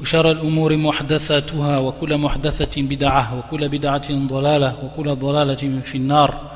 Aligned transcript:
وشر 0.00 0.30
الأمور 0.30 0.76
محدثاتها 0.76 1.78
وكل 1.78 2.18
محدثة 2.18 2.82
بدعة 2.82 3.38
وكل 3.38 3.68
بدعة 3.68 4.08
ضلالة 4.26 4.76
وكل 4.84 5.14
ضلالة 5.14 5.80
في 5.82 5.94
النار 5.94 6.50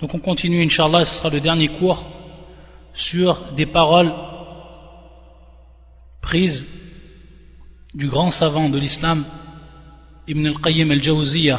Donc 0.00 0.14
on 0.14 0.18
continue 0.18 0.62
Inch'Allah 0.62 1.00
et 1.00 1.04
ce 1.06 1.14
sera 1.14 1.30
le 1.30 1.40
dernier 1.40 1.68
cours 1.68 2.04
sur 2.92 3.38
des 3.56 3.64
paroles 3.64 4.12
prises 6.20 6.66
du 7.94 8.08
grand 8.08 8.30
savant 8.30 8.68
de 8.68 8.78
l'islam 8.78 9.24
Ibn 10.28 10.46
al-Qayyim 10.46 10.90
al-Jawziyah 10.90 11.58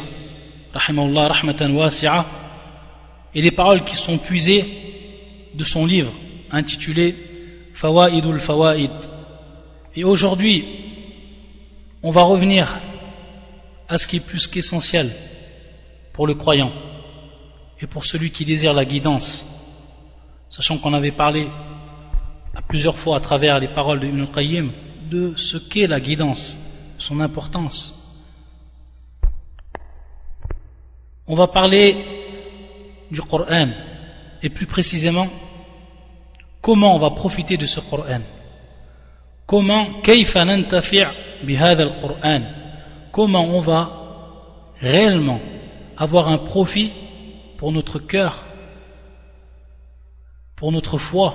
rahimahullah 0.72 1.28
rahmatan 1.28 1.70
wasi'a 1.74 2.24
et 3.34 3.42
des 3.42 3.50
paroles 3.50 3.82
qui 3.82 3.96
sont 3.96 4.18
puisées 4.18 4.64
de 5.54 5.64
son 5.64 5.84
livre 5.84 6.12
intitulé 6.52 7.16
Fawaidul 7.74 8.40
Fawaid 8.40 8.90
et 9.95 10.03
aujourd'hui, 10.03 10.65
on 12.01 12.11
va 12.11 12.23
revenir 12.23 12.79
à 13.87 13.97
ce 13.97 14.07
qui 14.07 14.17
est 14.17 14.25
plus 14.25 14.47
qu'essentiel 14.47 15.09
pour 16.13 16.25
le 16.25 16.33
croyant 16.33 16.71
et 17.79 17.87
pour 17.87 18.05
celui 18.05 18.31
qui 18.31 18.45
désire 18.45 18.73
la 18.73 18.85
guidance, 18.85 20.07
sachant 20.49 20.77
qu'on 20.77 20.93
avait 20.93 21.11
parlé 21.11 21.47
à 22.55 22.61
plusieurs 22.61 22.97
fois 22.97 23.17
à 23.17 23.19
travers 23.19 23.59
les 23.59 23.67
paroles 23.67 23.99
de 23.99 24.07
Ibn 24.07 24.25
Qayyim 24.25 24.71
de 25.09 25.33
ce 25.35 25.57
qu'est 25.57 25.87
la 25.87 25.99
guidance, 25.99 26.95
son 26.97 27.19
importance. 27.19 27.99
On 31.27 31.35
va 31.35 31.47
parler 31.47 31.95
du 33.11 33.21
Coran 33.21 33.69
et 34.41 34.49
plus 34.49 34.65
précisément 34.65 35.27
comment 36.61 36.95
on 36.95 36.99
va 36.99 37.11
profiter 37.11 37.57
de 37.57 37.65
ce 37.65 37.79
Coran 37.79 38.21
comment 39.53 39.87
comment 43.11 43.45
on 43.45 43.59
va 43.59 43.81
réellement 44.79 45.39
avoir 45.95 46.27
un 46.29 46.39
profit 46.39 46.91
pour 47.57 47.71
notre 47.71 47.99
cœur 47.99 48.47
pour 50.55 50.71
notre 50.71 50.97
foi 50.97 51.27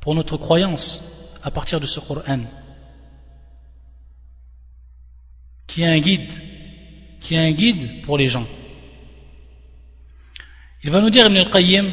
pour 0.00 0.14
notre 0.14 0.38
croyance 0.38 1.36
à 1.42 1.50
partir 1.50 1.78
de 1.78 1.84
ce 1.84 2.00
Coran 2.00 2.40
qui 5.66 5.82
est 5.82 5.88
un 5.88 5.98
guide 5.98 6.32
qui 7.20 7.34
est 7.34 7.38
un 7.38 7.52
guide 7.52 8.02
pour 8.02 8.16
les 8.16 8.28
gens. 8.28 8.46
Il 10.84 10.90
va 10.90 11.02
nous 11.02 11.10
dire 11.10 11.26
Ibn 11.26 11.36
al-Qayyim 11.36 11.90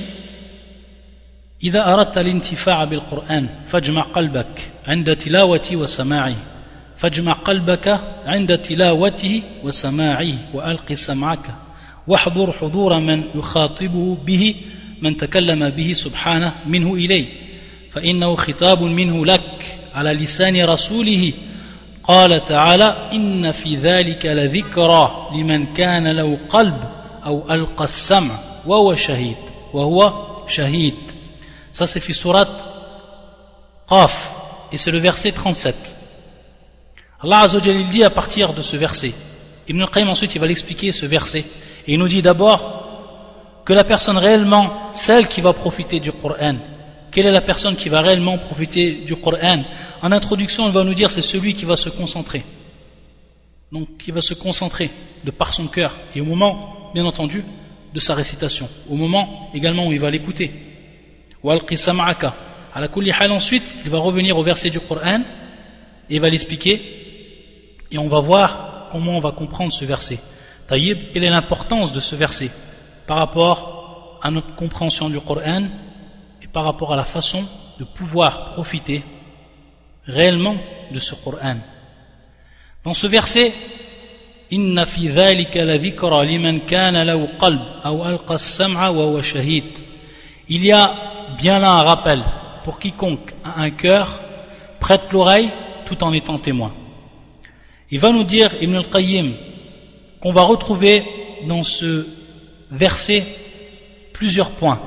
إذا 1.64 1.94
أردت 1.94 2.18
الانتفاع 2.18 2.84
بالقرآن 2.84 3.50
فاجمع 3.66 4.02
قلبك 4.02 4.72
عند 4.88 5.16
تلاوته 5.16 5.76
وسماعه 5.76 6.36
فاجمع 6.98 7.34
قلبك 7.34 8.00
عند 8.26 8.58
تلاوته 8.58 9.42
وسماعه 9.64 10.34
وألق 10.54 10.94
سمعك. 10.94 11.46
واحضر 12.08 12.52
حضور 12.52 13.00
من 13.00 13.24
يخاطبه 13.36 14.18
به 14.26 14.56
من 15.02 15.18
تكلم 15.18 15.70
به 15.70 15.94
سبحانه 15.94 16.54
منه 16.68 16.94
إليه 16.94 17.28
فإنه 17.92 18.36
خطاب 18.36 18.82
منه 18.82 19.26
لك 19.26 19.80
على 19.94 20.14
لسان 20.14 20.66
رسوله. 20.66 21.34
قال 22.04 22.46
تعالى 22.46 23.10
إن 23.14 23.52
في 23.52 23.76
ذلك 23.76 24.26
لذكرى 24.26 25.30
لمن 25.36 25.66
كان 25.66 26.08
له 26.08 26.38
قلب 26.50 26.78
أو 27.26 27.52
ألقى 27.52 27.84
السمع 27.84 28.36
وهو 28.66 28.96
شهيد 28.96 29.38
وهو 29.74 30.14
شهيد. 30.48 31.13
Ça, 31.74 31.88
c'est 31.88 32.00
fi 32.00 32.14
surat 32.14 32.48
Qaf. 33.90 34.36
Et 34.72 34.78
c'est 34.78 34.92
le 34.92 35.00
verset 35.00 35.32
37. 35.32 35.98
Allah 37.22 37.40
Azzawajal, 37.42 37.76
il 37.76 37.90
dit 37.90 38.04
à 38.04 38.10
partir 38.10 38.54
de 38.54 38.62
ce 38.62 38.78
verset. 38.78 39.14
Ibn 39.68 39.82
al-Qayyim 39.82 40.10
ensuite, 40.10 40.36
il 40.36 40.40
va 40.40 40.48
l'expliquer 40.48 40.92
ce 40.92 41.06
verset. 41.06 41.46
Et 41.88 41.94
il 41.94 42.00
nous 42.00 42.08
dit 42.08 42.22
d'abord 42.22 43.62
que 43.66 43.74
la 43.74 43.84
personne 43.84 44.18
réellement, 44.18 44.90
celle 44.92 45.28
qui 45.28 45.42
va 45.42 45.54
profiter 45.54 46.00
du 46.00 46.12
Coran, 46.12 46.56
quelle 47.12 47.28
est 47.28 47.32
la 47.32 47.42
personne 47.42 47.76
qui 47.76 47.90
va 47.90 48.02
réellement 48.02 48.38
profiter 48.38 48.94
du 49.06 49.16
Coran 49.16 49.64
En 50.02 50.12
introduction, 50.12 50.68
il 50.68 50.74
va 50.74 50.84
nous 50.84 50.94
dire 50.94 51.12
c'est 51.12 51.22
celui 51.22 51.54
qui 51.54 51.66
va 51.66 51.76
se 51.76 51.90
concentrer. 51.90 52.44
Donc, 53.72 53.98
qui 53.98 54.12
va 54.12 54.22
se 54.22 54.34
concentrer 54.34 54.90
de 55.24 55.32
par 55.32 55.54
son 55.54 55.68
cœur. 55.68 55.96
Et 56.16 56.22
au 56.22 56.26
moment, 56.26 56.92
bien 56.94 57.06
entendu, 57.06 57.44
de 57.94 58.00
sa 58.00 58.16
récitation. 58.16 58.68
Au 58.90 58.96
moment 58.96 59.50
également 59.54 59.88
où 59.88 59.92
il 59.92 60.00
va 60.00 60.10
l'écouter. 60.10 60.73
À 61.46 62.80
la 62.80 63.34
ensuite, 63.34 63.78
il 63.84 63.92
va 63.92 64.00
revenir 64.00 64.38
au 64.38 64.44
verset 64.44 64.70
du 64.70 64.80
Coran 64.80 65.20
et 66.10 66.16
il 66.16 66.22
va 66.22 66.30
l'expliquer 66.30 66.82
et 67.92 67.98
on 67.98 68.08
va 68.08 68.22
voir 68.22 68.88
comment 68.92 69.18
on 69.18 69.20
va 69.20 69.32
comprendre 69.32 69.74
ce 69.74 69.84
verset. 69.84 70.20
Taïb, 70.68 70.98
quelle 71.12 71.26
est 71.26 71.30
l'importance 71.30 71.92
de 71.92 72.00
ce 72.00 72.16
verset 72.16 72.50
par 73.08 73.18
rapport 73.18 74.20
à 74.24 74.32
notre 74.32 74.56
compréhension 74.56 75.10
du 75.10 75.20
Coran 75.20 75.66
et 76.42 76.48
par 76.48 76.64
rapport 76.64 76.94
à 76.94 76.96
la 76.96 77.04
façon 77.04 77.44
de 77.78 77.84
pouvoir 77.84 78.46
profiter 78.46 79.04
réellement 80.06 80.56
de 80.92 81.00
ce 81.00 81.14
Coran? 81.14 81.58
Dans 82.86 82.94
ce 82.94 83.08
verset, 83.08 83.52
kana 84.50 84.86
qalb. 87.38 87.60
Il 90.50 90.66
y 90.66 90.72
a 90.72 91.13
bien 91.44 91.60
là 91.60 91.74
un 91.74 91.84
rappel 91.84 92.24
pour 92.64 92.80
quiconque 92.80 93.34
a 93.44 93.60
un 93.60 93.70
cœur, 93.70 94.22
prête 94.80 95.12
l'oreille 95.12 95.50
tout 95.86 96.02
en 96.02 96.14
étant 96.14 96.40
témoin. 96.40 96.74
Il 97.92 98.00
va 98.00 98.14
nous 98.14 98.24
dire, 98.24 98.50
Ibn 98.62 98.78
al-Qayyim, 98.78 99.34
qu'on 100.22 100.32
va 100.32 100.44
retrouver 100.44 101.04
dans 101.46 101.64
ce 101.64 102.08
verset 102.72 103.26
plusieurs 104.14 104.52
points. 104.52 104.80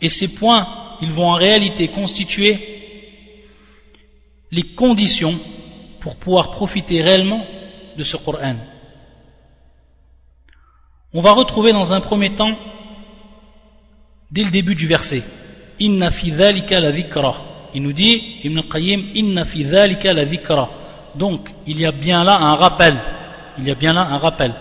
Et 0.00 0.08
ces 0.08 0.28
points, 0.28 0.66
ils 1.02 1.12
vont 1.12 1.28
en 1.28 1.34
réalité 1.34 1.88
constituer 1.88 2.56
les 4.50 4.62
conditions 4.62 5.34
pour 6.00 6.16
pouvoir 6.16 6.52
profiter 6.52 7.02
réellement 7.02 7.44
de 7.98 8.02
ce 8.02 8.16
Coran. 8.16 8.56
On 11.12 11.20
va 11.20 11.32
retrouver 11.32 11.74
dans 11.74 11.92
un 11.92 12.00
premier 12.00 12.30
temps 12.30 12.56
dès 14.33 14.43
le 14.43 14.51
début 14.51 14.75
du 14.75 14.87
verset. 14.87 15.23
Inna 15.79 16.11
fi 16.11 16.31
dhalika 16.31 16.79
la 16.79 16.91
dhikra. 16.91 17.35
Il 17.73 17.83
nous 17.83 17.93
dit, 17.93 18.21
Ibn 18.43 18.57
al-Qayyim, 18.57 19.09
Inna 19.13 19.45
fi 19.45 19.63
dhalika 19.63 20.13
la 20.13 20.25
dhikra. 20.25 20.69
Donc, 21.15 21.49
il 21.67 21.79
y 21.79 21.85
a 21.85 21.91
bien 21.91 22.23
là 22.23 22.37
un 22.37 22.55
rappel. 22.55 22.95
Il 23.57 23.67
y 23.67 23.71
a 23.71 23.75
bien 23.75 23.93
là 23.93 24.01
un 24.01 24.17
rappel. 24.17 24.53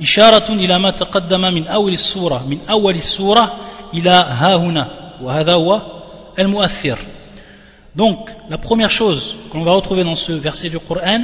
إشارة 0.00 0.52
إلى 0.52 0.78
ما 0.78 0.90
تقدم 0.90 1.40
من 1.40 1.66
أول 1.66 1.92
السورة 1.92 2.46
من 2.48 2.58
أول 2.70 2.94
السورة 2.94 3.56
إلى 3.94 4.10
ها 4.10 4.56
هنا 4.56 5.16
وهذا 5.22 5.52
هو 5.52 5.82
المؤثر 6.38 6.98
Donc, 7.96 8.28
la 8.50 8.58
première 8.58 8.90
chose 8.90 9.36
qu'on 9.50 9.62
va 9.62 9.72
retrouver 9.72 10.04
dans 10.04 10.14
ce 10.14 10.32
verset 10.32 10.68
du 10.68 10.78
Coran, 10.78 11.22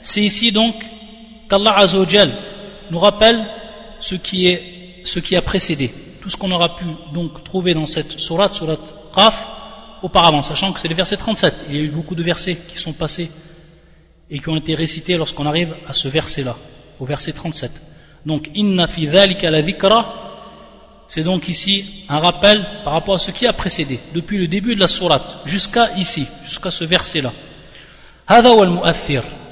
c'est 0.00 0.22
ici 0.22 0.50
donc 0.50 0.74
qu'Allah 1.46 1.76
Azzawajal 1.76 2.30
nous 2.90 2.98
rappelle 2.98 3.44
ce 4.00 4.14
qui, 4.14 4.46
est, 4.48 4.62
ce 5.04 5.18
qui 5.18 5.36
a 5.36 5.42
précédé 5.42 5.90
tout 6.21 6.29
ce 6.29 6.37
qu'on 6.37 6.51
aura 6.51 6.75
pu 6.75 6.85
donc 7.13 7.43
trouver 7.43 7.73
dans 7.73 7.85
cette 7.85 8.19
sourate, 8.19 8.53
sourate 8.53 8.93
Qaf, 9.13 9.49
auparavant, 10.01 10.41
sachant 10.41 10.71
que 10.71 10.79
c'est 10.79 10.87
le 10.87 10.95
verset 10.95 11.17
37. 11.17 11.65
Il 11.69 11.75
y 11.75 11.79
a 11.79 11.81
eu 11.81 11.89
beaucoup 11.89 12.15
de 12.15 12.23
versets 12.23 12.55
qui 12.55 12.77
sont 12.77 12.93
passés 12.93 13.29
et 14.29 14.39
qui 14.39 14.49
ont 14.49 14.55
été 14.55 14.75
récités 14.75 15.17
lorsqu'on 15.17 15.45
arrive 15.45 15.75
à 15.87 15.93
ce 15.93 16.07
verset-là, 16.07 16.55
au 16.99 17.05
verset 17.05 17.33
37. 17.33 17.71
Donc, 18.25 18.49
inna 18.53 18.87
fi 18.87 19.07
la 19.07 19.61
dhikra, 19.61 20.17
c'est 21.07 21.23
donc 21.23 21.49
ici 21.49 22.05
un 22.07 22.19
rappel 22.19 22.63
par 22.83 22.93
rapport 22.93 23.15
à 23.15 23.19
ce 23.19 23.31
qui 23.31 23.47
a 23.47 23.53
précédé, 23.53 23.99
depuis 24.13 24.37
le 24.37 24.47
début 24.47 24.75
de 24.75 24.79
la 24.79 24.87
sourate 24.87 25.37
jusqu'à 25.45 25.91
ici, 25.97 26.25
jusqu'à 26.45 26.71
ce 26.71 26.85
verset-là. 26.85 27.33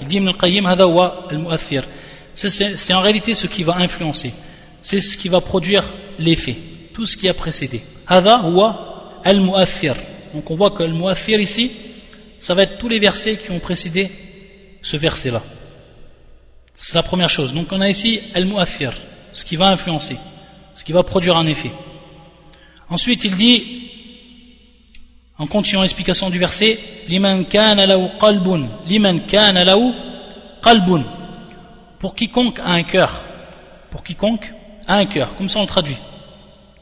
Il 0.02 0.08
dit. 0.08 0.22
C'est 2.34 2.94
en 2.94 3.02
réalité 3.02 3.36
ce 3.36 3.48
qui 3.48 3.64
va 3.64 3.76
influencer 3.78 4.34
c'est 4.82 5.02
ce 5.02 5.18
qui 5.18 5.30
va 5.30 5.42
produire 5.42 5.84
l'effet, 6.18 6.56
tout 6.94 7.06
ce 7.06 7.18
qui 7.18 7.28
a 7.30 7.34
précédé. 7.34 7.82
Hada 8.08 8.42
huwa 8.44 9.22
al-mu'athir. 9.24 9.96
Donc 10.34 10.50
on 10.52 10.56
voit 10.56 10.72
que 10.72 10.84
al-mu'athir 10.84 11.40
ici, 11.40 11.72
ça 12.40 12.54
va 12.54 12.64
être 12.64 12.78
tous 12.78 12.88
les 12.88 13.00
versets 13.00 13.36
qui 13.36 13.52
ont 13.52 13.60
précédé 13.60 14.10
ce 14.82 14.98
verset-là. 14.98 15.44
C'est 16.74 16.96
la 16.96 17.04
première 17.04 17.30
chose. 17.30 17.54
Donc 17.54 17.68
on 17.72 17.82
a 17.82 17.90
ici 17.90 18.22
al-mu'athir, 18.34 18.94
ce 19.34 19.44
qui 19.44 19.56
va 19.56 19.68
influencer, 19.68 20.18
ce 20.76 20.84
qui 20.84 20.92
va 20.92 21.04
produire 21.04 21.38
un 21.38 21.48
effet. 21.48 21.72
Ensuite, 22.90 23.24
il 23.24 23.36
dit, 23.36 23.64
en 25.38 25.46
continuant 25.46 25.84
l'explication 25.84 26.30
du 26.30 26.40
verset, 26.40 26.80
liman 27.08 27.44
kana 27.44 27.86
qalbun, 28.20 28.70
liman 28.88 29.20
kana 29.20 29.64
qalbun, 30.62 31.04
pour 32.00 32.16
quiconque 32.16 32.60
a 32.60 32.72
un 32.72 32.84
cœur, 32.84 33.24
pour 33.92 34.04
quiconque 34.04 34.54
un 34.96 35.06
cœur, 35.06 35.36
comme 35.36 35.48
ça 35.48 35.60
on 35.60 35.64
le 35.64 35.68
traduit. 35.68 35.98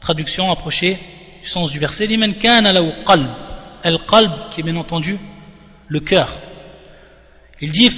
Traduction 0.00 0.50
approchée 0.50 0.98
du 1.42 1.48
sens 1.48 1.70
du 1.70 1.78
verset, 1.78 2.06
liman 2.06 2.32
kana 2.32 2.72
qalb, 3.06 3.28
al-qalb 3.82 4.32
qui 4.50 4.60
est 4.60 4.62
bien 4.64 4.76
entendu 4.76 5.18
le 5.88 6.00
cœur. 6.00 6.28
Il 7.60 7.72
dit 7.72 7.90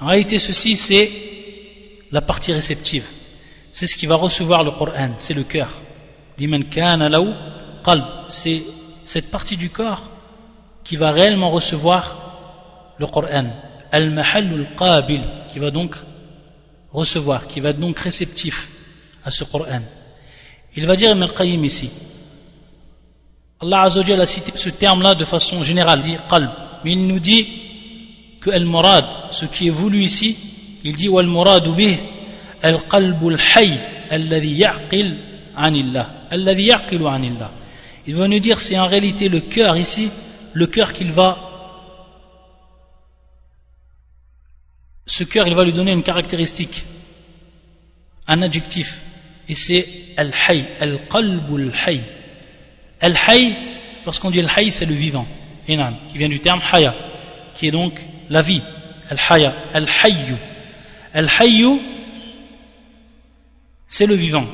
En 0.00 0.06
réalité, 0.06 0.38
ceci 0.38 0.76
c'est 0.76 1.10
la 2.12 2.20
partie 2.20 2.52
réceptive. 2.52 3.06
C'est 3.72 3.86
ce 3.86 3.96
qui 3.96 4.06
va 4.06 4.16
recevoir 4.16 4.62
le 4.64 4.70
Coran, 4.70 5.10
c'est 5.18 5.34
le 5.34 5.42
cœur. 5.42 5.70
C'est 8.28 8.62
cette 9.04 9.30
partie 9.30 9.56
du 9.56 9.70
corps 9.70 10.10
qui 10.84 10.96
va 10.96 11.12
réellement 11.12 11.50
recevoir 11.50 12.16
le 12.98 13.06
Coran. 13.06 13.46
Al-Mahal 13.92 14.68
qabil 14.76 15.20
qui 15.48 15.58
va 15.58 15.70
donc 15.70 15.96
recevoir, 16.96 17.46
qui 17.46 17.60
va 17.60 17.70
être 17.70 17.80
donc 17.80 17.98
réceptif 17.98 18.68
à 19.24 19.30
ce 19.30 19.44
Coran. 19.44 19.82
Il 20.74 20.86
va 20.86 20.96
dire 20.96 21.10
Ibn 21.10 21.26
qayyim 21.28 21.64
ici. 21.64 21.90
Allah 23.60 23.82
Azzawajal 23.82 24.20
a 24.20 24.26
cité 24.26 24.52
ce 24.54 24.70
terme-là 24.70 25.14
de 25.14 25.24
façon 25.24 25.62
générale, 25.62 26.02
dit 26.02 26.16
qalb. 26.28 26.50
Mais 26.84 26.92
il 26.92 27.06
nous 27.06 27.20
dit 27.20 27.46
que 28.40 28.50
al-murad, 28.50 29.04
ce 29.30 29.46
qui 29.46 29.68
est 29.68 29.70
voulu 29.70 30.02
ici, 30.02 30.36
il 30.84 30.94
dit 30.94 31.08
wal-muradu 31.08 31.70
bih 31.70 31.96
al-qalbu 32.62 33.34
al-hayy 33.34 33.78
alladhi 34.10 34.52
ya'qil 34.54 35.16
anillah. 35.56 36.26
Alladhi 36.30 36.64
ya'qilu 36.64 37.06
anillah. 37.06 37.50
Il 38.06 38.14
va 38.14 38.28
nous 38.28 38.38
dire 38.38 38.60
c'est 38.60 38.78
en 38.78 38.86
réalité 38.86 39.28
le 39.28 39.40
cœur 39.40 39.76
ici, 39.76 40.10
le 40.52 40.66
cœur 40.66 40.92
qu'il 40.92 41.10
va 41.10 41.45
ce 45.16 45.24
cœur 45.24 45.48
il 45.48 45.54
va 45.54 45.64
lui 45.64 45.72
donner 45.72 45.92
une 45.92 46.02
caractéristique, 46.02 46.84
un 48.28 48.42
adjectif 48.42 49.00
et 49.48 49.54
c'est 49.54 49.86
al-hayy, 50.18 50.64
al-qalbu 50.78 51.54
al-hayy. 51.68 52.02
Al-hayy, 53.00 53.54
lorsqu'on 54.04 54.30
dit 54.30 54.40
al-hayy, 54.40 54.70
c'est 54.70 54.84
le 54.84 54.94
vivant 54.94 55.26
qui 55.64 56.18
vient 56.18 56.28
du 56.28 56.40
terme 56.40 56.60
haya, 56.70 56.94
qui 57.54 57.66
est 57.66 57.70
donc 57.70 57.94
la 58.28 58.42
vie. 58.42 58.60
Al-haya, 59.08 59.54
al-hayyu. 59.72 60.36
Al-hayyu, 61.14 61.80
c'est 63.88 64.06
le 64.06 64.14
vivant. 64.14 64.46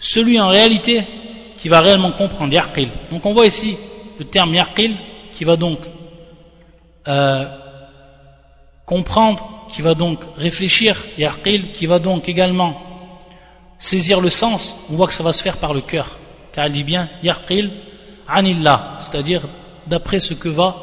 Celui 0.00 0.40
en 0.40 0.48
réalité 0.48 1.04
qui 1.56 1.68
va 1.68 1.80
réellement 1.80 2.10
comprendre, 2.10 2.52
yaqil. 2.52 2.88
Donc 3.12 3.24
on 3.24 3.32
voit 3.32 3.46
ici 3.46 3.76
le 4.18 4.24
terme 4.24 4.52
yaqil 4.54 4.96
qui 5.30 5.44
va 5.44 5.56
donc 5.56 5.78
euh, 7.06 7.63
comprendre, 8.86 9.66
qui 9.68 9.82
va 9.82 9.94
donc 9.94 10.20
réfléchir, 10.36 10.96
yaqil, 11.18 11.72
qui 11.72 11.86
va 11.86 11.98
donc 11.98 12.28
également 12.28 12.80
saisir 13.78 14.20
le 14.20 14.30
sens. 14.30 14.86
On 14.90 14.96
voit 14.96 15.06
que 15.06 15.12
ça 15.12 15.22
va 15.22 15.32
se 15.32 15.42
faire 15.42 15.56
par 15.56 15.74
le 15.74 15.80
cœur. 15.80 16.06
Car 16.52 16.66
il 16.66 16.72
dit 16.72 16.84
bien 16.84 17.08
yaqil 17.22 17.70
anillah, 18.28 18.96
c'est-à-dire 18.98 19.42
d'après 19.86 20.20
ce 20.20 20.34
que 20.34 20.48
va 20.48 20.76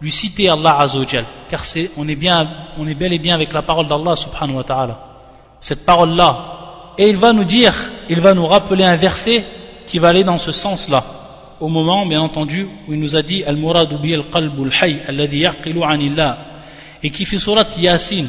lui 0.00 0.12
citer 0.12 0.48
Allah 0.48 0.78
Azzawajal. 0.80 1.24
Car 1.48 1.64
c'est, 1.64 1.90
on, 1.96 2.08
est 2.08 2.16
bien, 2.16 2.48
on 2.78 2.86
est 2.86 2.94
bel 2.94 3.12
et 3.12 3.18
bien 3.18 3.34
avec 3.34 3.52
la 3.52 3.62
parole 3.62 3.86
d'Allah 3.86 4.16
subhanahu 4.16 4.56
wa 4.56 4.64
ta'ala. 4.64 4.98
Cette 5.60 5.84
parole-là. 5.84 6.94
Et 6.98 7.08
il 7.08 7.16
va 7.16 7.32
nous 7.32 7.44
dire, 7.44 7.74
il 8.08 8.20
va 8.20 8.34
nous 8.34 8.46
rappeler 8.46 8.84
un 8.84 8.96
verset 8.96 9.44
qui 9.86 9.98
va 9.98 10.08
aller 10.08 10.24
dans 10.24 10.38
ce 10.38 10.52
sens-là. 10.52 11.04
Au 11.60 11.68
moment, 11.68 12.06
bien 12.06 12.20
entendu, 12.20 12.68
où 12.86 12.92
il 12.92 13.00
nous 13.00 13.16
a 13.16 13.22
dit 13.22 13.42
Al-Muradu 13.44 13.96
bi 13.98 14.14
al-qalbu 14.14 14.64
al-hayy 14.64 14.98
alladhi 15.06 15.38
yaqilu 15.38 15.82
anillah 15.82 16.47
et 17.01 17.09
qui 17.09 17.25
fait 17.25 17.39
surat 17.39 17.65
Yasin 17.77 18.25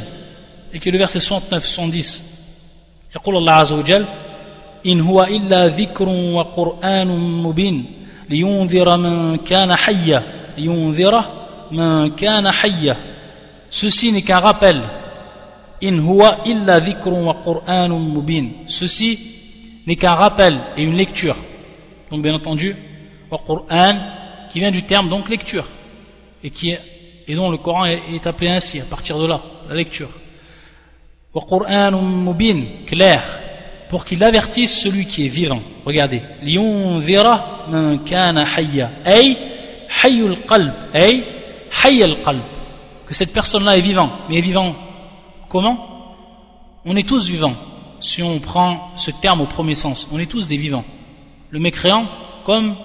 et 0.73 0.79
qui 0.79 0.89
est 0.89 0.93
le 0.93 0.99
verset 0.99 1.19
69-70. 1.19 2.35
يقول 3.17 3.37
الله 3.37 3.53
عز 3.53 3.73
وجل 3.73 4.05
إن 4.87 5.01
هو 5.01 5.23
إلا 5.23 5.67
ذكر 5.69 6.09
وقرآن 6.09 7.09
مبين 7.43 7.85
لينذر 8.31 8.97
من 8.97 9.37
كان 9.37 9.75
حيا 9.75 10.23
لينذر 10.59 11.25
من 11.71 12.11
كان 12.11 12.51
حيا 12.51 12.97
ceci 13.71 14.13
n'est 14.13 14.23
qu'un 14.23 14.39
rappel 14.39 14.81
in 15.83 15.99
huwa 15.99 16.39
illa 16.47 16.79
dhikrun 16.81 17.25
wa 17.25 17.35
qur'anun 17.45 17.99
mubin 17.99 18.47
ceci 18.67 19.19
n'est 19.87 19.97
qu'un 19.97 20.15
rappel 20.15 20.57
et 20.77 20.83
une 20.85 20.97
lecture 20.97 21.37
donc 22.11 22.23
bien 22.23 22.35
entendu 22.35 22.77
wa 23.33 23.41
qur'an 23.45 23.97
qui 24.51 24.61
vient 24.61 24.71
du 24.71 24.85
terme 24.85 25.09
donc 25.09 25.29
lecture 25.29 25.67
et 26.45 26.51
qui 26.51 26.71
est, 26.71 26.81
et 27.30 27.36
dont 27.36 27.52
le 27.52 27.58
Coran 27.58 27.86
est, 27.86 28.26
appelé 28.26 28.50
ainsi 28.50 28.82
à 28.82 28.86
partir 28.86 29.20
de 29.20 29.28
là 29.28 29.40
la 29.70 29.76
lecture 29.76 30.10
qur'anun 31.34 32.02
mubin 32.02 32.64
clair 32.88 33.22
pour 33.88 34.04
qu'il 34.04 34.24
avertisse 34.24 34.82
celui 34.82 35.06
qui 35.06 35.26
est 35.26 35.30
vivant. 35.30 35.62
Regardez. 35.86 36.22
Liyunzira 36.42 37.68
man 37.70 38.04
kana 38.04 38.46
hayya. 38.46 38.90
Ay, 39.06 39.38
hayyul 40.04 40.38
qalb. 40.48 40.74
Ay, 40.94 41.24
hayyal 41.84 42.16
qalb. 42.24 42.42
Que 43.08 43.14
cette 43.14 43.34
personne-là 43.34 43.78
est 43.78 43.82
vivant. 43.82 44.12
Mais 44.30 44.38
est 44.38 44.42
vivant 44.42 44.76
comment? 45.48 45.78
On 46.86 46.96
est 46.96 47.08
tous 47.08 47.30
vivants. 47.30 47.56
Si 48.00 48.22
on 48.22 48.40
prend 48.40 48.92
ce 48.96 49.12
terme 49.12 49.42
au 49.42 49.46
premier 49.46 49.76
sens, 49.76 50.10
on 50.12 50.20
est 50.20 50.30
tous 50.30 50.48
des 50.48 50.58
vivants. 50.58 50.86
Le 51.50 51.60
mécréant, 51.60 52.06
comme 52.44 52.76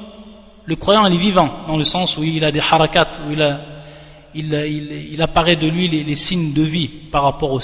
le 0.65 0.77
croyant, 0.77 1.07
il 1.07 1.15
est 1.15 1.19
vivant, 1.19 1.51
dans 1.69 1.77
le 1.77 1.85
sens 1.85 2.17
où 2.17 2.25
il 2.25 2.45
a 2.45 2.51
des 2.51 2.61
harakats, 2.61 3.13
où 3.29 3.33
il, 3.33 3.43
a, 3.43 3.61
il, 4.35 4.53
il, 4.53 5.13
il 5.13 5.23
apparaît 5.23 5.57
de 5.57 5.69
lui 5.69 5.89
les, 5.89 6.15
signes 6.17 6.53
de 6.53 6.63
vie 6.63 6.89
par 6.89 7.23
rapport, 7.23 7.53
au, 7.53 7.61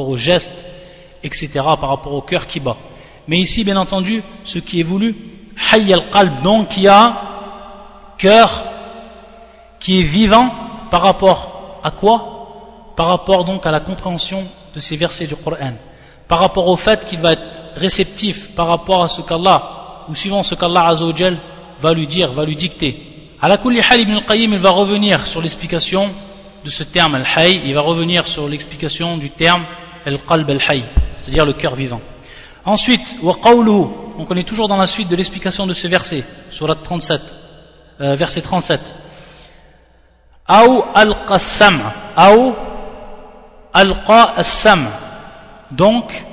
aux 0.00 0.16
gestes, 0.16 0.64
etc. 1.22 1.50
par 1.54 1.88
rapport 1.88 2.14
au 2.14 2.22
cœur 2.22 2.46
qui 2.46 2.60
bat. 2.60 2.76
Mais 3.26 3.38
ici, 3.38 3.64
bien 3.64 3.76
entendu, 3.76 4.22
ce 4.44 4.58
qui 4.58 4.80
est 4.80 4.84
voulu, 4.84 5.14
al-qalb, 5.72 6.42
donc 6.42 6.68
qui 6.68 6.86
a 6.88 7.28
cœur 8.16 8.64
qui 9.80 10.00
est 10.00 10.02
vivant 10.02 10.50
par 10.90 11.02
rapport 11.02 11.80
à 11.82 11.90
quoi? 11.90 12.92
Par 12.96 13.06
rapport 13.06 13.44
donc 13.44 13.64
à 13.64 13.70
la 13.70 13.80
compréhension 13.80 14.44
de 14.74 14.80
ces 14.80 14.96
versets 14.96 15.26
du 15.26 15.36
Coran. 15.36 15.74
Par 16.26 16.40
rapport 16.40 16.66
au 16.66 16.76
fait 16.76 17.04
qu'il 17.04 17.20
va 17.20 17.32
être 17.32 17.64
réceptif 17.76 18.54
par 18.54 18.66
rapport 18.66 19.04
à 19.04 19.08
ce 19.08 19.22
qu'Allah, 19.22 20.04
ou 20.08 20.14
suivant 20.14 20.42
ce 20.42 20.54
qu'Allah 20.54 20.94
va 21.80 21.94
lui 21.94 22.06
dire, 22.06 22.32
va 22.32 22.44
lui 22.44 22.56
dicter. 22.56 23.07
À 23.40 23.48
la 23.48 23.56
kulli 23.56 23.80
hal 23.80 24.00
ibn 24.00 24.14
al-Qayyim, 24.14 24.52
il 24.52 24.58
va 24.58 24.70
revenir 24.70 25.26
sur 25.26 25.40
l'explication 25.40 26.10
de 26.64 26.70
ce 26.70 26.82
terme 26.82 27.14
al-hayy, 27.14 27.62
il 27.66 27.74
va 27.74 27.82
revenir 27.82 28.26
sur 28.26 28.48
l'explication 28.48 29.16
du 29.16 29.30
terme 29.30 29.64
al-qalb 30.04 30.50
al-hayy 30.50 30.84
c'est-à-dire 31.18 31.44
le 31.44 31.52
cœur 31.52 31.74
vivant. 31.74 32.00
Ensuite, 32.64 33.16
donc 33.22 34.30
on 34.30 34.36
est 34.36 34.48
toujours 34.48 34.68
dans 34.68 34.76
la 34.76 34.86
suite 34.86 35.08
de 35.08 35.16
l'explication 35.16 35.66
de 35.66 35.74
ce 35.74 35.86
verset, 35.86 36.24
surat 36.50 36.74
37, 36.74 37.20
euh, 38.00 38.14
verset 38.14 38.40
37. 38.40 38.94
Aou 40.46 40.82
alqa 40.94 41.38
sam 41.38 41.78
Aou 42.16 42.54
alqa 43.74 44.42
sam 44.42 44.86
Donc, 45.70 46.24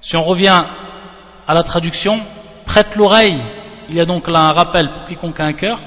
si 0.00 0.16
on 0.16 0.24
revient 0.24 0.64
à 1.46 1.54
la 1.54 1.62
traduction, 1.62 2.20
prête 2.66 2.94
l'oreille, 2.96 3.38
il 3.89 3.95
y 3.95 3.99
a 3.99 4.05
donc 4.05 4.27
là 4.27 4.39
un 4.39 4.51
rappel 4.53 4.89
pour 4.89 5.05
quiconque 5.05 5.39
a 5.39 5.45
un 5.45 5.53
cœur, 5.53 5.79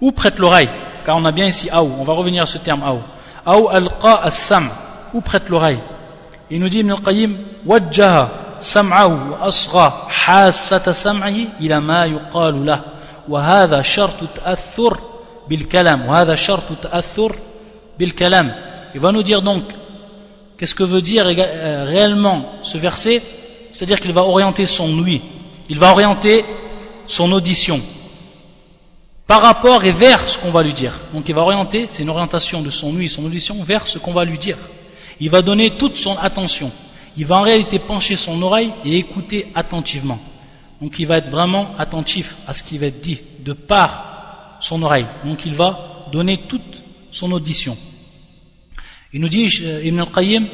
ou 0.00 0.12
prête 0.12 0.38
l'oreille, 0.38 0.68
car 1.04 1.16
on 1.16 1.24
a 1.24 1.32
bien 1.32 1.46
ici 1.46 1.68
Aou, 1.70 1.90
on 1.98 2.04
va 2.04 2.12
revenir 2.12 2.42
à 2.42 2.46
ce 2.46 2.58
terme 2.58 2.82
Aou. 2.82 3.00
Aou 3.46 3.68
alqa 3.68 4.30
sam 4.30 4.68
ou 5.14 5.20
prête 5.20 5.48
l'oreille. 5.48 5.78
Il 6.50 6.60
nous 6.60 6.68
dit 6.68 6.80
Ibn 6.80 6.92
al-Qayyim 6.92 7.36
وجه 7.66 8.28
سمعه 8.60 9.30
وأصغى 9.30 9.92
حاسة 10.08 10.92
سمعه 10.92 11.34
إلى 11.60 11.80
ما 11.80 12.06
يقال 12.06 12.66
له 12.66 12.80
وهذا 13.28 13.82
شرط 13.82 14.24
تأثر 14.34 14.98
بالكلام 15.48 16.06
وهذا 16.06 16.34
شرط 16.34 16.64
تأثر 16.82 17.36
بالكلام 17.98 18.54
Il 18.94 19.00
va 19.00 19.10
nous 19.10 19.22
dire 19.22 19.42
donc 19.42 19.64
qu'est-ce 20.58 20.74
que 20.74 20.82
veut 20.82 21.00
dire 21.00 21.24
euh, 21.26 21.84
réellement 21.88 22.44
ce 22.62 22.76
verset 22.78 23.22
c'est-à-dire 23.72 24.00
qu'il 24.00 24.12
va 24.12 24.22
orienter 24.22 24.66
son 24.66 24.90
ouïe 24.98 25.22
il 25.70 25.78
va 25.78 25.92
orienter 25.92 26.44
son 27.07 27.31
audition 27.31 27.81
par 29.25 29.41
rapport 29.41 29.83
et 29.83 29.91
vers 29.91 30.27
ce 30.27 30.37
qu'on 30.37 30.51
va 30.51 30.63
lui 30.63 30.73
dire 30.73 30.93
donc 31.13 31.27
il 31.27 31.35
va 31.35 31.41
orienter 31.41 31.87
c'est 31.89 32.03
une 32.03 32.09
orientation 32.09 32.61
de 32.61 32.69
son 32.69 32.93
ouïe 32.95 33.09
son 33.09 33.25
audition 33.25 33.55
vers 33.63 33.87
ce 33.87 33.97
qu'on 33.97 34.13
va 34.13 34.25
lui 34.25 34.37
dire 34.37 34.57
il 35.19 35.29
va 35.29 35.41
donner 35.41 35.71
toute 35.71 35.97
son 35.97 36.15
attention. 36.17 36.71
Il 37.17 37.25
va 37.25 37.37
en 37.37 37.41
réalité 37.41 37.79
pencher 37.79 38.15
son 38.15 38.41
oreille 38.41 38.71
et 38.85 38.97
écouter 38.97 39.47
attentivement. 39.55 40.19
Donc 40.81 40.99
il 40.99 41.07
va 41.07 41.17
être 41.17 41.29
vraiment 41.29 41.75
attentif 41.77 42.35
à 42.47 42.53
ce 42.53 42.61
qui 42.61 42.77
va 42.77 42.87
être 42.87 43.01
dit 43.01 43.19
de 43.39 43.53
par 43.53 44.57
son 44.59 44.83
oreille. 44.83 45.07
Donc 45.25 45.45
il 45.45 45.55
va 45.55 46.07
donner 46.11 46.41
toute 46.47 46.83
son 47.11 47.31
audition. 47.31 47.75
Il 49.13 49.21
nous 49.21 49.29
dit, 49.29 49.61
euh, 49.63 49.81
Ibn 49.83 50.01
al-Qayyim, 50.01 50.47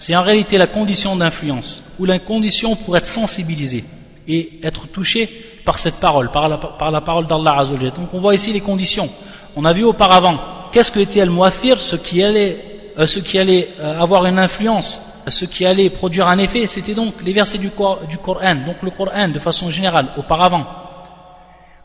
c'est 0.00 0.16
en 0.16 0.22
réalité 0.22 0.56
la 0.56 0.66
condition 0.66 1.14
d'influence, 1.14 1.94
ou 1.98 2.06
la 2.06 2.18
condition 2.18 2.74
pour 2.74 2.96
être 2.96 3.06
sensibilisé 3.06 3.84
et 4.26 4.58
être 4.62 4.88
touché 4.88 5.28
par 5.66 5.78
cette 5.78 5.96
parole, 5.96 6.30
par 6.30 6.48
la, 6.48 6.58
la 6.90 7.00
parole 7.02 7.26
d'Allah 7.26 7.58
Azzawajal. 7.58 7.92
Donc 7.92 8.14
on 8.14 8.20
voit 8.20 8.34
ici 8.34 8.52
les 8.52 8.62
conditions. 8.62 9.10
On 9.56 9.64
a 9.66 9.74
vu 9.74 9.84
auparavant, 9.84 10.38
qu'est-ce 10.72 10.90
que 10.90 11.00
était 11.00 11.20
al-muathir, 11.20 11.82
ce 11.82 11.96
qui 11.96 12.22
allait, 12.22 12.58
euh, 12.98 13.06
ce 13.06 13.18
qui 13.18 13.38
allait 13.38 13.68
euh, 13.80 14.00
avoir 14.00 14.24
une 14.24 14.38
influence, 14.38 15.22
ce 15.28 15.44
qui 15.44 15.66
allait 15.66 15.90
produire 15.90 16.28
un 16.28 16.38
effet, 16.38 16.66
c'était 16.66 16.94
donc 16.94 17.14
les 17.22 17.34
versets 17.34 17.58
du 17.58 17.68
Coran, 17.70 18.54
donc 18.66 18.82
le 18.82 18.90
Coran 18.90 19.28
de 19.28 19.38
façon 19.38 19.70
générale, 19.70 20.06
auparavant. 20.16 20.64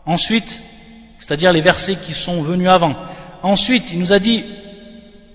Ensuite, 0.05 0.61
c'est-à-dire 1.17 1.51
les 1.51 1.61
versets 1.61 1.95
qui 1.95 2.13
sont 2.13 2.41
venus 2.41 2.69
avant. 2.69 2.95
Ensuite, 3.43 3.91
il 3.91 3.99
nous 3.99 4.13
a 4.13 4.19
dit 4.19 4.45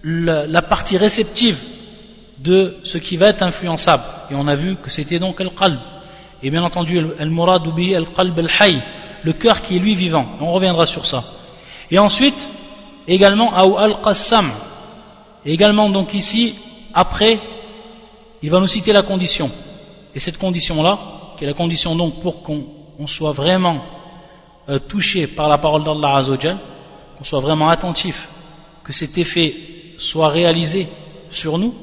la, 0.02 0.62
partie 0.62 0.96
réceptive 0.96 1.58
de 2.42 2.78
ce 2.84 2.98
qui 2.98 3.16
va 3.16 3.28
être 3.28 3.42
influençable. 3.42 4.02
Et 4.30 4.34
on 4.34 4.46
a 4.46 4.54
vu 4.54 4.76
que 4.76 4.90
c'était 4.90 5.18
donc 5.18 5.40
al-qalb. 5.40 5.78
Et 6.42 6.50
bien 6.50 6.62
entendu, 6.62 6.98
al-murad 7.18 7.62
al-qalb 7.66 8.38
al-hay, 8.38 8.78
le 9.22 9.32
cœur 9.32 9.60
qui 9.60 9.76
est 9.76 9.78
lui 9.78 9.94
vivant. 9.94 10.26
On 10.40 10.52
reviendra 10.52 10.86
sur 10.86 11.04
ça. 11.04 11.22
Et 11.90 11.98
ensuite, 11.98 12.48
également, 13.06 13.54
al-qassam. 13.76 14.50
Également, 15.44 15.90
donc 15.90 16.14
ici, 16.14 16.54
après, 16.94 17.38
il 18.42 18.50
va 18.50 18.60
nous 18.60 18.66
citer 18.66 18.92
la 18.92 19.02
condition. 19.02 19.50
Et 20.14 20.20
cette 20.20 20.38
condition-là, 20.38 20.98
qui 21.36 21.44
est 21.44 21.46
la 21.46 21.54
condition 21.54 21.94
donc 21.94 22.20
pour 22.20 22.42
qu'on 22.42 23.06
soit 23.06 23.32
vraiment 23.32 23.84
euh, 24.68 24.78
touché 24.78 25.26
par 25.26 25.48
la 25.48 25.58
parole 25.58 25.84
d'Allah 25.84 26.16
Azzawajal, 26.16 26.58
qu'on 27.16 27.24
soit 27.24 27.40
vraiment 27.40 27.68
attentif, 27.68 28.28
que 28.82 28.92
cet 28.92 29.18
effet 29.18 29.54
soit 29.98 30.28
réalisé 30.28 30.86
sur 31.30 31.58
nous, 31.58 31.74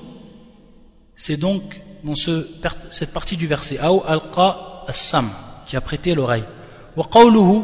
c'est 1.18 1.36
donc 1.38 1.64
dans 2.04 2.16
ce, 2.16 2.48
cette 2.90 3.12
partie 3.12 3.38
du 3.38 3.48
verset 3.48 3.80
Aou 3.80 4.04
alqa 4.08 4.84
as-sam 4.88 5.28
qui 5.66 5.76
a 5.76 5.82
prêté 5.82 6.14
l'oreille. 6.14 6.44
Wa 6.96 7.06
qawluhu 7.12 7.64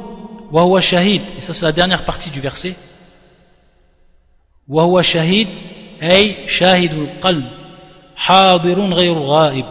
wa 0.52 0.64
huwa 0.64 0.82
shahid 0.82 1.22
et 1.38 1.42
ça 1.42 1.54
c'est 1.54 1.64
la 1.64 1.72
dernière 1.72 2.04
partie 2.04 2.32
du 2.32 2.42
verset. 2.42 2.76
Wa 4.68 4.86
huwa 4.86 5.04
shahid 5.04 5.48
ay 6.02 6.48
shahidul 6.48 7.08
qalb 7.22 7.46
hadirun 8.28 8.90
ghayru 8.90 9.22
ghaib. 9.22 9.66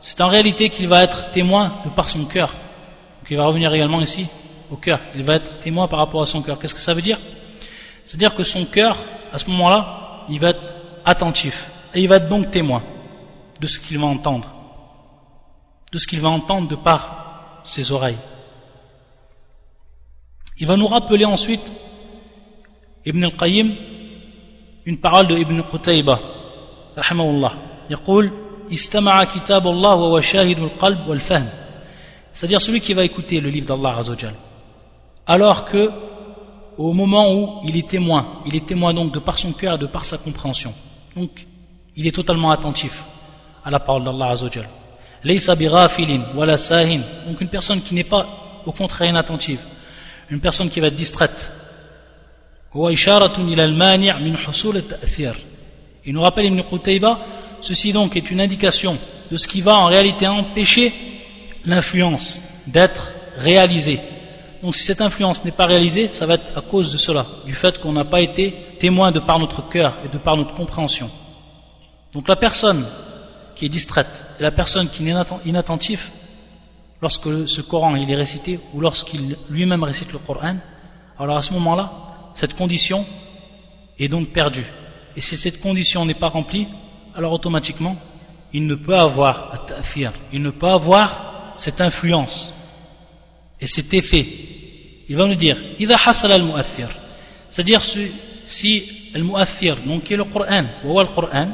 C'est 0.00 0.22
en 0.22 0.28
réalité 0.28 0.70
qu'il 0.70 0.88
va 0.88 1.04
être 1.04 1.30
témoin 1.30 1.74
de 1.84 1.90
par 1.90 2.08
son 2.08 2.24
cœur. 2.24 2.48
Donc 2.48 3.30
il 3.30 3.36
va 3.36 3.44
revenir 3.44 3.72
également 3.72 4.00
ici 4.00 4.26
au 4.70 4.76
cœur. 4.76 4.98
Il 5.14 5.24
va 5.24 5.34
être 5.34 5.58
témoin 5.58 5.88
par 5.88 5.98
rapport 5.98 6.22
à 6.22 6.26
son 6.26 6.40
cœur. 6.40 6.58
Qu'est-ce 6.58 6.74
que 6.74 6.80
ça 6.80 6.94
veut 6.94 7.02
dire? 7.02 7.18
C'est-à-dire 8.04 8.34
que 8.34 8.44
son 8.44 8.64
cœur, 8.64 8.96
à 9.32 9.38
ce 9.38 9.48
moment-là, 9.50 10.24
il 10.28 10.40
va 10.40 10.50
être 10.50 10.74
attentif. 11.04 11.70
Et 11.94 12.00
il 12.00 12.08
va 12.08 12.16
être 12.16 12.28
donc 12.28 12.50
témoin 12.50 12.82
de 13.63 13.67
ce 13.67 13.79
qu'il 13.79 13.97
va 13.99 14.07
entendre. 14.07 14.47
De 15.91 15.97
ce 15.97 16.07
qu'il 16.07 16.21
va 16.21 16.29
entendre 16.29 16.67
de 16.67 16.75
par 16.75 17.61
ses 17.63 17.91
oreilles. 17.91 18.17
Il 20.57 20.67
va 20.67 20.75
nous 20.77 20.87
rappeler 20.87 21.25
ensuite, 21.25 21.61
Ibn 23.05 23.23
al-Qayyim, 23.23 23.73
une 24.85 24.97
parole 24.97 25.27
de 25.27 25.37
Ibn 25.37 25.61
Qutayba, 25.61 26.19
rahimahullah. 26.95 27.53
يقول 27.89 28.31
استمع 28.73 29.23
كتاب 29.23 29.67
الله 29.67 29.95
وهو 29.95 30.21
شاهد 30.21 30.59
القلب 30.59 31.07
والفهم 31.07 31.49
c'est-à-dire 32.33 32.61
celui 32.61 32.81
qui 32.81 32.93
va 32.93 33.03
écouter 33.03 33.41
le 33.41 33.49
livre 33.49 33.65
d'Allah 33.65 33.97
Azzawajal 33.97 34.35
alors 35.25 35.65
que 35.65 35.91
au 36.77 36.93
moment 36.93 37.33
où 37.33 37.59
il 37.65 37.75
est 37.75 37.89
témoin, 37.89 38.41
il 38.45 38.55
est 38.55 38.65
témoin 38.65 38.93
donc 38.93 39.11
de 39.11 39.19
par 39.19 39.37
son 39.37 39.51
cœur 39.51 39.75
et 39.75 39.77
de 39.77 39.85
par 39.85 40.05
sa 40.05 40.17
compréhension. 40.17 40.73
Donc, 41.17 41.45
il 41.97 42.07
est 42.07 42.13
totalement 42.13 42.51
attentif 42.51 43.03
à 43.64 43.70
la 43.70 43.80
parole 43.80 44.04
d'Allah 44.04 44.30
Azzawajal. 44.30 44.68
Donc 47.26 47.40
une 47.40 47.48
personne 47.48 47.80
qui 47.80 47.94
n'est 47.94 48.04
pas 48.04 48.26
au 48.66 48.72
contraire 48.72 49.08
inattentive, 49.08 49.60
une 50.30 50.40
personne 50.40 50.68
qui 50.68 50.80
va 50.80 50.88
être 50.88 50.94
distraite. 50.94 51.52
Il 52.74 52.80
nous 56.12 56.22
rappelle 56.22 56.44
Ibn 56.46 56.62
Qutayba, 56.62 57.18
ceci 57.60 57.92
donc 57.92 58.16
est 58.16 58.30
une 58.30 58.40
indication 58.40 58.98
de 59.30 59.36
ce 59.36 59.46
qui 59.46 59.60
va 59.60 59.76
en 59.76 59.86
réalité 59.86 60.26
empêcher 60.26 60.92
l'influence 61.64 62.64
d'être 62.66 63.12
réalisée 63.38 64.00
donc 64.64 64.76
si 64.76 64.82
cette 64.82 65.02
influence 65.02 65.44
n'est 65.44 65.50
pas 65.50 65.66
réalisée, 65.66 66.08
ça 66.08 66.24
va 66.24 66.34
être 66.34 66.56
à 66.56 66.62
cause 66.62 66.90
de 66.90 66.96
cela, 66.96 67.26
du 67.44 67.52
fait 67.52 67.78
qu'on 67.78 67.92
n'a 67.92 68.06
pas 68.06 68.22
été 68.22 68.54
témoin 68.78 69.12
de 69.12 69.20
par 69.20 69.38
notre 69.38 69.68
cœur 69.68 69.98
et 70.02 70.08
de 70.08 70.16
par 70.16 70.38
notre 70.38 70.54
compréhension. 70.54 71.10
Donc 72.14 72.28
la 72.28 72.36
personne 72.36 72.82
est 73.64 73.68
distraite, 73.68 74.24
et 74.38 74.42
la 74.42 74.50
personne 74.50 74.88
qui 74.88 75.08
est 75.08 75.14
inattentive, 75.44 76.10
lorsque 77.00 77.48
ce 77.48 77.60
Coran 77.60 77.96
il 77.96 78.10
est 78.10 78.16
récité 78.16 78.58
ou 78.72 78.80
lorsqu'il 78.80 79.36
lui-même 79.50 79.82
récite 79.82 80.12
le 80.12 80.18
Coran, 80.18 80.56
alors 81.18 81.36
à 81.36 81.42
ce 81.42 81.52
moment-là, 81.52 81.92
cette 82.34 82.54
condition 82.54 83.04
est 83.98 84.08
donc 84.08 84.30
perdue. 84.30 84.66
Et 85.16 85.20
si 85.20 85.36
cette 85.36 85.60
condition 85.60 86.04
n'est 86.04 86.14
pas 86.14 86.28
remplie, 86.28 86.66
alors 87.14 87.32
automatiquement, 87.32 87.96
il 88.52 88.66
ne 88.66 88.74
peut 88.74 88.96
avoir 88.96 89.52
il 90.32 90.42
ne 90.42 90.50
peut 90.50 90.68
avoir 90.68 91.54
cette 91.56 91.80
influence 91.80 92.54
et 93.60 93.66
cet 93.66 93.94
effet. 93.94 94.26
Il 95.08 95.16
va 95.16 95.26
nous 95.26 95.34
dire, 95.34 95.56
c'est-à-dire 97.48 97.82
si, 97.84 98.82
al-mu'athir, 99.14 99.76
donc 99.86 100.04
qui 100.04 100.16
le 100.16 100.24
Coran, 100.24 100.64
le 100.82 101.14
Coran, 101.14 101.48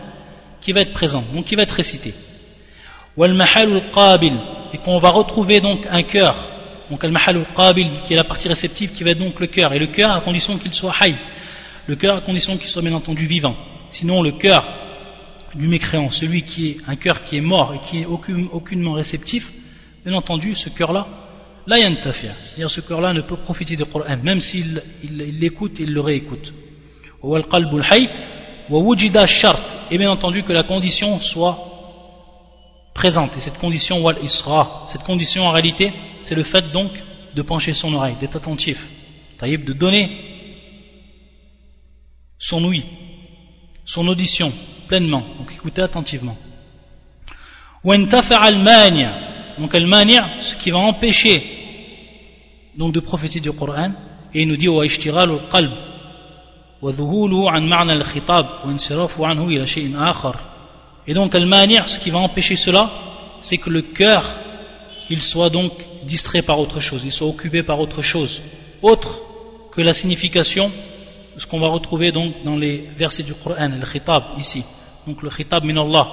qui 0.61 0.73
va 0.73 0.81
être 0.83 0.93
présent, 0.93 1.25
donc 1.35 1.47
qui 1.47 1.55
va 1.55 1.63
être 1.63 1.73
récité. 1.73 2.15
Wal-mahal 3.17 3.83
qabil 3.95 4.33
et 4.73 4.79
qu'on 4.79 4.99
va 4.99 5.11
retrouver 5.11 5.61
donc 5.61 5.87
un 5.91 6.03
cœur. 6.03 6.37
Donc 6.91 7.05
al-mahal 7.05 7.45
qabil 7.57 7.89
qui 8.05 8.13
est 8.13 8.17
la 8.17 8.25
partie 8.25 8.49
réceptive 8.49 8.93
qui 8.93 9.05
va 9.05 9.11
être 9.11 9.19
donc 9.19 9.41
le 9.41 9.47
cœur 9.47 9.73
et 9.73 9.79
le 9.79 9.87
cœur 9.87 10.11
à 10.13 10.21
condition 10.21 10.59
qu'il 10.59 10.75
soit 10.75 10.95
haï, 11.01 11.15
Le 11.87 11.97
cœur 11.97 12.17
à 12.17 12.21
condition 12.21 12.57
qu'il 12.57 12.69
soit 12.69 12.83
bien 12.83 12.93
entendu 12.93 13.27
vivant. 13.27 13.57
Sinon 13.91 14.23
le 14.23 14.33
cœur 14.33 14.65
du 15.55 15.67
mécréant, 15.67 16.11
celui 16.11 16.43
qui 16.43 16.71
est 16.71 16.77
un 16.87 16.97
cœur 16.97 17.25
qui 17.25 17.37
est 17.37 17.41
mort 17.41 17.75
et 17.75 17.81
qui 17.81 18.03
est 18.03 18.07
aucunement 18.07 18.93
réceptif, 18.93 19.51
bien 20.05 20.15
entendu 20.15 20.55
ce 20.55 20.69
cœur-là 20.69 21.09
la 21.67 21.79
yantafia, 21.79 22.31
c'est-à-dire 22.41 22.71
ce 22.71 22.81
cœur-là 22.81 23.13
ne 23.13 23.21
peut 23.21 23.37
profiter 23.37 23.77
du 23.77 23.85
Coran 23.85 24.17
même 24.23 24.41
s'il 24.41 24.83
l'écoute 25.39 25.79
et 25.81 25.85
il 25.85 25.93
le 25.93 26.01
réécoute. 26.01 26.53
Wal 27.23 27.47
qalbul 27.47 27.85
hayy 27.91 28.09
wujida 28.79 29.27
shart, 29.27 29.63
et 29.91 29.99
bien 29.99 30.11
entendu 30.11 30.43
que 30.43 30.53
la 30.53 30.63
condition 30.63 31.21
soit 31.21 31.59
présente. 32.95 33.37
Et 33.37 33.41
cette 33.41 33.59
condition, 33.59 34.01
wal 34.03 34.17
isra, 34.23 34.85
cette 34.87 35.03
condition 35.03 35.47
en 35.47 35.51
réalité, 35.51 35.93
c'est 36.23 36.35
le 36.35 36.45
fait 36.45 36.71
donc 36.73 36.91
de 37.35 37.43
pencher 37.43 37.73
son 37.73 37.95
oreille, 37.95 38.17
d'être 38.21 38.37
attentif, 38.37 38.89
de 39.41 39.73
donner 39.73 40.11
son 42.39 42.65
oui, 42.65 42.85
son 43.85 44.07
audition 44.09 44.53
pleinement, 44.89 45.23
donc 45.39 45.53
écouter 45.53 45.83
attentivement. 45.83 46.37
Donc 47.85 49.75
al-mani' 49.75 50.21
ce 50.41 50.55
qui 50.57 50.71
va 50.71 50.79
empêcher 50.79 51.43
donc 52.77 52.93
de 52.93 53.01
prophétiser 53.01 53.41
du 53.41 53.53
Coran. 53.53 53.93
Et 54.33 54.43
il 54.43 54.49
nous 54.49 54.57
dit 54.57 54.69
wa 54.69 54.87
qalb 54.87 55.71
وذهوله 56.82 57.52
عن 57.52 57.70
معنى 57.70 57.94
الخطاب 57.94 58.50
وانصرافه 58.66 59.28
عنه 59.28 59.48
إلى 59.48 59.68
شيء 59.68 59.94
آخر 59.98 60.36
et 61.08 61.14
donc 61.14 61.36
al-mani' 61.36 61.80
ce 61.88 62.00
qui 62.00 62.10
va 62.10 62.20
empêcher 62.20 62.56
cela 62.56 62.90
c'est 63.42 63.58
que 63.58 63.70
le 63.70 63.82
cœur 63.82 64.24
il 65.10 65.22
soit 65.22 65.50
donc 65.50 65.72
distrait 66.04 66.42
par 66.42 66.60
autre 66.60 66.80
chose 66.80 67.04
il 67.04 67.12
soit 67.12 67.28
occupé 67.28 67.64
par 67.64 67.80
autre 67.80 68.02
chose 68.02 68.42
autre 68.82 69.22
que 69.72 69.82
la 69.82 69.94
signification 69.94 70.72
de 71.36 71.40
ce 71.40 71.46
qu'on 71.48 71.60
va 71.60 71.68
retrouver 71.68 72.12
donc 72.12 72.34
dans 72.44 72.58
les 72.58 72.90
versets 72.96 73.24
du 73.24 73.34
Coran 73.34 73.70
le 73.80 73.86
khitab 73.86 74.24
ici 74.38 74.64
donc 75.08 75.22
le 75.22 75.30
khitab 75.30 75.64
min 75.64 75.78
Allah 75.78 76.08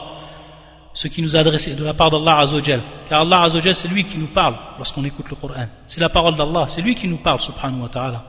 ce 0.95 1.09
qui 1.09 1.23
nous 1.23 1.37
a 1.37 1.41
adressé 1.41 1.75
de 1.75 1.85
la 1.85 1.95
part 1.95 2.11
d'Allah 2.11 2.39
Azzawajal. 2.41 2.81
Car 3.09 3.23
Allah 3.23 3.43
Azzawajal, 3.43 3.75
c'est 3.75 3.89
lui 3.89 4.05
qui 4.05 4.19
nous 4.19 4.27
parle 4.27 4.57
lorsqu'on 4.77 5.05
écoute 5.05 5.27
le 5.31 5.37
Coran. 5.37 5.67
C'est 5.87 6.01
la 6.01 6.09
parole 6.09 6.37
d'Allah, 6.37 6.67
c'est 6.69 6.83
lui 6.83 6.95
qui 6.95 7.09
nous 7.09 7.17
parle, 7.17 7.41
subhanahu 7.41 7.83
wa 7.83 7.89
ta'ala. 7.89 8.25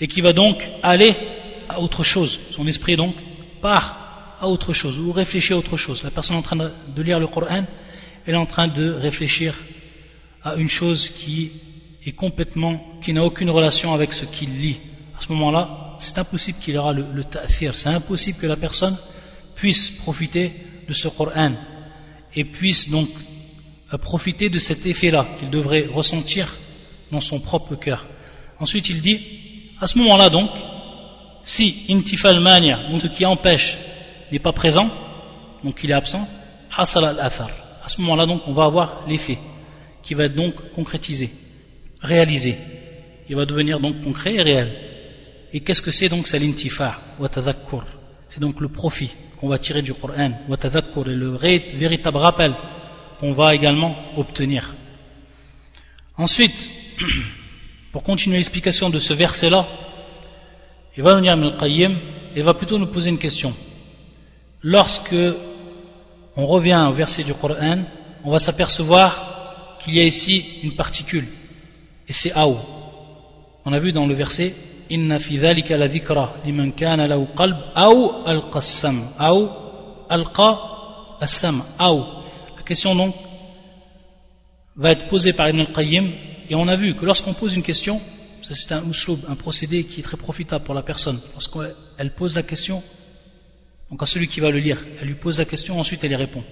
Et 0.00 0.06
qui 0.06 0.20
va 0.20 0.32
donc 0.32 0.68
aller 0.82 1.14
à 1.68 1.80
autre 1.80 2.02
chose. 2.02 2.40
Son 2.50 2.66
esprit 2.66 2.96
donc 2.96 3.14
part 3.60 4.36
à 4.40 4.48
autre 4.48 4.72
chose, 4.72 4.98
ou 4.98 5.12
réfléchit 5.12 5.52
à 5.52 5.56
autre 5.56 5.76
chose. 5.76 6.02
La 6.02 6.10
personne 6.10 6.36
en 6.36 6.42
train 6.42 6.56
de 6.56 7.02
lire 7.02 7.20
le 7.20 7.26
Coran, 7.26 7.64
elle 8.26 8.34
est 8.34 8.38
en 8.38 8.46
train 8.46 8.68
de 8.68 8.90
réfléchir 8.90 9.54
à 10.42 10.56
une 10.56 10.68
chose 10.68 11.08
qui 11.08 11.52
est 12.04 12.12
complètement, 12.12 12.84
qui 13.00 13.12
n'a 13.12 13.24
aucune 13.24 13.50
relation 13.50 13.94
avec 13.94 14.12
ce 14.12 14.24
qu'il 14.24 14.50
lit. 14.60 14.78
À 15.18 15.22
ce 15.22 15.32
moment-là, 15.32 15.96
c'est 15.98 16.18
impossible 16.18 16.58
qu'il 16.58 16.76
aura 16.76 16.92
le, 16.92 17.04
le. 17.14 17.22
C'est 17.72 17.88
impossible 17.88 18.38
que 18.38 18.46
la 18.46 18.56
personne 18.56 18.96
puisse 19.54 19.90
profiter 19.90 20.52
de 20.88 20.92
ce 20.92 21.08
Coran 21.08 21.52
et 22.34 22.44
puisse 22.44 22.90
donc 22.90 23.08
euh, 23.92 23.98
profiter 23.98 24.50
de 24.50 24.58
cet 24.58 24.86
effet-là 24.86 25.26
qu'il 25.38 25.50
devrait 25.50 25.86
ressentir 25.86 26.54
dans 27.12 27.20
son 27.20 27.38
propre 27.38 27.76
cœur. 27.76 28.06
Ensuite, 28.58 28.88
il 28.88 29.00
dit, 29.00 29.20
à 29.84 29.86
ce 29.86 29.98
moment-là 29.98 30.30
donc, 30.30 30.50
si 31.42 31.84
intifal 31.90 32.40
mania, 32.40 32.78
donc 32.90 33.06
qui 33.12 33.26
empêche, 33.26 33.76
n'est 34.32 34.38
pas 34.38 34.52
présent, 34.52 34.88
donc 35.62 35.84
il 35.84 35.90
est 35.90 35.94
absent, 36.02 36.26
hasal 36.74 37.04
al-athar. 37.04 37.50
À 37.84 37.90
ce 37.90 38.00
moment-là, 38.00 38.24
donc, 38.24 38.48
on 38.48 38.54
va 38.54 38.64
avoir 38.64 39.02
l'effet 39.06 39.38
qui 40.02 40.14
va 40.14 40.24
être 40.24 40.34
donc 40.34 40.54
concrétisé, 40.72 41.30
réalisé. 42.00 42.56
Il 43.28 43.36
va 43.36 43.44
devenir 43.44 43.78
donc 43.78 44.00
concret 44.00 44.32
et 44.36 44.42
réel. 44.42 44.72
Et 45.52 45.60
qu'est-ce 45.60 45.82
que 45.82 45.92
c'est 45.92 46.08
donc 46.08 46.26
C'est 46.26 46.38
l'intifa, 46.38 46.98
wa 47.18 47.28
C'est 48.28 48.40
donc 48.40 48.60
le 48.62 48.70
profit 48.70 49.10
qu'on 49.38 49.48
va 49.48 49.58
tirer 49.58 49.82
du 49.82 49.92
Coran, 49.92 50.32
wa 50.48 50.56
et 50.56 51.14
le 51.14 51.36
véritable 51.76 52.16
rappel 52.16 52.54
qu'on 53.20 53.34
va 53.34 53.54
également 53.54 53.94
obtenir. 54.16 54.74
Ensuite, 56.16 56.70
pour 57.94 58.02
continuer 58.02 58.38
l'explication 58.38 58.90
de 58.90 58.98
ce 58.98 59.12
verset-là, 59.12 59.64
il 60.96 61.04
va 61.04 61.14
venir 61.14 61.34
Ibn 61.34 61.56
Qayyim, 61.56 61.96
il 62.34 62.42
va 62.42 62.52
plutôt 62.52 62.76
nous 62.76 62.88
poser 62.88 63.10
une 63.10 63.18
question. 63.18 63.54
Lorsque 64.62 65.14
on 66.34 66.44
revient 66.44 66.88
au 66.90 66.92
verset 66.92 67.22
du 67.22 67.32
Coran, 67.34 67.84
on 68.24 68.32
va 68.32 68.40
s'apercevoir 68.40 69.76
qu'il 69.78 69.94
y 69.94 70.00
a 70.00 70.02
ici 70.02 70.44
une 70.64 70.72
particule, 70.72 71.28
et 72.08 72.12
c'est 72.12 72.32
Aou. 72.32 72.56
On 73.64 73.72
a 73.72 73.78
vu 73.78 73.92
dans 73.92 74.08
le 74.08 74.14
verset 74.14 74.52
la 74.90 75.86
al-qassam 80.08 81.62
la 82.56 82.62
question 82.66 82.96
donc 82.96 83.14
va 84.74 84.90
être 84.90 85.06
posée 85.06 85.32
par 85.32 85.48
Ibn 85.48 85.60
al-Qayyim 85.60 86.10
et 86.48 86.54
on 86.54 86.68
a 86.68 86.76
vu 86.76 86.94
que 86.94 87.04
lorsqu'on 87.04 87.32
pose 87.32 87.54
une 87.54 87.62
question 87.62 88.00
c'est 88.42 88.72
un 88.72 88.82
usloub, 88.88 89.18
un 89.28 89.36
procédé 89.36 89.84
qui 89.84 90.00
est 90.00 90.02
très 90.02 90.18
profitable 90.18 90.64
pour 90.64 90.74
la 90.74 90.82
personne 90.82 91.18
lorsqu'elle 91.32 92.10
pose 92.14 92.34
la 92.34 92.42
question 92.42 92.82
donc 93.90 94.02
à 94.02 94.06
celui 94.06 94.28
qui 94.28 94.40
va 94.40 94.50
le 94.50 94.58
lire 94.58 94.84
elle 95.00 95.08
lui 95.08 95.14
pose 95.14 95.38
la 95.38 95.44
question 95.44 95.78
ensuite 95.78 96.04
elle 96.04 96.12
y 96.12 96.16
répond. 96.16 96.44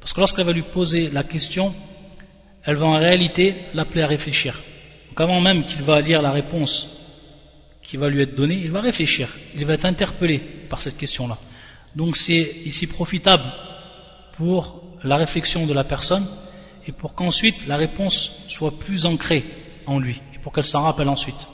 Parce 0.00 0.12
que 0.12 0.20
lorsqu'elle 0.20 0.46
va 0.46 0.52
lui 0.52 0.62
poser 0.62 1.10
la 1.10 1.22
question 1.22 1.74
elle 2.64 2.76
va 2.76 2.86
en 2.86 2.98
réalité 2.98 3.54
l'appeler 3.74 4.02
à 4.02 4.06
réfléchir. 4.06 4.62
Donc 5.08 5.20
avant 5.20 5.40
même 5.40 5.64
qu'il 5.64 5.82
va 5.82 6.00
lire 6.00 6.22
la 6.22 6.30
réponse 6.30 6.88
qui 7.82 7.96
va 7.96 8.08
lui 8.08 8.22
être 8.22 8.34
donnée, 8.34 8.60
il 8.62 8.70
va 8.70 8.80
réfléchir, 8.80 9.28
il 9.56 9.64
va 9.64 9.74
être 9.74 9.86
interpellé 9.86 10.38
par 10.38 10.80
cette 10.80 10.96
question-là. 10.96 11.38
Donc 11.96 12.16
c'est 12.16 12.56
ici 12.64 12.86
profitable 12.86 13.44
pour 14.36 14.82
la 15.02 15.16
réflexion 15.16 15.66
de 15.66 15.72
la 15.72 15.84
personne 15.84 16.26
et 16.86 16.92
pour 16.92 17.14
qu'ensuite 17.14 17.66
la 17.66 17.76
réponse 17.76 18.44
soit 18.48 18.78
plus 18.78 19.06
ancrée 19.06 19.44
en 19.86 19.98
lui 19.98 20.20
et 20.34 20.38
pour 20.38 20.52
qu'elle 20.52 20.64
s'en 20.64 20.82
rappelle 20.82 21.08
ensuite. 21.08 21.46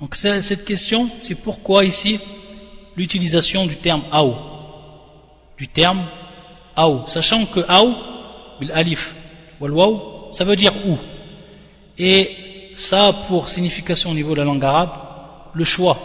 Donc 0.00 0.14
cette 0.14 0.64
question, 0.64 1.08
c'est 1.18 1.34
pourquoi 1.34 1.84
ici 1.84 2.20
l'utilisation 2.96 3.66
du 3.66 3.76
terme 3.76 4.02
aou, 4.12 4.34
du 5.56 5.68
terme 5.68 6.04
aou, 6.76 7.02
sachant 7.06 7.46
que 7.46 7.60
aou, 7.68 7.94
bil 8.60 8.70
alif, 8.72 9.14
wal 9.60 9.72
ça 10.30 10.44
veut 10.44 10.56
dire 10.56 10.72
où. 10.86 10.96
Et 11.98 12.30
ça 12.76 13.08
a 13.08 13.12
pour 13.12 13.48
signification 13.48 14.10
au 14.10 14.14
niveau 14.14 14.32
de 14.32 14.38
la 14.38 14.44
langue 14.44 14.64
arabe 14.64 14.92
le 15.54 15.64
choix. 15.64 15.98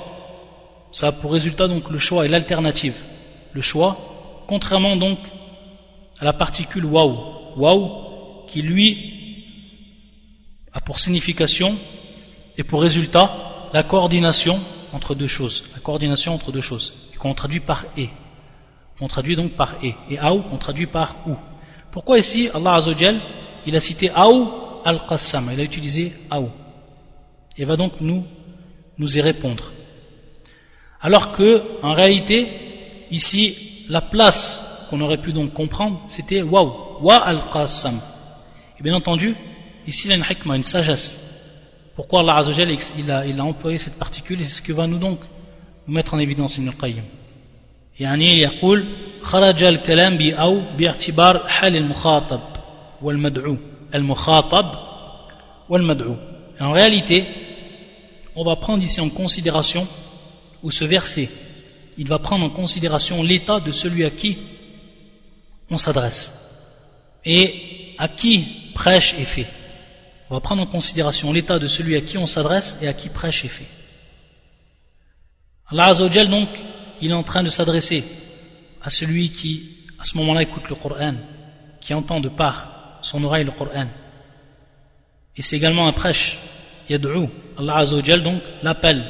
Ça 0.92 1.08
a 1.08 1.12
pour 1.12 1.34
résultat 1.34 1.68
donc 1.68 1.90
le 1.90 2.00
choix 2.00 2.26
et 2.26 2.30
l'alternative. 2.30 2.96
Le 3.54 3.62
choix, 3.62 3.98
contrairement 4.48 4.96
donc 4.96 5.20
à 6.20 6.26
la 6.26 6.34
particule 6.34 6.86
waouh, 6.86 7.18
waouh, 7.58 8.03
qui 8.54 8.62
lui 8.62 8.88
a 10.74 10.80
pour 10.80 11.00
signification 11.00 11.76
et 12.56 12.64
pour 12.64 12.84
résultat 12.84 13.36
la 13.74 13.82
coordination 13.82 14.60
entre 14.94 15.16
deux 15.16 15.28
choses. 15.28 15.64
La 15.74 15.80
coordination 15.80 16.36
entre 16.36 16.52
deux 16.52 16.62
choses, 16.62 17.10
qu'on 17.18 17.34
traduit 17.34 17.62
par 17.62 17.86
et. 17.98 18.10
qu'on 19.00 19.08
traduit 19.08 19.36
donc 19.36 19.54
par 19.54 19.74
et. 19.82 19.96
Et 20.12 20.20
aou, 20.20 20.44
qu'on 20.44 20.58
traduit 20.58 20.86
par 20.86 21.18
ou. 21.28 21.36
Pourquoi 21.92 22.20
ici, 22.20 22.48
Allah 22.54 22.76
Azzawajal, 22.76 23.20
il 23.66 23.76
a 23.76 23.80
cité 23.80 24.12
aou 24.16 24.48
al-qassam, 24.86 25.50
il 25.52 25.60
a 25.60 25.64
utilisé 25.64 26.14
aou. 26.30 26.50
Et 27.58 27.66
va 27.66 27.76
donc 27.76 28.02
nous 28.02 28.24
nous 29.00 29.18
y 29.18 29.22
répondre. 29.22 29.74
Alors 31.02 31.32
que, 31.32 31.64
en 31.82 31.94
réalité, 31.94 32.48
ici, 33.10 33.86
la 33.90 34.02
place 34.02 34.86
qu'on 34.92 35.02
aurait 35.02 35.18
pu 35.18 35.34
donc 35.34 35.54
comprendre, 35.54 36.04
c'était 36.06 36.44
waouh, 36.44 36.72
wa 37.02 37.16
al-qassam. 37.16 38.00
Et 38.83 38.83
bien 38.83 38.95
entendu, 38.95 39.35
ici, 39.87 40.03
il 40.07 40.11
y 40.11 40.13
a 40.13 40.17
une 40.17 40.25
hikmah, 40.29 40.57
une 40.57 40.65
sagesse. 40.65 41.11
Pourquoi 41.97 42.21
Allah 42.21 42.37
Azzawajal, 42.37 42.71
il 42.99 43.11
a, 43.11 43.27
il 43.27 43.41
a 43.41 43.45
employé 43.45 43.79
cette 43.79 43.99
particule 43.99 44.41
et 44.41 44.45
c'est 44.45 44.57
ce 44.57 44.63
que 44.63 44.73
va 44.73 44.87
nous 44.87 44.99
donc 44.99 45.19
nous 45.87 45.95
mettre 45.95 46.15
en 46.15 46.19
évidence 46.19 46.59
Ibn 46.59 46.69
al-Qayyim. 46.69 47.05
يعني 48.01 48.41
يقول 48.41 48.87
خرج 49.23 49.63
الكلام 49.63 50.17
بأو 50.17 50.61
باعتبار 50.79 51.49
حال 51.49 51.77
المخاطب 51.77 52.41
والمدعو 53.03 53.57
المخاطب 53.95 54.75
والمدعو 55.69 56.17
en 56.61 56.73
réalité 56.73 57.25
on 58.39 58.45
va 58.45 58.55
prendre 58.55 58.85
ici 58.85 59.01
en 59.01 59.09
considération, 59.09 59.85
ou 60.63 60.71
ce 60.71 60.85
verset, 60.85 61.29
il 61.97 62.07
va 62.07 62.21
prendre 62.21 62.45
en 62.45 62.51
considération 62.51 63.21
l'état 63.23 63.59
de 63.59 63.73
celui 63.73 64.05
à 64.05 64.11
qui 64.11 64.39
on 65.71 65.77
s'adresse 65.77 66.23
et 67.25 67.95
à 67.99 68.07
qui 68.07 68.45
prêche 68.74 69.14
est 69.16 69.26
fait. 69.26 69.48
On 70.30 70.34
va 70.36 70.42
prendre 70.42 70.62
en 70.62 70.68
considération 70.68 71.32
l'état 71.32 71.60
de 71.60 71.68
celui 71.68 71.96
à 71.96 72.02
qui 72.02 72.18
on 72.18 72.26
s'adresse 72.26 72.80
et 72.82 72.88
à 72.88 72.94
qui 72.94 73.10
prêche 73.10 73.46
est 73.46 73.50
fait. 73.50 73.68
Allah 75.68 75.88
Azzawajal 75.88 76.30
donc, 76.30 76.50
il 77.02 77.12
est 77.12 77.16
en 77.16 77.24
train 77.24 77.44
de 77.44 77.50
s'adresser 77.50 78.04
à 78.82 78.90
celui 78.90 79.30
qui, 79.30 79.88
à 80.00 80.04
ce 80.04 80.18
moment-là, 80.18 80.42
écoute 80.42 80.70
le 80.70 80.76
Coran, 80.76 81.16
qui 81.80 81.94
entend 81.94 82.20
de 82.20 82.30
par 82.30 83.00
son 83.02 83.24
oreille 83.24 83.46
le 83.46 83.52
Coran. 83.52 83.88
Et 85.36 85.42
c'est 85.42 85.56
également 85.56 85.88
un 85.88 85.94
prêche 85.94 86.38
yad'u, 86.90 87.28
Allah 87.58 87.78
Azzawajal 87.78 88.24
donc 88.24 88.42
l'appelle 88.62 89.04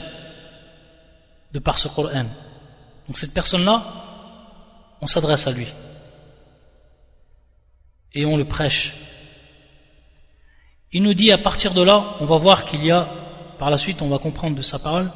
de 1.51 1.59
par 1.59 1.79
ce 1.79 1.87
Coran. 1.87 2.25
Donc 3.07 3.17
cette 3.17 3.33
personne-là, 3.33 3.83
on 5.01 5.07
s'adresse 5.07 5.47
à 5.47 5.51
lui 5.51 5.67
et 8.13 8.25
on 8.25 8.37
le 8.37 8.45
prêche. 8.45 8.93
Il 10.92 11.02
nous 11.02 11.14
dit 11.14 11.32
à 11.32 11.38
partir 11.38 11.74
de 11.74 11.82
là, 11.82 12.16
on 12.20 12.24
va 12.24 12.38
voir 12.38 12.64
qu'il 12.64 12.84
y 12.84 12.90
a, 12.90 13.08
par 13.58 13.70
la 13.70 13.78
suite 13.78 14.00
on 14.00 14.08
va 14.08 14.18
comprendre 14.18 14.56
de 14.56 14.62
sa 14.62 14.78
parole, 14.78 15.10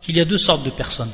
qu'il 0.00 0.16
y 0.16 0.20
a 0.20 0.24
deux 0.24 0.38
sortes 0.38 0.64
de 0.64 0.70
personnes. 0.70 1.10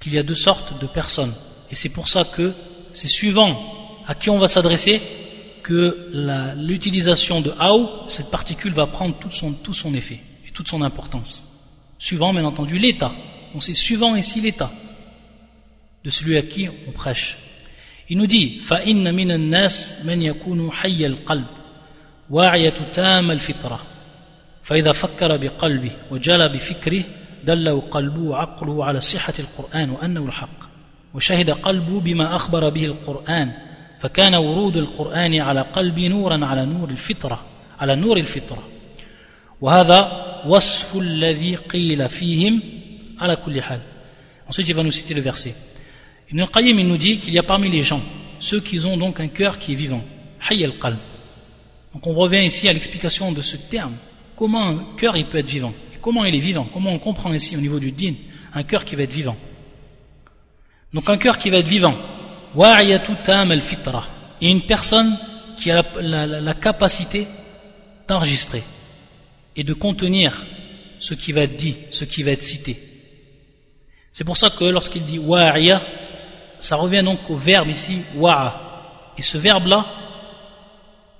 Qu'il 0.00 0.14
y 0.14 0.18
a 0.18 0.22
deux 0.22 0.34
sortes 0.34 0.80
de 0.80 0.86
personnes. 0.86 1.32
Et 1.70 1.74
c'est 1.74 1.90
pour 1.90 2.08
ça 2.08 2.24
que 2.24 2.52
c'est 2.92 3.08
suivant 3.08 3.60
à 4.06 4.14
qui 4.14 4.30
on 4.30 4.38
va 4.38 4.48
s'adresser 4.48 5.00
que 5.62 6.10
l'utilisation 6.56 7.40
de 7.40 7.52
Aou, 7.58 7.88
cette 8.08 8.30
particule 8.30 8.72
va 8.72 8.86
prendre 8.86 9.16
tout 9.18 9.30
son, 9.30 9.52
tout 9.52 9.74
son 9.74 9.94
effet 9.94 10.20
et 10.46 10.50
toute 10.50 10.68
son 10.68 10.82
importance. 10.82 11.94
Suivant, 11.98 12.32
bien 12.32 12.44
entendu, 12.44 12.78
l'état. 12.78 13.12
Donc 13.52 13.62
c'est 13.62 13.74
suivant 13.74 14.16
ici 14.16 14.40
l'état 14.40 14.72
de 16.04 16.10
celui 16.10 16.36
à 16.36 16.42
qui 16.42 16.68
on 16.88 16.92
prêche. 16.92 17.36
Il 18.08 18.18
nous 18.18 18.26
dit 18.26 18.58
فَإِنَّ 18.60 19.12
مِنَ 19.12 19.30
النَّاسِ 19.30 20.04
مَنْ 20.04 20.20
يَكُونُ 20.20 20.72
حَيَّ 20.72 21.06
الْقَلْبِ 21.06 21.46
واعية 22.29 22.73
تام 22.93 23.31
الفطرة 23.31 23.79
فإذا 24.63 24.91
فكر 24.91 25.37
بقلبه 25.37 25.91
وجال 26.11 26.49
بفكره 26.49 27.03
دله 27.43 27.81
قلبه 27.91 28.21
وعقله 28.21 28.85
على 28.85 29.01
صحة 29.01 29.33
القرآن 29.39 29.89
وأنه 29.89 30.25
الحق 30.25 30.69
وشهد 31.13 31.49
قلبه 31.49 31.99
بما 31.99 32.35
أخبر 32.35 32.69
به 32.69 32.85
القرآن 32.85 33.51
فكان 33.99 34.35
ورود 34.35 34.77
القرآن 34.77 35.39
على 35.39 35.61
قلبي 35.61 36.07
نورا 36.07 36.45
على 36.45 36.65
نور 36.65 36.89
الفطرة 36.89 37.45
على 37.79 37.95
نور 37.95 38.17
الفطرة 38.17 38.63
وهذا 39.61 40.11
وصف 40.45 40.97
الذي 40.97 41.55
قيل 41.55 42.09
فيهم 42.09 42.61
على 43.19 43.35
كل 43.35 43.61
حال 43.61 43.81
Ensuite, 44.49 44.69
il 44.69 44.75
va 44.75 44.83
nous 44.83 44.91
citer 44.91 45.13
le 45.13 45.19
verset. 45.19 45.53
Ibn 46.29 46.39
al-Qayyim, 46.39 46.79
il 46.79 46.87
nous 46.87 46.95
dit 46.95 47.17
qu'il 47.17 47.33
y 47.33 47.37
a 47.37 47.43
parmi 47.43 47.69
les 47.69 47.83
gens 47.83 47.99
ceux 48.39 48.61
qui 48.61 48.79
ont 48.85 48.95
donc 48.95 49.19
un 49.19 49.27
cœur 49.27 49.59
qui 49.59 49.73
est 49.73 49.75
vivant. 49.75 50.01
Hayy 50.49 50.63
al-qalb. 50.63 50.99
Donc 51.97 52.05
on 52.05 52.13
revient 52.13 52.45
ici 52.45 52.69
à 52.69 52.73
l'explication 52.73 53.31
de 53.31 53.41
ce 53.41 53.57
terme. 53.57 53.95
Comment 54.35 54.67
un 54.67 54.85
cœur 54.97 55.17
il 55.17 55.25
peut 55.25 55.39
être 55.39 55.49
vivant? 55.49 55.73
Et 55.95 55.97
comment 55.99 56.25
il 56.25 56.35
est 56.35 56.39
vivant? 56.39 56.67
Comment 56.71 56.91
on 56.91 56.99
comprend 56.99 57.33
ici 57.33 57.57
au 57.57 57.59
niveau 57.59 57.79
du 57.79 57.91
din 57.91 58.13
un 58.53 58.61
cœur 58.61 58.85
qui 58.85 58.95
va 58.95 59.01
être 59.01 59.13
vivant? 59.13 59.35
Donc 60.93 61.09
un 61.09 61.17
cœur 61.17 61.39
qui 61.39 61.49
va 61.49 61.57
être 61.57 61.67
vivant, 61.67 61.95
et 64.39 64.47
une 64.47 64.61
personne 64.61 65.17
qui 65.57 65.71
a 65.71 65.83
la, 65.99 66.53
capacité 66.53 67.25
d'enregistrer 68.07 68.61
et 69.55 69.63
de 69.63 69.73
contenir 69.73 70.45
ce 70.99 71.15
qui 71.15 71.31
va 71.31 71.41
être 71.41 71.55
dit, 71.55 71.77
ce 71.89 72.03
qui 72.03 72.21
va 72.21 72.29
être 72.29 72.43
cité. 72.43 72.77
C'est 74.13 74.23
pour 74.23 74.37
ça 74.37 74.51
que 74.51 74.65
lorsqu'il 74.65 75.03
dit 75.03 75.17
wa'iya, 75.17 75.81
ça 76.59 76.75
revient 76.75 77.01
donc 77.01 77.27
au 77.27 77.37
verbe 77.37 77.69
ici 77.69 78.01
wa'a. 78.17 79.13
Et 79.17 79.23
ce 79.23 79.39
verbe-là, 79.39 79.87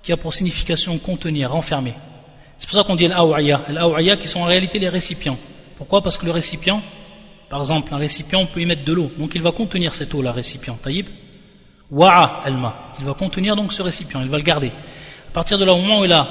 qui 0.08 0.14
a 0.14 0.16
pour 0.16 0.34
signification 0.34 0.98
contenir, 1.00 1.52
renfermer. 1.52 1.94
C'est 2.58 2.70
pour 2.70 2.78
ça 2.78 2.86
qu'on 2.86 2.96
dit 2.96 3.08
al-aw'iya. 3.08 3.64
Al-aw'iya 3.68 4.16
qui 4.16 4.30
sont 4.30 4.40
en 4.40 4.46
réalité 4.46 4.80
les 4.80 4.88
récipients. 4.88 5.38
Pourquoi? 5.78 6.02
Parce 6.02 6.18
que 6.18 6.26
le 6.26 6.32
récipient, 6.32 6.82
par 7.50 7.60
exemple, 7.60 7.94
un 7.94 7.98
récipient, 7.98 8.40
on 8.40 8.46
peut 8.46 8.62
y 8.62 8.66
mettre 8.66 8.86
de 8.86 8.94
l'eau. 8.94 9.12
Donc 9.20 9.36
il 9.36 9.42
va 9.42 9.52
contenir 9.52 9.94
cette 9.94 10.14
eau, 10.14 10.22
là, 10.22 10.32
récipient. 10.32 10.78
Taïb 10.82 11.08
Wa'a 11.92 12.44
elma. 12.46 12.94
Il 13.00 13.06
va 13.06 13.16
contenir 13.16 13.58
donc 13.58 13.74
ce 13.74 13.82
récipient, 13.82 14.22
il 14.22 14.30
va 14.30 14.38
le 14.38 14.44
garder. 14.44 14.72
À 15.28 15.32
partir 15.34 15.58
de 15.58 15.66
là, 15.66 15.74
au 15.74 15.82
moment 15.82 16.00
où 16.00 16.06
il 16.06 16.14
a, 16.14 16.26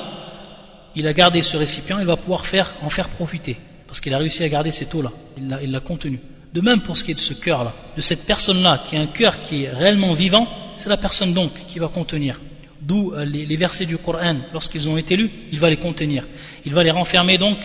il 0.94 1.06
a 1.06 1.12
gardé 1.12 1.42
ce 1.42 1.58
récipient, 1.58 1.98
il 1.98 2.06
va 2.06 2.16
pouvoir 2.16 2.44
en 2.82 2.88
faire 2.88 3.10
profiter. 3.10 3.58
Parce 3.86 4.00
qu'il 4.00 4.14
a 4.14 4.18
réussi 4.18 4.42
à 4.42 4.48
garder 4.48 4.70
cette 4.70 4.94
eau-là. 4.94 5.12
Il 5.36 5.50
l'a, 5.50 5.62
il 5.62 5.70
l'a 5.70 5.80
contenu. 5.80 6.18
De 6.54 6.62
même 6.62 6.80
pour 6.80 6.96
ce 6.96 7.04
qui 7.04 7.10
est 7.10 7.14
de 7.14 7.20
ce 7.20 7.34
cœur-là, 7.34 7.74
de 7.94 8.00
cette 8.00 8.24
personne-là 8.24 8.82
qui 8.86 8.96
a 8.96 9.02
un 9.02 9.06
cœur 9.06 9.38
qui 9.38 9.64
est 9.64 9.68
réellement 9.68 10.14
vivant, 10.14 10.48
c'est 10.76 10.88
la 10.88 10.96
personne 10.96 11.34
donc 11.34 11.50
qui 11.68 11.78
va 11.78 11.88
contenir. 11.88 12.40
D'où 12.80 13.12
euh, 13.12 13.24
les, 13.24 13.56
versets 13.56 13.86
du 13.86 13.96
Coran, 13.98 14.36
lorsqu'ils 14.52 14.88
ont 14.88 14.96
été 14.96 15.16
lus, 15.16 15.30
il 15.52 15.58
va 15.58 15.70
les 15.70 15.76
contenir. 15.78 16.26
Il 16.64 16.74
va 16.74 16.82
les 16.82 16.90
renfermer 16.90 17.38
donc 17.38 17.58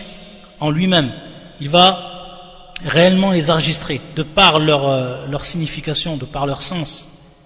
en 0.60 0.70
lui-même. 0.70 1.12
Il 1.60 1.68
va 1.68 2.74
réellement 2.84 3.32
les 3.32 3.50
enregistrer 3.50 4.00
de 4.16 4.22
par 4.22 4.58
leur, 4.58 4.88
euh, 4.88 5.38
signification, 5.42 6.16
de 6.16 6.24
par 6.24 6.46
leur 6.46 6.62
sens, 6.62 7.36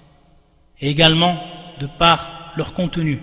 et 0.81 0.89
également 0.89 1.39
de 1.81 1.87
par 1.99 2.53
leur 2.57 2.73
contenu. 2.73 3.21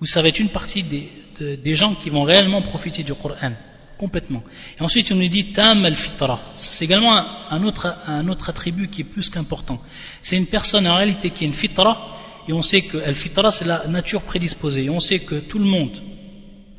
Où 0.00 0.06
ça 0.06 0.22
va 0.22 0.28
être 0.28 0.38
une 0.40 0.48
partie 0.48 0.82
des, 0.82 1.08
de- 1.40 1.54
des 1.56 1.74
gens 1.76 1.94
qui 1.94 2.08
vont 2.10 2.22
réellement 2.22 2.62
profiter 2.62 3.02
du 3.02 3.14
Coran, 3.14 3.52
complètement. 3.98 4.42
Et 4.78 4.82
ensuite, 4.82 5.10
on 5.12 5.16
nous 5.16 5.28
dit 5.28 5.52
tam 5.52 5.84
al-fitra. 5.84 6.40
C'est 6.54 6.84
également 6.84 7.16
un, 7.16 7.26
un 7.50 7.62
autre, 7.64 7.94
un 8.06 8.26
autre 8.28 8.48
attribut 8.50 8.88
qui 8.88 9.02
est 9.02 9.04
plus 9.04 9.28
qu'important. 9.28 9.80
C'est 10.22 10.36
une 10.36 10.46
personne 10.46 10.86
en 10.86 10.96
réalité 10.96 11.30
qui 11.30 11.44
est 11.44 11.48
une 11.48 11.54
fitra, 11.54 12.16
et 12.48 12.52
on 12.52 12.62
sait 12.62 12.82
que 12.82 12.96
al-fitra 12.96 13.52
c'est 13.52 13.66
la 13.66 13.86
nature 13.88 14.22
prédisposée. 14.22 14.84
Et 14.84 14.90
on 14.90 15.00
sait 15.00 15.18
que 15.18 15.34
tout 15.34 15.58
le 15.58 15.66
monde 15.66 16.00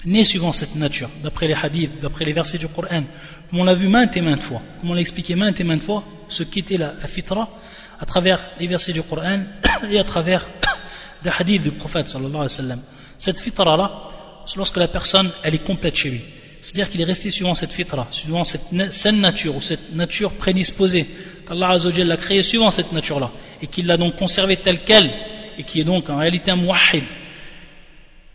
né 0.05 0.23
suivant 0.23 0.51
cette 0.51 0.75
nature, 0.75 1.09
d'après 1.23 1.47
les 1.47 1.53
hadiths, 1.53 1.99
d'après 2.01 2.25
les 2.25 2.33
versets 2.33 2.57
du 2.57 2.67
Coran, 2.67 3.03
comme 3.49 3.59
on 3.59 3.63
l'a 3.63 3.75
vu 3.75 3.87
maintes 3.87 4.15
et 4.17 4.21
maintes 4.21 4.43
fois, 4.43 4.61
comme 4.79 4.91
on 4.91 4.93
l'a 4.93 5.01
expliqué 5.01 5.35
maintes 5.35 5.59
et 5.59 5.63
maintes 5.63 5.83
fois, 5.83 6.03
ce 6.27 6.43
qu'était 6.43 6.77
la, 6.77 6.93
fitra, 7.07 7.49
à 7.99 8.05
travers 8.05 8.39
les 8.59 8.67
versets 8.67 8.93
du 8.93 9.03
Coran 9.03 9.39
et 9.91 9.99
à 9.99 10.03
travers 10.03 10.49
des 11.23 11.29
hadiths 11.37 11.63
du 11.63 11.71
prophète 11.71 12.07
sallallahu 12.09 12.47
alayhi 12.47 12.69
wa. 12.69 12.75
Cette 13.17 13.39
fitra-là, 13.39 14.09
c'est 14.45 14.55
lorsque 14.55 14.77
la 14.77 14.87
personne, 14.87 15.29
elle 15.43 15.55
est 15.55 15.63
complète 15.63 15.95
chez 15.95 16.09
lui. 16.09 16.21
C'est-à-dire 16.61 16.89
qu'il 16.89 17.01
est 17.01 17.05
resté 17.05 17.29
suivant 17.29 17.55
cette 17.55 17.71
fitra, 17.71 18.07
suivant 18.11 18.43
cette 18.43 18.91
saine 18.91 19.19
nature, 19.19 19.55
ou 19.55 19.61
cette 19.61 19.93
nature 19.93 20.31
prédisposée, 20.31 21.05
qu'Allah 21.47 21.71
Azzawajal 21.71 22.07
l'a 22.07 22.17
créée 22.17 22.41
suivant 22.41 22.71
cette 22.71 22.93
nature-là, 22.93 23.31
et 23.61 23.67
qu'il 23.67 23.85
l'a 23.85 23.97
donc 23.97 24.15
conservée 24.15 24.55
telle 24.55 24.79
qu'elle, 24.79 25.09
et 25.59 25.63
qui 25.63 25.81
est 25.81 25.83
donc 25.83 26.09
en 26.09 26.17
réalité 26.17 26.51
un 26.51 26.55
muwahhid, 26.55 27.03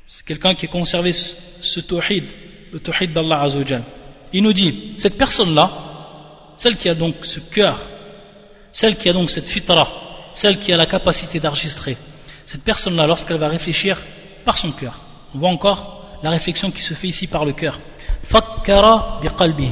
c'est 0.04 0.24
quelqu'un 0.26 0.54
qui 0.54 0.66
a 0.66 0.68
conservé 0.68 1.12
ce, 1.14 1.80
tawhid, 1.80 2.24
le 2.72 2.78
tawhid 2.78 3.12
d'Allah 3.14 3.40
Azzawajal. 3.40 3.82
Il 4.34 4.42
nous 4.42 4.52
dit, 4.52 4.92
cette 4.98 5.16
personne-là, 5.16 5.70
celle 6.58 6.76
qui 6.76 6.88
a 6.90 6.94
donc 6.94 7.14
ce 7.22 7.40
cœur, 7.40 7.80
celle 8.70 8.96
qui 8.96 9.08
a 9.08 9.14
donc 9.14 9.30
cette 9.30 9.46
fitra, 9.46 9.88
celle 10.34 10.58
qui 10.58 10.72
a 10.72 10.76
la 10.76 10.84
capacité 10.86 11.40
d'enregistrer, 11.40 11.96
cette 12.44 12.62
personne-là, 12.62 13.06
lorsqu'elle 13.06 13.38
va 13.38 13.48
réfléchir 13.48 13.96
par 14.44 14.58
son 14.58 14.70
cœur, 14.72 15.00
on 15.34 15.38
voit 15.38 15.48
encore 15.48 16.18
la 16.22 16.28
réflexion 16.30 16.70
qui 16.70 16.82
se 16.82 16.92
fait 16.92 17.08
ici 17.08 17.26
par 17.26 17.46
le 17.46 17.52
cœur. 17.52 17.80
Fakkara 18.22 19.20
biqalbi, 19.22 19.68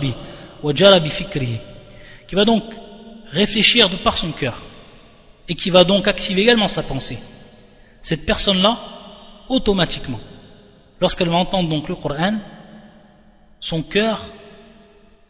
bi- 0.00 0.14
wa 0.62 0.72
jara 0.74 1.00
bifikrihi. 1.00 1.58
Qui 2.28 2.34
va 2.36 2.44
donc 2.44 2.62
réfléchir 3.32 3.88
de 3.88 3.96
par 3.96 4.16
son 4.16 4.30
cœur, 4.30 4.54
et 5.50 5.56
qui 5.56 5.68
va 5.68 5.82
donc 5.82 6.06
activer 6.06 6.42
également 6.42 6.68
sa 6.68 6.84
pensée. 6.84 7.18
Cette 8.02 8.24
personne-là, 8.24 8.78
automatiquement, 9.48 10.20
lorsqu'elle 11.00 11.28
va 11.28 11.38
entendre 11.38 11.68
donc 11.68 11.88
le 11.88 11.96
Coran, 11.96 12.34
son 13.58 13.82
cœur 13.82 14.20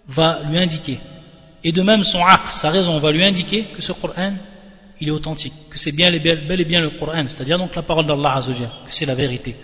va 0.07 0.41
lui 0.45 0.59
indiquer, 0.59 1.01
et 1.65 1.73
de 1.73 1.81
même 1.81 2.05
son 2.05 2.23
aql, 2.23 2.53
sa 2.53 2.69
raison 2.69 2.99
va 2.99 3.13
lui 3.13 3.25
indiquer 3.25 3.65
que 3.65 3.81
ce 3.81 3.93
Coran, 3.93 4.35
il 5.01 5.09
est 5.09 5.11
authentique, 5.11 5.55
que 5.71 5.79
c'est 5.79 5.93
bien, 5.93 6.11
bel 6.19 6.61
et 6.61 6.65
bien 6.67 6.83
le 6.83 6.91
Coran, 6.91 7.25
c'est-à-dire 7.27 7.57
donc 7.57 7.75
la 7.75 7.83
parole 7.83 8.05
d'Allah 8.05 8.37
Azzawajal, 8.37 8.69
que 8.87 8.95
c'est 8.95 9.07
la 9.07 9.15
vérité. 9.15 9.57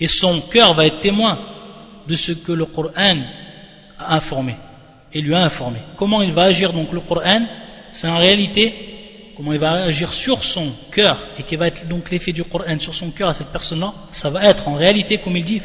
Et 0.00 0.06
son 0.06 0.40
cœur 0.40 0.72
va 0.72 0.86
être 0.86 1.00
témoin 1.00 1.38
de 2.08 2.14
ce 2.14 2.32
que 2.32 2.52
le 2.52 2.64
Coran 2.64 3.18
a 3.98 4.14
informé, 4.14 4.56
et 5.12 5.20
lui 5.20 5.34
a 5.34 5.42
informé. 5.42 5.80
Comment 5.96 6.22
il 6.22 6.32
va 6.32 6.44
agir 6.44 6.72
donc 6.72 6.90
le 6.92 7.00
Coran, 7.00 7.42
c'est 7.90 8.08
en 8.08 8.18
réalité 8.18 8.96
comment 9.36 9.52
il 9.52 9.58
va 9.58 9.72
agir 9.84 10.14
sur 10.14 10.42
son 10.42 10.72
cœur 10.90 11.18
et 11.38 11.42
qui 11.42 11.56
va 11.56 11.66
être 11.66 11.86
donc 11.86 12.10
l'effet 12.10 12.32
du 12.32 12.42
Coran 12.42 12.78
sur 12.78 12.94
son 12.94 13.10
cœur 13.10 13.28
à 13.28 13.34
cette 13.34 13.48
personne-là, 13.48 13.92
ça 14.10 14.30
va 14.30 14.44
être 14.44 14.66
en 14.66 14.74
réalité, 14.74 15.18
comme 15.18 15.36
il 15.36 15.44
dit, 15.44 15.60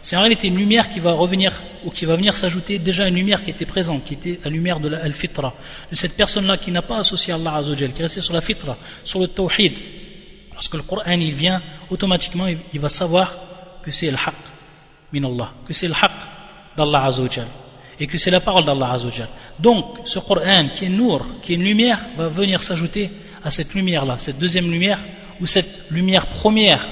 C'est 0.00 0.16
en 0.16 0.20
réalité 0.20 0.48
une 0.48 0.56
lumière 0.56 0.88
qui 0.88 0.98
va 0.98 1.12
revenir 1.12 1.52
ou 1.84 1.90
qui 1.90 2.04
va 2.04 2.16
venir 2.16 2.36
s'ajouter 2.36 2.80
déjà 2.80 3.06
une 3.06 3.14
lumière 3.14 3.44
qui 3.44 3.50
était 3.50 3.66
présente, 3.66 4.04
qui 4.04 4.14
était 4.14 4.40
la 4.42 4.50
lumière 4.50 4.80
de 4.80 4.88
la 4.88 5.12
fitra, 5.12 5.54
de 5.90 5.94
cette 5.94 6.16
personne-là 6.16 6.56
qui 6.56 6.72
n'a 6.72 6.82
pas 6.82 6.98
associé 6.98 7.32
Allah 7.32 7.54
Azzawajal, 7.54 7.92
qui 7.92 8.00
est 8.00 8.04
restée 8.04 8.20
sur 8.20 8.34
la 8.34 8.40
fitra, 8.40 8.76
sur 9.04 9.20
le 9.20 9.28
tawhid. 9.28 9.74
Lorsque 10.52 10.74
le 10.74 10.82
Coran 10.82 11.12
il 11.12 11.34
vient, 11.34 11.62
automatiquement 11.90 12.46
il 12.48 12.80
va 12.80 12.88
savoir 12.88 13.32
que 13.82 13.92
c'est 13.92 14.10
le 14.10 14.16
haqq 14.16 14.34
min 15.12 15.22
Allah, 15.22 15.52
que 15.64 15.72
c'est 15.72 15.86
le 15.86 15.94
haqq 15.94 16.12
d'Allah 16.76 17.04
Azzawajal 17.04 17.46
et 17.99 18.07
que 18.07 18.17
c'est 18.17 18.31
la 18.31 18.39
parole 18.39 18.65
d'Allah 18.65 18.91
Azzawajal. 18.91 19.27
Donc, 19.59 19.85
ce 20.05 20.19
Coran 20.19 20.67
qui 20.73 20.85
est 20.85 20.89
nour, 20.89 21.25
qui 21.41 21.53
est 21.53 21.55
une 21.55 21.63
lumière, 21.63 21.99
va 22.17 22.27
venir 22.27 22.63
s'ajouter 22.63 23.11
à 23.43 23.51
cette 23.51 23.73
lumière-là, 23.73 24.15
cette 24.17 24.39
deuxième 24.39 24.71
lumière, 24.71 24.99
ou 25.41 25.45
cette 25.45 25.91
lumière 25.91 26.25
première, 26.27 26.87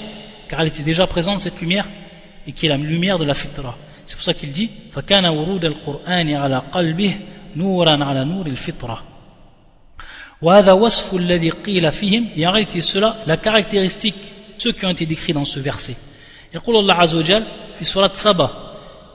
car 0.47 0.61
elle 0.61 0.67
était 0.67 0.83
déjà 0.83 1.07
présente, 1.07 1.39
cette 1.39 1.59
lumière, 1.59 1.85
et 2.47 2.51
qui 2.51 2.65
est 2.65 2.69
la 2.69 2.77
lumière 2.77 3.17
de 3.17 3.25
la 3.25 3.33
fitra. 3.33 3.77
C'est 4.05 4.15
pour 4.15 4.23
ça 4.23 4.33
qu'il 4.33 4.51
dit 4.51 4.69
فَكَانَ 4.91 5.25
وُرُودَ 5.25 5.65
الْقُرْآنِ 5.65 6.33
عَلَى 6.35 6.61
قَلْبِهِ 6.71 7.13
نُورًا 7.55 8.03
عَلى 8.03 8.25
نُورِ 8.25 8.47
الْفِطْرَةِ 8.47 9.03
وهذا 10.41 10.71
وصف 10.71 11.15
الذي 11.15 11.49
قيل 11.49 11.91
فيهم 11.91 12.29
et 12.35 12.47
en 12.47 12.51
réalité 12.51 12.81
cela 12.81 13.15
la 13.27 13.37
caractéristique 13.37 14.15
ceux 14.57 14.71
qui 14.71 14.85
ont 14.85 14.89
été 14.89 15.05
décrits 15.05 15.33
dans 15.33 15.45
ce 15.45 15.59
verset 15.59 15.95
يقول 16.53 16.75
الله 16.75 16.93
عز 16.93 17.15
وجل 17.15 17.43
في 17.79 17.85
سورة 17.85 18.11
سبا 18.13 18.49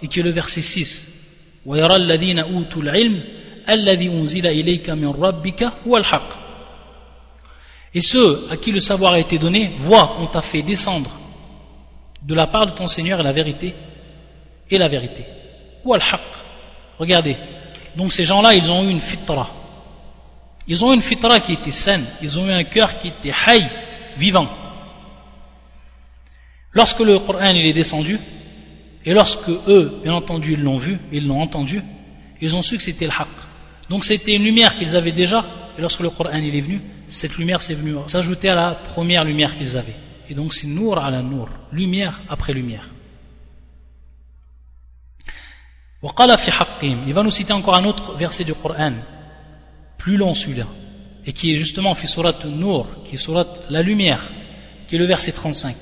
et 0.03 0.09
qui 0.09 0.21
est 0.21 0.23
le 0.23 0.31
verset 0.31 0.63
6 0.63 1.20
ويرى 1.67 1.97
الذين 1.97 2.39
أوتوا 2.39 2.83
العلم 2.83 3.25
الذي 3.69 4.09
أنزل 4.09 4.47
إليك 4.47 4.91
من 4.91 5.09
ربك 5.09 5.73
هو 5.87 5.97
الحق 5.97 6.47
Et 7.95 8.03
ceux 8.03 8.47
à 8.51 8.59
qui 8.59 8.73
le 8.73 8.81
savoir 8.81 9.15
a 9.15 9.19
été 9.19 9.39
donné 9.39 9.73
voient 9.79 10.15
qu'on 10.17 10.27
t'a 10.27 10.43
fait 10.43 10.61
descendre 10.61 11.11
de 12.23 12.35
la 12.35 12.47
part 12.47 12.67
de 12.67 12.73
ton 12.73 12.87
Seigneur 12.87 13.21
et 13.21 13.23
la 13.23 13.33
vérité 13.33 13.75
et 14.71 14.77
la 14.77 14.89
vérité. 14.89 15.25
Ou 15.83 15.95
al-haq. 15.95 16.21
Regardez. 16.99 17.39
Donc 17.97 18.13
ces 18.13 18.25
gens-là, 18.25 18.53
ils 18.53 18.71
ont 18.71 18.85
eu 18.85 18.91
une 18.91 19.01
fitra. 19.01 19.51
Ils 20.69 20.85
ont 20.85 20.93
eu 20.93 20.97
une 20.97 21.03
fitra 21.03 21.41
qui 21.41 21.55
était 21.55 21.73
saine. 21.73 22.05
Ils 22.21 22.39
ont 22.39 22.47
eu 22.47 22.53
un 22.53 22.65
cœur 22.65 22.99
qui 22.99 23.09
était 23.09 23.33
hay, 23.47 23.63
vivant. 24.19 24.49
Lorsque 26.73 27.01
le 27.01 27.19
Coran 27.19 27.55
il 27.55 27.65
est 27.65 27.73
descendu, 27.73 28.21
et 29.06 29.14
lorsque 29.14 29.50
eux, 29.68 30.00
bien 30.04 30.14
entendu, 30.14 30.54
ils 30.54 30.62
l'ont 30.62 30.78
vu, 30.78 31.00
ils 31.12 31.28
l'ont 31.28 31.42
entendu, 31.42 31.82
ils 32.42 32.56
ont 32.56 32.62
su 32.62 32.78
que 32.78 32.84
c'était 32.84 33.06
le 33.06 33.12
haqq. 33.12 33.28
Donc 33.90 34.06
c'était 34.06 34.36
une 34.36 34.44
lumière 34.44 34.76
qu'ils 34.76 34.96
avaient 34.96 35.12
déjà, 35.12 35.44
et 35.78 35.82
lorsque 35.82 36.02
le 36.02 36.10
Coran 36.10 36.32
est 36.32 36.62
venu, 36.62 36.82
cette 37.08 37.38
lumière 37.38 37.62
s'est 37.62 37.74
venue 37.74 37.96
s'ajouter 38.08 38.50
à 38.50 38.56
la 38.56 38.72
première 38.72 39.24
lumière 39.24 39.56
qu'ils 39.58 39.78
avaient. 39.78 39.96
Et 40.30 40.34
donc 40.34 40.54
c'est 40.54 40.68
nour 40.68 40.98
à 41.00 41.10
la 41.12 41.22
nour, 41.22 41.50
lumière 41.72 42.22
après 42.30 42.54
lumière. 42.54 42.88
Il 46.04 47.14
va 47.14 47.24
nous 47.24 47.32
citer 47.32 47.54
encore 47.54 47.76
un 47.76 47.86
autre 47.86 48.14
verset 48.14 48.44
du 48.44 48.54
Coran, 48.54 48.94
plus 49.98 50.18
long 50.18 50.34
celui-là, 50.34 50.66
et 51.26 51.34
qui 51.34 51.54
est 51.54 51.58
justement 51.58 51.94
fi 51.94 52.08
surat 52.08 52.34
nour, 52.46 52.88
qui 53.04 53.16
est 53.16 53.18
surat 53.18 53.46
la 53.70 53.82
lumière, 53.82 54.22
qui 54.88 54.96
est 54.96 55.00
le 55.00 55.06
verset 55.06 55.32
35. 55.32 55.76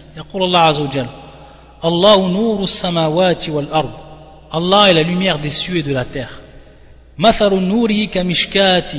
يقول 1.85 1.93
الله 1.93 2.11
عز 2.11 2.19
وجل 2.19 2.25
الله 2.25 2.33
نور 2.33 2.65
السماوات 2.65 3.49
والأرض 3.49 4.05
Allah 4.53 4.91
est 4.91 4.95
la 4.95 5.03
lumière 5.03 5.41
des 5.41 5.51
cieux 5.51 5.79
et 5.79 5.83
de 5.83 5.93
la 5.93 6.05
terre 6.05 6.41
مثل 7.19 7.55
نوره 7.55 8.05
كمشكات 8.05 8.93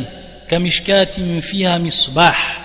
كمشكات 0.50 1.20
فيها 1.20 1.78
مصباح 1.78 2.62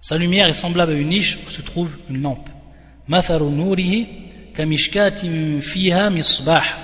Sa 0.00 0.16
lumière 0.16 0.46
est 0.46 0.52
semblable 0.52 0.92
à 0.92 0.94
une 0.94 1.08
niche 1.08 1.38
où 1.44 1.50
se 1.50 1.62
trouve 1.62 1.90
une 2.10 2.22
lampe. 2.22 2.48
مثل 3.08 3.42
نوره 3.42 4.06
كمشكات 4.56 5.20
فيها 5.60 6.08
مصباح 6.08 6.78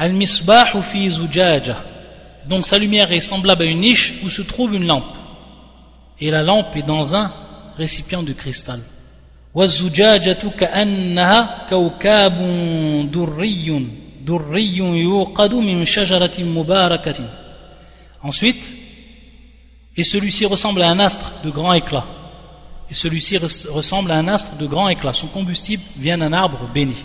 المصباح 0.00 0.78
في 0.78 1.10
زجاجة 1.10 1.76
Donc 2.48 2.66
sa 2.66 2.78
lumière 2.78 3.12
est 3.12 3.20
semblable 3.20 3.62
à 3.62 3.66
une 3.66 3.80
niche 3.80 4.14
où 4.24 4.28
se 4.28 4.42
trouve 4.42 4.74
une 4.74 4.86
lampe. 4.86 5.16
Et 6.20 6.30
la 6.30 6.42
lampe 6.42 6.74
est 6.76 6.82
dans 6.82 7.14
un 7.14 7.30
récipient 7.78 8.24
de 8.24 8.32
cristal. 8.32 8.80
والزجاجة 9.56 10.38
كأنها 10.58 11.66
كوكب 11.70 12.38
دري 13.12 13.86
دري 14.26 14.76
يوقد 14.76 15.54
من 15.54 15.84
شجرة 15.84 16.38
مباركة 16.38 17.14
Ensuite, 18.24 18.72
et 19.96 20.04
celui-ci 20.04 20.46
ressemble 20.46 20.80
à 20.82 20.88
un 20.88 21.00
astre 21.00 21.32
de 21.44 21.50
grand 21.50 21.72
éclat 21.72 22.04
et 22.88 22.94
celui-ci 22.94 23.38
ressemble 23.38 24.10
à 24.10 24.16
un 24.16 24.28
astre 24.28 24.56
de 24.58 24.66
grand 24.66 24.88
éclat. 24.88 25.12
Son 25.14 25.26
combustible 25.26 25.82
vient 25.96 26.18
d'un 26.18 26.32
arbre 26.32 26.68
béni. 26.74 27.04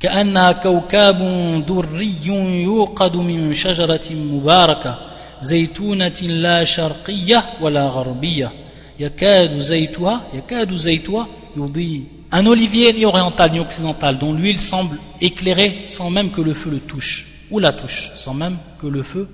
كأنها 0.00 0.52
كوكب 0.52 1.18
دري 1.66 2.26
يوقد 2.62 3.16
من 3.16 3.54
شجرة 3.54 4.08
مباركة 4.10 4.98
زيتونة 5.40 6.20
لا 6.22 6.64
شرقية 6.64 7.44
ولا 7.60 7.88
غربية 7.88 8.52
yakadu 8.99 9.61
zaytuha 9.61 10.25
yakadu 10.33 10.77
zaytuha 10.77 11.27
yudi 11.55 12.05
un 12.31 12.47
olivier 12.47 12.93
ni 12.93 13.05
oriental 13.05 13.51
ni 13.51 13.59
occidental 13.59 14.17
dont 14.17 14.33
l'huile 14.33 14.59
semble 14.59 14.97
éclairée 15.21 15.83
sans 15.85 16.09
même 16.09 16.31
que 16.31 16.41
le 16.41 16.55
feu 16.55 16.71
le 16.71 16.79
touche. 16.79 17.27
Ou 17.51 17.59
la 17.59 17.71
touche 17.71 18.09
sans 18.15 18.33
même 18.33 18.57
que 18.81 18.87
le 18.87 19.03
feu 19.03 19.29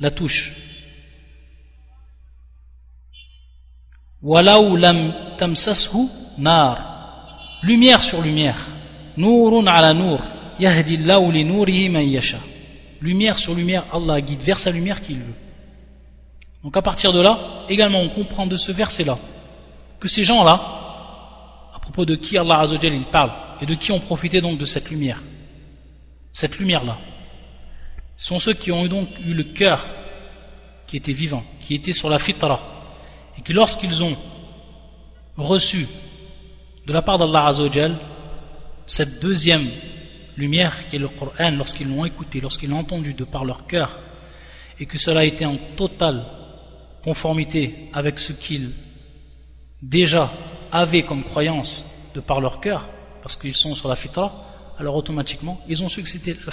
la 0.00 0.10
touche. 0.10 0.54
Walau 4.22 4.76
lam 4.76 5.12
tamsashu 5.36 6.08
nar. 6.38 7.60
Lumière 7.62 8.02
sur 8.02 8.22
lumière. 8.22 8.56
Nourun 9.18 9.66
ala 9.66 9.92
nour. 9.92 10.20
Yahdi 10.58 10.96
li 10.96 11.44
nourihi 11.44 11.90
man 11.90 12.06
lumière 13.02 13.38
sur 13.38 13.54
lumière 13.54 13.84
Allah 13.92 14.20
guide 14.20 14.40
vers 14.40 14.58
sa 14.58 14.70
lumière 14.70 15.02
qu'il 15.02 15.18
veut 15.18 15.47
donc 16.68 16.76
à 16.76 16.82
partir 16.82 17.14
de 17.14 17.20
là 17.20 17.38
également 17.70 17.98
on 18.02 18.10
comprend 18.10 18.46
de 18.46 18.58
ce 18.58 18.72
verset 18.72 19.02
là 19.02 19.18
que 20.00 20.06
ces 20.06 20.22
gens 20.22 20.44
là 20.44 20.60
à 21.74 21.78
propos 21.78 22.04
de 22.04 22.14
qui 22.14 22.36
Allah 22.36 22.60
Azzawajal 22.60 22.92
il 22.92 23.04
parle 23.04 23.30
et 23.62 23.64
de 23.64 23.74
qui 23.74 23.90
ont 23.90 24.00
profité 24.00 24.42
donc 24.42 24.58
de 24.58 24.66
cette 24.66 24.90
lumière 24.90 25.22
cette 26.30 26.58
lumière 26.58 26.84
là 26.84 26.98
sont 28.18 28.38
ceux 28.38 28.52
qui 28.52 28.70
ont 28.70 28.84
donc 28.84 29.08
eu 29.24 29.32
le 29.32 29.44
cœur 29.44 29.82
qui 30.86 30.98
était 30.98 31.14
vivant 31.14 31.42
qui 31.60 31.72
était 31.74 31.94
sur 31.94 32.10
la 32.10 32.18
fitra 32.18 32.60
et 33.38 33.40
que 33.40 33.54
lorsqu'ils 33.54 34.02
ont 34.02 34.14
reçu 35.38 35.86
de 36.86 36.92
la 36.92 37.00
part 37.00 37.16
d'Allah 37.16 37.46
Azzawajal 37.46 37.96
cette 38.84 39.22
deuxième 39.22 39.66
lumière 40.36 40.86
qui 40.86 40.96
est 40.96 40.98
le 40.98 41.08
Coran, 41.08 41.50
lorsqu'ils 41.56 41.88
l'ont 41.88 42.04
écouté, 42.04 42.42
lorsqu'ils 42.42 42.68
l'ont 42.68 42.80
entendu 42.80 43.14
de 43.14 43.24
par 43.24 43.44
leur 43.44 43.66
cœur, 43.66 43.98
et 44.80 44.86
que 44.86 44.96
cela 44.98 45.20
a 45.20 45.24
été 45.24 45.44
en 45.44 45.56
totale 45.76 46.24
conformité 47.02 47.88
avec 47.92 48.18
ce 48.18 48.32
qu'ils 48.32 48.72
déjà 49.82 50.30
avaient 50.72 51.02
comme 51.04 51.24
croyance 51.24 52.10
de 52.14 52.20
par 52.20 52.40
leur 52.40 52.60
cœur, 52.60 52.88
parce 53.22 53.36
qu'ils 53.36 53.54
sont 53.54 53.74
sur 53.74 53.88
la 53.88 53.96
fitra, 53.96 54.44
alors 54.78 54.96
automatiquement, 54.96 55.60
ils 55.68 55.82
ont 55.82 55.88
su 55.88 56.02
que 56.02 56.08
c'était 56.08 56.34
le. 56.34 56.50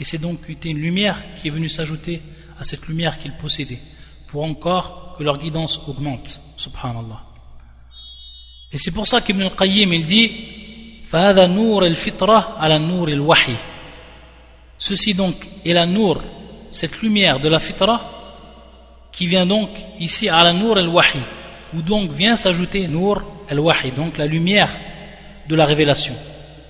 Et 0.00 0.04
c'est 0.04 0.18
donc 0.18 0.48
une 0.48 0.78
lumière 0.78 1.18
qui 1.34 1.48
est 1.48 1.50
venue 1.50 1.68
s'ajouter 1.68 2.20
à 2.58 2.64
cette 2.64 2.86
lumière 2.88 3.18
qu'ils 3.18 3.32
possédaient, 3.32 3.80
pour 4.28 4.44
encore 4.44 5.14
que 5.16 5.24
leur 5.24 5.38
guidance 5.38 5.88
augmente, 5.88 6.40
subhanallah. 6.56 7.22
Et 8.72 8.78
c'est 8.78 8.92
pour 8.92 9.06
ça 9.06 9.20
qu'Ibn 9.20 9.42
al-Qayyim, 9.42 9.92
il 9.92 10.06
dit, 10.06 10.32
Ceci 14.78 15.14
donc 15.14 15.34
est 15.64 15.72
la 15.74 15.86
nour, 15.86 16.22
cette 16.70 17.02
lumière 17.02 17.38
de 17.38 17.48
la 17.50 17.58
fitra 17.58 18.21
qui 19.11 19.27
vient 19.27 19.45
donc 19.45 19.69
ici 19.99 20.29
à 20.29 20.43
la 20.43 20.53
nour 20.53 20.77
al-wahi, 20.77 21.19
où 21.73 21.81
donc 21.81 22.11
vient 22.11 22.35
s'ajouter 22.35 22.87
nour 22.87 23.21
al-wahi, 23.49 23.91
donc 23.91 24.17
la 24.17 24.25
lumière 24.25 24.69
de 25.47 25.55
la 25.55 25.65
révélation. 25.65 26.13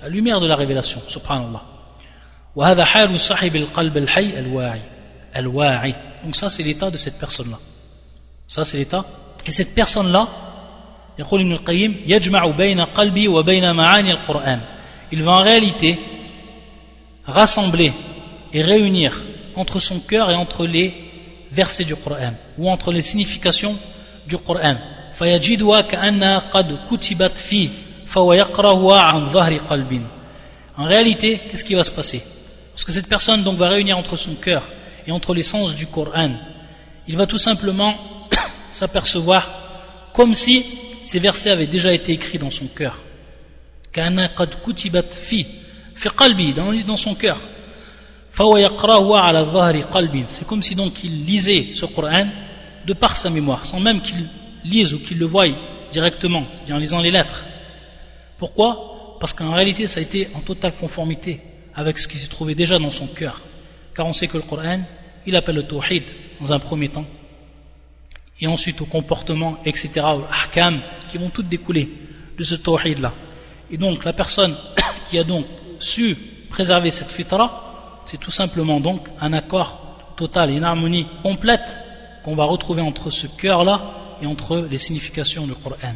La 0.02 0.10
lumière 0.10 0.39
de 0.39 0.47
la 0.47 0.56
révélation, 0.56 1.02
subhanallah. 1.08 1.63
Donc 6.23 6.36
ça 6.36 6.50
c'est 6.50 6.63
l'état 6.63 6.89
de 6.89 6.97
cette 6.97 7.19
personne-là. 7.19 7.58
Ça 8.47 8.65
c'est 8.65 8.78
l'état. 8.78 9.06
Et 9.45 9.52
cette 9.52 9.76
personne-là, 9.76 10.28
يقول 11.19 11.41
ابن 11.41 11.52
القيم 11.52 11.95
يجمع 12.06 12.47
بين 12.47 12.82
قلبي 12.82 13.28
وبين 13.28 13.76
معاني 13.76 14.12
القرآن 14.12 14.62
il 15.12 15.23
va 15.23 15.32
en 15.32 15.41
réalité 15.41 15.97
rassembler 17.26 17.93
et 18.54 18.62
réunir 18.62 19.23
entre 19.56 19.80
son 19.80 20.00
cœur 20.00 20.30
et 20.30 20.36
entre 20.36 20.65
les 20.65 21.01
versets 21.53 21.85
du 21.85 21.95
Coran 21.95 22.35
ou 22.59 22.71
entre 22.71 22.91
les 22.93 23.03
significations 23.03 23.77
du 24.27 24.38
Coran. 24.38 24.77
En 30.77 30.85
réalité, 30.85 31.38
qu'est-ce 31.38 31.65
qui 31.65 31.75
va 31.75 31.85
se 31.85 31.91
passer? 31.91 32.23
Parce 32.73 32.85
que 32.85 32.93
cette 32.93 33.09
personne 33.09 33.43
donc 33.43 33.59
va 33.59 33.69
réunir 33.69 33.99
entre 33.99 34.17
son 34.17 34.35
cœur 34.35 34.62
et 35.07 35.12
entre 35.12 35.35
les 35.35 35.43
sens 35.43 35.75
du 35.75 35.87
Coran. 35.87 36.31
Il 37.07 37.17
va 37.17 37.27
tout 37.27 37.38
simplement 37.38 37.95
s'apercevoir 38.71 39.49
comme 40.15 40.35
si 40.35 40.65
ces 41.03 41.19
versets 41.19 41.51
avaient 41.51 41.67
déjà 41.67 41.93
été 41.93 42.12
écrits 42.12 42.38
dans 42.38 42.51
son 42.51 42.67
cœur. 42.67 42.99
Dans 46.87 46.97
son 46.97 47.15
cœur. 47.15 47.38
C'est 50.27 50.47
comme 50.47 50.62
si 50.62 50.75
donc 50.75 51.05
il 51.05 51.25
lisait 51.25 51.75
ce 51.75 51.85
Coran 51.85 52.27
de 52.87 52.92
par 52.95 53.16
sa 53.16 53.29
mémoire, 53.29 53.66
sans 53.66 53.79
même 53.79 54.01
qu'il 54.01 54.27
lise 54.64 54.95
ou 54.95 54.99
qu'il 54.99 55.18
le 55.18 55.27
voie 55.27 55.47
directement, 55.92 56.45
c'est-à-dire 56.51 56.77
en 56.77 56.79
lisant 56.79 57.01
les 57.01 57.11
lettres. 57.11 57.45
Pourquoi? 58.38 59.16
Parce 59.21 59.35
qu'en 59.35 59.53
réalité, 59.53 59.87
ça 59.87 60.01
a 60.01 60.03
été 60.03 60.29
en 60.35 60.40
totale 60.40 60.73
conformité 60.73 61.40
avec 61.75 61.99
ce 61.99 62.09
qui 62.09 62.18
se 62.18 62.29
trouvait 62.29 62.55
déjà 62.55 62.79
dans 62.79 62.90
son 62.90 63.07
cœur. 63.07 63.42
Car 63.95 64.07
on 64.07 64.12
sait 64.12 64.29
que 64.29 64.38
le 64.38 64.42
Coran, 64.42 64.81
il 65.27 65.37
appelle 65.37 65.57
le 65.57 65.66
tawhid 65.66 66.05
dans 66.40 66.53
un 66.53 66.59
premier 66.59 66.88
temps, 66.88 67.05
et 68.40 68.47
ensuite 68.47 68.81
au 68.81 68.87
comportement, 68.87 69.59
etc., 69.64 70.01
aux 70.05 70.25
ahkam, 70.33 70.81
qui 71.07 71.18
vont 71.18 71.29
toutes 71.29 71.49
découler 71.49 71.88
de 72.38 72.42
ce 72.42 72.55
tawhid-là. 72.55 73.12
Et 73.71 73.77
donc 73.77 74.05
la 74.05 74.14
personne 74.14 74.57
qui 75.07 75.18
a 75.18 75.25
donc 75.25 75.45
su 75.79 76.16
préserver 76.49 76.90
cette 76.90 77.11
fitra, 77.11 77.71
c'est 78.06 78.19
tout 78.19 78.32
simplement 78.32 78.80
donc 78.80 79.08
un 79.19 79.34
accord 79.34 79.82
total, 80.15 80.52
une 80.52 80.63
harmonie 80.63 81.08
complète 81.23 81.78
qu'on 82.23 82.36
va 82.36 82.45
retrouver 82.45 82.82
entre 82.82 83.10
ce 83.10 83.28
cœur-là 83.28 83.82
et 84.21 84.26
entre 84.26 84.67
les 84.69 84.78
significations 84.78 85.45
du 85.45 85.54
Coran. 85.54 85.95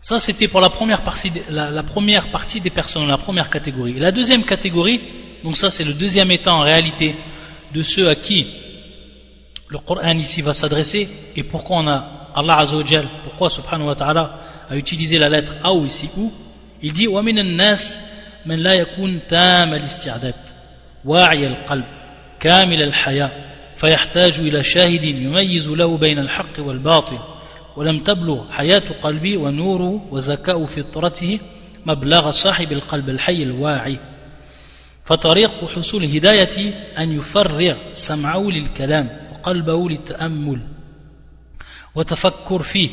Ça, 0.00 0.20
c'était 0.20 0.48
pour 0.48 0.60
la 0.60 0.70
première, 0.70 1.02
partie, 1.02 1.32
la, 1.50 1.82
première 1.82 2.30
partie 2.30 2.60
des 2.60 2.70
personnes, 2.70 3.08
la 3.08 3.18
première 3.18 3.50
catégorie. 3.50 3.94
la 3.94 4.12
deuxième 4.12 4.44
catégorie, 4.44 5.00
donc 5.42 5.56
ça 5.56 5.70
c'est 5.70 5.84
le 5.84 5.94
deuxième 5.94 6.30
état 6.30 6.54
en 6.54 6.60
réalité 6.60 7.14
de 7.72 7.82
ceux 7.82 8.08
à 8.08 8.14
qui 8.14 8.46
le 9.68 9.78
Coran 9.78 10.16
ici 10.16 10.42
va 10.42 10.54
s'adresser 10.54 11.08
et 11.34 11.42
pourquoi 11.42 11.78
on 11.78 11.88
a 11.88 12.30
Allah 12.34 12.58
Azzawajal, 12.58 13.06
pourquoi 13.24 13.50
subhanahu 13.50 13.88
wa 13.88 13.94
ta'ala 13.94 14.38
a 14.70 14.76
utilisé 14.76 15.18
la 15.18 15.28
lettre 15.28 15.56
A 15.64 15.72
ou 15.72 15.84
ici 15.86 16.08
ou 16.16 16.32
il 16.82 16.92
dit 16.92 17.08
وَمِنَ 17.08 17.38
النَّاسِ 17.38 17.98
مَنْ 18.46 18.62
لَا 18.62 18.74
يَكُونْ 18.74 19.26
تَامَ 19.28 19.74
الاستعداد 19.74 20.49
واعي 21.05 21.47
القلب 21.47 21.83
كامل 22.39 22.81
الحياة 22.81 23.31
فيحتاج 23.75 24.39
إلى 24.39 24.63
شاهد 24.63 25.03
يميز 25.03 25.69
له 25.69 25.97
بين 25.97 26.19
الحق 26.19 26.59
والباطل. 26.59 27.19
ولم 27.77 27.99
تبلغ 27.99 28.51
حياة 28.51 28.83
قلبي 29.01 29.37
ونوره 29.37 30.07
وزكاء 30.11 30.65
فطرته 30.65 31.39
مبلغ 31.85 32.31
صاحب 32.31 32.71
القلب 32.71 33.09
الحي 33.09 33.43
الواعي. 33.43 33.99
فطريق 35.05 35.75
حصول 35.75 36.03
الهداية 36.03 36.73
أن 36.97 37.17
يفرغ 37.17 37.75
سمعه 37.91 38.49
للكلام 38.49 39.09
وقلبه 39.33 39.89
للتأمل 39.89 40.61
وتفكر 41.95 42.61
فيه 42.63 42.89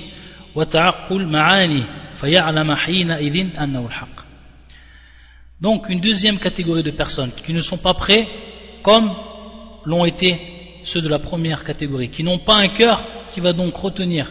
وتعقل 0.55 1.27
معانيه 1.27 2.13
فيعلم 2.17 2.75
حينئذ 2.75 3.61
أنه 3.63 3.87
الحق. 3.87 4.28
Donc 5.61 5.89
une 5.89 6.01
deuxième 6.01 6.39
catégorie 6.39 6.83
de 6.83 6.91
personnes 6.91 7.33
qui 7.33 7.53
ne 7.53 7.61
sont 7.61 7.79
pas 7.79 7.95
prêts 7.95 8.29
comme 8.83 9.13
l'ont 9.85 10.05
été 10.05 10.41
ceux 10.85 11.01
de 11.01 11.09
la 11.09 11.19
première 11.19 11.65
catégorie, 11.65 12.11
qui 12.11 12.23
n'ont 12.23 12.39
pas 12.39 12.57
un 12.57 12.69
cœur 12.69 13.01
qui 13.31 13.41
va 13.41 13.53
donc 13.53 13.77
retenir 13.77 14.27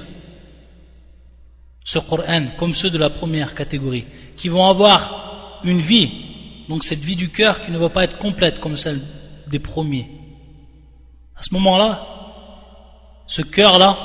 ce 1.84 2.00
Coran 2.00 2.46
comme 2.58 2.74
ceux 2.74 2.90
de 2.90 2.98
la 2.98 3.10
première 3.10 3.56
catégorie, 3.56 4.06
qui 4.36 4.50
vont 4.50 4.66
avoir 4.66 5.62
une 5.64 5.80
vie, 5.80 6.10
donc 6.70 6.84
cette 6.84 7.00
vie 7.00 7.16
du 7.16 7.30
cœur 7.30 7.62
qui 7.62 7.72
ne 7.72 7.78
va 7.78 7.90
pas 7.90 8.04
être 8.04 8.18
complète 8.18 8.60
comme 8.60 8.78
celle 8.78 9.00
des 9.48 9.60
premiers. 9.60 10.10
À 11.36 11.44
ce 11.44 11.54
moment-là, 11.54 12.06
ce 13.28 13.42
cœur-là, 13.42 13.98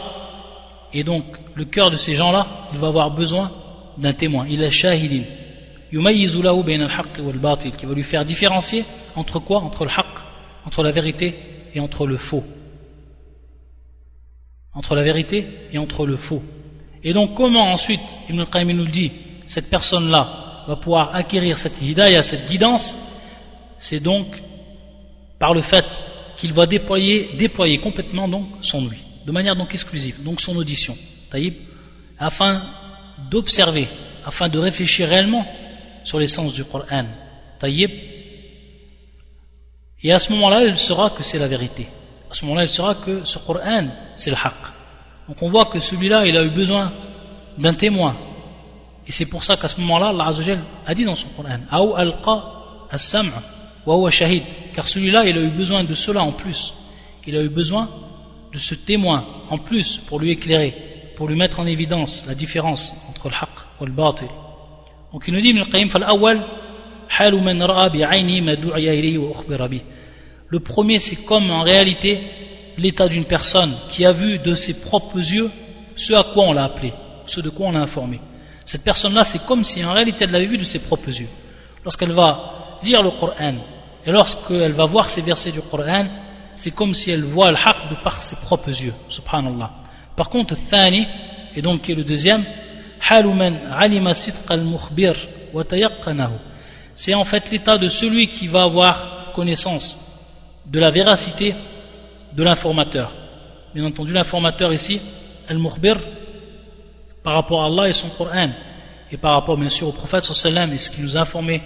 et 0.92 1.04
donc 1.04 1.24
le 1.54 1.64
cœur 1.64 1.90
de 1.90 1.96
ces 1.96 2.14
gens-là, 2.14 2.46
il 2.72 2.78
va 2.78 2.88
avoir 2.88 3.10
besoin 3.10 3.50
d'un 3.98 4.12
témoin. 4.12 4.46
Il 4.48 4.62
est 4.62 4.70
shahidin. 4.70 5.22
Qui 5.92 7.86
va 7.86 7.94
lui 7.94 8.02
faire 8.02 8.24
différencier 8.24 8.84
entre 9.14 9.38
quoi? 9.38 9.58
Entre 9.58 9.84
le 9.84 9.90
haqq, 9.90 10.18
entre 10.64 10.82
la 10.82 10.90
vérité 10.90 11.34
et 11.74 11.80
entre 11.80 12.06
le 12.06 12.16
faux. 12.16 12.44
Entre 14.72 14.94
la 14.94 15.02
vérité 15.02 15.46
et 15.72 15.78
entre 15.78 16.06
le 16.06 16.16
faux. 16.16 16.42
Et 17.04 17.12
donc 17.12 17.34
comment 17.34 17.70
ensuite, 17.70 18.00
Ibn 18.30 18.40
al-Qayyim 18.40 18.72
nous 18.72 18.84
le 18.84 18.90
dit, 18.90 19.12
cette 19.46 19.68
personne-là 19.68 20.64
va 20.66 20.76
pouvoir 20.76 21.14
acquérir 21.14 21.58
cette 21.58 21.82
hidayah, 21.82 22.22
cette 22.22 22.46
guidance, 22.46 22.96
c'est 23.78 24.00
donc 24.00 24.26
par 25.38 25.52
le 25.52 25.60
fait 25.60 26.06
qu'il 26.36 26.52
va 26.52 26.66
déployer, 26.66 27.28
déployer 27.34 27.78
complètement 27.78 28.28
donc 28.28 28.46
son 28.60 28.86
ouïe, 28.86 29.02
de 29.26 29.32
manière 29.32 29.56
donc 29.56 29.74
exclusive, 29.74 30.22
donc 30.22 30.40
son 30.40 30.56
audition. 30.56 30.96
afin 32.18 32.62
d'observer, 33.30 33.88
afin 34.24 34.48
de 34.48 34.58
réfléchir 34.58 35.08
réellement 35.08 35.46
sur 36.04 36.18
l'essence 36.18 36.52
du 36.52 36.64
Coran. 36.64 37.04
Taïb. 37.58 37.90
Et 40.02 40.12
à 40.12 40.18
ce 40.18 40.32
moment-là, 40.32 40.64
il 40.64 40.76
saura 40.76 41.10
que 41.10 41.22
c'est 41.22 41.38
la 41.38 41.48
vérité. 41.48 41.86
À 42.30 42.34
ce 42.34 42.44
moment-là, 42.44 42.64
il 42.64 42.68
saura 42.68 42.94
que 42.94 43.24
ce 43.24 43.38
Coran, 43.38 43.86
c'est 44.16 44.30
le 44.30 44.36
haqq. 44.36 44.54
Donc 45.28 45.42
on 45.42 45.48
voit 45.48 45.66
que 45.66 45.78
celui-là, 45.78 46.26
il 46.26 46.36
a 46.36 46.42
eu 46.44 46.50
besoin 46.50 46.92
d'un 47.58 47.74
témoin. 47.74 48.16
Et 49.06 49.12
c'est 49.12 49.26
pour 49.26 49.44
ça 49.44 49.56
qu'à 49.56 49.68
ce 49.68 49.80
moment-là, 49.80 50.08
Allah 50.08 50.32
a 50.86 50.94
dit 50.94 51.04
dans 51.04 51.16
son 51.16 51.28
Coran, 51.28 51.58
car 54.74 54.88
celui-là, 54.88 55.24
il 55.26 55.38
a 55.38 55.40
eu 55.40 55.50
besoin 55.50 55.84
de 55.84 55.94
cela 55.94 56.22
en 56.22 56.32
plus. 56.32 56.74
Il 57.26 57.36
a 57.36 57.42
eu 57.42 57.48
besoin 57.48 57.88
de 58.52 58.58
ce 58.58 58.74
témoin 58.74 59.26
en 59.48 59.58
plus 59.58 59.98
pour 59.98 60.18
lui 60.18 60.30
éclairer, 60.30 60.74
pour 61.16 61.28
lui 61.28 61.36
mettre 61.36 61.60
en 61.60 61.66
évidence 61.66 62.24
la 62.26 62.34
différence 62.34 62.92
entre 63.08 63.28
le 63.28 63.34
haqq 63.34 63.50
et 63.80 63.84
le 63.84 63.92
batil. 63.92 64.28
Donc 65.12 65.24
il 65.28 65.34
nous 65.34 65.40
dit, 65.40 65.52
le 70.48 70.60
premier, 70.60 70.98
c'est 70.98 71.16
comme 71.16 71.50
en 71.50 71.62
réalité 71.62 72.20
l'état 72.78 73.08
d'une 73.08 73.24
personne 73.24 73.72
qui 73.88 74.04
a 74.06 74.12
vu 74.12 74.38
de 74.38 74.54
ses 74.54 74.74
propres 74.74 75.18
yeux 75.18 75.50
ce 75.94 76.14
à 76.14 76.22
quoi 76.22 76.44
on 76.44 76.52
l'a 76.52 76.64
appelé, 76.64 76.92
ce 77.26 77.40
de 77.40 77.50
quoi 77.50 77.66
on 77.66 77.72
l'a 77.72 77.80
informé. 77.80 78.20
Cette 78.64 78.84
personne-là, 78.84 79.24
c'est 79.24 79.44
comme 79.44 79.64
si 79.64 79.84
en 79.84 79.92
réalité 79.92 80.24
elle 80.24 80.30
l'avait 80.30 80.46
vu 80.46 80.56
de 80.58 80.64
ses 80.64 80.78
propres 80.78 81.08
yeux. 81.08 81.28
Lorsqu'elle 81.84 82.12
va 82.12 82.78
lire 82.82 83.02
le 83.02 83.10
Coran 83.10 83.54
et 84.06 84.10
lorsqu'elle 84.10 84.72
va 84.72 84.86
voir 84.86 85.10
ces 85.10 85.20
versets 85.20 85.52
du 85.52 85.60
Coran, 85.60 86.06
c'est 86.54 86.70
comme 86.70 86.94
si 86.94 87.10
elle 87.10 87.24
voit 87.24 87.50
le 87.50 87.56
haq 87.56 87.90
de 87.90 87.96
par 88.02 88.22
ses 88.22 88.36
propres 88.36 88.68
yeux. 88.68 88.94
Subhanallah. 89.08 89.70
Par 90.16 90.28
contre, 90.28 90.54
thani, 90.54 91.06
et 91.54 91.62
donc 91.62 91.82
qui 91.82 91.92
est 91.92 91.94
le 91.96 92.04
deuxième, 92.04 92.44
c'est 96.94 97.14
en 97.14 97.24
fait 97.24 97.50
l'état 97.50 97.78
de 97.78 97.88
celui 97.88 98.28
qui 98.28 98.46
va 98.46 98.62
avoir 98.62 99.32
connaissance 99.34 100.12
de 100.66 100.78
la 100.78 100.90
véracité 100.90 101.54
de 102.34 102.42
l'informateur. 102.42 103.10
Bien 103.74 103.84
entendu, 103.84 104.12
l'informateur 104.12 104.72
ici, 104.72 105.00
al-mukhbir, 105.48 105.98
par 107.22 107.34
rapport 107.34 107.62
à 107.62 107.66
Allah 107.66 107.88
et 107.88 107.92
son 107.92 108.08
Coran, 108.08 108.50
et 109.10 109.16
par 109.16 109.32
rapport 109.32 109.56
bien 109.56 109.68
sûr 109.68 109.88
au 109.88 109.92
prophète 109.92 110.24
sallam 110.24 110.72
et 110.72 110.78
ce 110.78 110.90
qui 110.90 111.02
nous 111.02 111.16
a 111.16 111.20
informé 111.20 111.62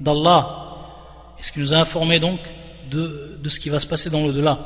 d'Allah, 0.00 1.34
et 1.38 1.42
ce 1.42 1.52
qui 1.52 1.60
nous 1.60 1.74
a 1.74 1.78
informé 1.78 2.18
donc 2.18 2.40
de, 2.90 3.40
ce 3.48 3.60
qui 3.60 3.70
va 3.70 3.80
se 3.80 3.86
passer 3.86 4.10
dans 4.10 4.22
l'au-delà. 4.22 4.58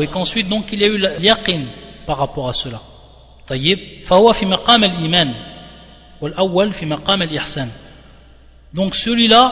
Et 0.00 0.06
qu'ensuite 0.08 0.48
donc 0.48 0.72
il 0.72 0.80
y 0.80 0.84
a 0.84 0.88
eu 0.88 0.98
l'yaqin 1.20 1.62
par 2.06 2.18
rapport 2.18 2.48
à 2.48 2.52
cela. 2.52 2.80
طيب 3.47 3.79
فهو 4.05 4.33
في 4.33 4.45
مقام 4.45 4.83
الإيمان 4.83 5.33
والأول 6.21 6.73
في 6.73 6.85
مقام 6.85 7.21
الإحسان 7.21 7.69
donc 8.73 8.95
celui-là 8.95 9.51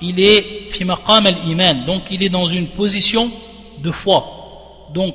il 0.00 0.20
est 0.20 0.70
في 0.70 0.84
مقام 0.84 1.26
الإيمان 1.26 1.86
donc 1.86 2.10
il 2.10 2.22
est 2.22 2.28
dans 2.28 2.46
une 2.46 2.68
position 2.68 3.30
de 3.78 3.90
foi 3.90 4.90
donc 4.94 5.14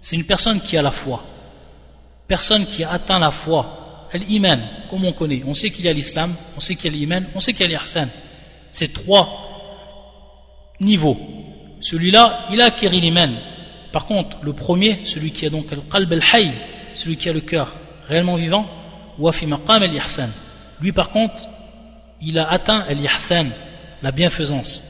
c'est 0.00 0.16
une 0.16 0.24
personne 0.24 0.60
qui 0.60 0.76
a 0.76 0.82
la 0.82 0.90
foi 0.90 1.24
personne 2.28 2.66
qui 2.66 2.84
a 2.84 2.92
atteint 2.92 3.18
la 3.18 3.30
foi 3.30 4.08
l'iman 4.14 4.60
comme 4.90 5.04
on 5.04 5.12
connaît 5.12 5.42
on 5.46 5.54
sait 5.54 5.70
qu'il 5.70 5.84
y 5.84 5.88
a 5.88 5.92
l'islam 5.92 6.32
on 6.56 6.60
sait 6.60 6.76
qu'il 6.76 6.92
y 6.92 6.96
a 6.96 6.98
l'iman 6.98 7.24
on 7.34 7.40
sait 7.40 7.52
qu'il 7.52 7.70
y 7.70 7.74
a 7.74 7.78
l'ihsan 7.78 8.08
c'est 8.70 8.92
trois 8.92 9.26
niveaux 10.80 11.18
celui-là 11.80 12.46
il 12.52 12.60
a 12.60 12.66
acquis 12.66 12.88
l'iman 12.88 13.32
par 13.92 14.04
contre 14.04 14.36
le 14.42 14.52
premier 14.52 15.00
celui 15.04 15.32
qui 15.32 15.46
a 15.46 15.50
donc 15.50 15.70
le 15.70 15.82
qalb 15.92 16.12
al-hayy 16.12 16.52
celui 17.01 17.17
qui 17.17 17.29
a 17.29 17.33
le 17.33 17.41
cœur 17.41 17.67
réellement 18.07 18.35
vivant. 18.35 18.67
Lui 20.81 20.91
par 20.91 21.09
contre, 21.09 21.43
il 22.21 22.39
a 22.39 22.49
atteint 22.49 22.85
al-ihsan, 22.87 23.47
la 24.01 24.11
bienfaisance. 24.11 24.83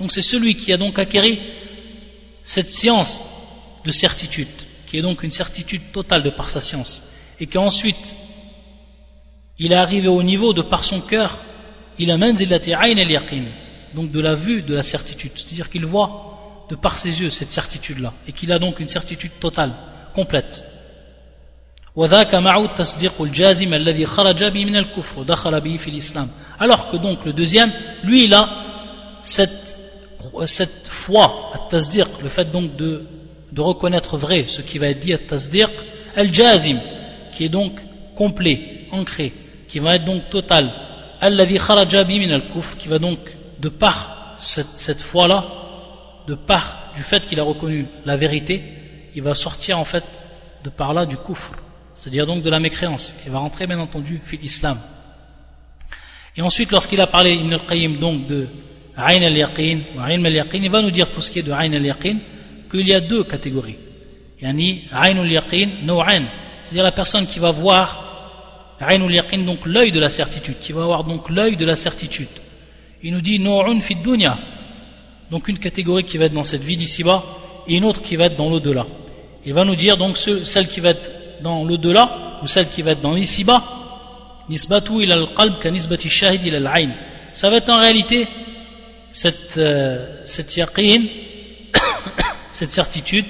donc 0.00 0.12
c'est 0.12 0.22
celui 0.22 0.56
qui 0.56 0.72
a 0.72 0.76
donc 0.76 0.98
acquéri 0.98 1.40
cette 2.42 2.70
science 2.70 3.20
de 3.84 3.90
certitude 3.90 4.48
qui 4.86 4.98
est 4.98 5.02
donc 5.02 5.22
une 5.22 5.30
certitude 5.30 5.92
totale 5.92 6.22
de 6.22 6.30
par 6.30 6.48
sa 6.48 6.60
science 6.60 7.12
et 7.38 7.46
qu'ensuite 7.46 8.14
il 9.58 9.72
est 9.72 9.76
arrivé 9.76 10.08
au 10.08 10.22
niveau 10.22 10.52
de 10.52 10.62
par 10.62 10.84
son 10.84 11.00
cœur 11.00 11.38
il 11.98 12.10
a 12.10 12.14
al-yaqin, 12.14 13.44
donc 13.94 14.10
de 14.10 14.20
la 14.20 14.34
vue, 14.34 14.62
de 14.62 14.74
la 14.74 14.82
certitude. 14.82 15.32
C'est-à-dire 15.34 15.70
qu'il 15.70 15.86
voit 15.86 16.66
de 16.68 16.74
par 16.74 16.96
ses 16.96 17.20
yeux 17.20 17.30
cette 17.30 17.50
certitude-là, 17.50 18.12
et 18.26 18.32
qu'il 18.32 18.52
a 18.52 18.58
donc 18.58 18.80
une 18.80 18.88
certitude 18.88 19.32
totale, 19.38 19.72
complète. 20.14 20.64
Alors 21.96 22.28
que 26.90 26.96
donc 26.96 27.24
le 27.24 27.32
deuxième, 27.32 27.70
lui 28.02 28.24
il 28.24 28.34
a 28.34 28.48
cette, 29.22 29.78
cette 30.46 30.88
foi, 30.88 31.52
le 32.22 32.28
fait 32.28 32.50
donc 32.50 32.74
de, 32.74 33.06
reconnaître 33.56 34.16
vrai 34.16 34.46
ce 34.48 34.60
qui 34.60 34.78
va 34.78 34.88
être 34.88 34.98
dit 34.98 35.14
al-jazim, 36.16 36.78
qui 37.32 37.44
est 37.44 37.48
donc 37.48 37.80
complet, 38.16 38.88
ancré, 38.90 39.32
qui 39.68 39.78
va 39.78 39.94
être 39.94 40.04
donc 40.04 40.28
total, 40.30 40.72
qui 42.78 42.88
va 42.88 42.98
donc, 42.98 43.18
de 43.60 43.68
par 43.68 44.36
cette, 44.38 45.02
foi-là, 45.02 45.44
de 46.26 46.34
par 46.34 46.92
du 46.96 47.02
fait 47.02 47.24
qu'il 47.26 47.40
a 47.40 47.42
reconnu 47.42 47.86
la 48.04 48.16
vérité, 48.16 48.62
il 49.14 49.22
va 49.22 49.34
sortir 49.34 49.78
en 49.78 49.84
fait 49.84 50.04
de 50.64 50.70
par 50.70 50.94
là 50.94 51.06
du 51.06 51.16
kufr, 51.16 51.52
c'est-à-dire 51.94 52.26
donc 52.26 52.42
de 52.42 52.50
la 52.50 52.60
mécréance. 52.60 53.16
Il 53.26 53.32
va 53.32 53.38
rentrer 53.38 53.66
bien 53.66 53.78
entendu 53.78 54.20
fil 54.24 54.42
islam. 54.44 54.78
Et 56.36 56.42
ensuite, 56.42 56.72
lorsqu'il 56.72 57.00
a 57.00 57.06
parlé 57.06 57.34
Ibn 57.34 57.54
al-Qayyim 57.54 57.98
donc 57.98 58.26
de 58.26 58.48
Ayn 58.96 59.22
al-Yaqin 59.22 59.80
ou 59.96 60.00
Ayn 60.00 60.24
il 60.54 60.70
va 60.70 60.82
nous 60.82 60.90
dire 60.90 61.08
pour 61.08 61.22
ce 61.22 61.30
qui 61.30 61.40
est 61.40 61.42
de 61.42 61.52
Ayn 61.52 61.74
al-Yaqin 61.74 62.18
qu'il 62.70 62.88
y 62.88 62.94
a 62.94 63.00
deux 63.00 63.24
catégories. 63.24 63.78
Yani 64.40 64.84
Ayn 64.92 65.18
al-Yaqin, 65.18 65.68
c'est-à-dire 66.60 66.84
la 66.84 66.92
personne 66.92 67.26
qui 67.26 67.38
va 67.38 67.50
voir 67.50 68.03
donc 69.44 69.66
l'œil 69.66 69.92
de 69.92 70.00
la 70.00 70.10
certitude, 70.10 70.58
qui 70.60 70.72
va 70.72 70.82
avoir 70.82 71.04
donc 71.04 71.30
l'œil 71.30 71.56
de 71.56 71.64
la 71.64 71.76
certitude. 71.76 72.28
Il 73.02 73.12
nous 73.12 73.20
dit 73.20 73.38
dunya, 73.38 74.38
donc 75.30 75.48
une 75.48 75.58
catégorie 75.58 76.04
qui 76.04 76.18
va 76.18 76.26
être 76.26 76.32
dans 76.32 76.42
cette 76.42 76.62
vie 76.62 76.76
d'ici-bas 76.76 77.22
et 77.66 77.74
une 77.74 77.84
autre 77.84 78.02
qui 78.02 78.16
va 78.16 78.26
être 78.26 78.36
dans 78.36 78.50
l'au-delà. 78.50 78.86
Il 79.44 79.52
va 79.52 79.64
nous 79.64 79.76
dire 79.76 79.96
donc 79.96 80.16
celle 80.16 80.68
qui 80.68 80.80
va 80.80 80.90
être 80.90 81.12
dans 81.42 81.64
l'au-delà 81.64 82.38
ou 82.42 82.46
celle 82.46 82.68
qui 82.68 82.82
va 82.82 82.92
être 82.92 83.00
dans 83.00 83.12
l'ici-bas, 83.12 83.62
nisbatu 84.48 85.02
ila 85.02 85.14
al-qalb 85.14 85.58
ka 85.58 85.70
nisbati 85.70 86.08
shahid 86.08 86.44
ila 86.46 86.70
al 86.70 86.88
Ça 87.32 87.50
va 87.50 87.56
être 87.56 87.70
en 87.70 87.78
réalité 87.78 88.26
cette, 89.10 89.56
euh, 89.58 90.22
cette 90.24 90.56
yaqin, 90.56 91.02
cette 92.50 92.70
certitude, 92.70 93.26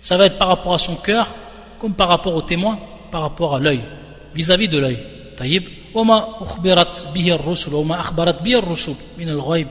ça 0.00 0.16
va 0.16 0.26
être 0.26 0.38
par 0.38 0.48
rapport 0.48 0.74
à 0.74 0.78
son 0.78 0.96
cœur 0.96 1.28
comme 1.78 1.94
par 1.94 2.08
rapport 2.08 2.34
au 2.34 2.42
témoin, 2.42 2.78
par 3.10 3.22
rapport 3.22 3.56
à 3.56 3.60
l'œil 3.60 3.80
vis-à-vis 4.35 4.67
de 4.67 4.77
l'œil. 4.77 4.97
طيب 5.37 5.67
وما 5.95 6.43
أخبرت 6.43 7.07
به 7.13 7.35
الرسل 7.35 7.73
وما 7.73 7.99
أخبرت 7.99 8.41
به 8.41 8.59
الرسل 8.59 8.95
من 9.17 9.29
الغيب 9.29 9.67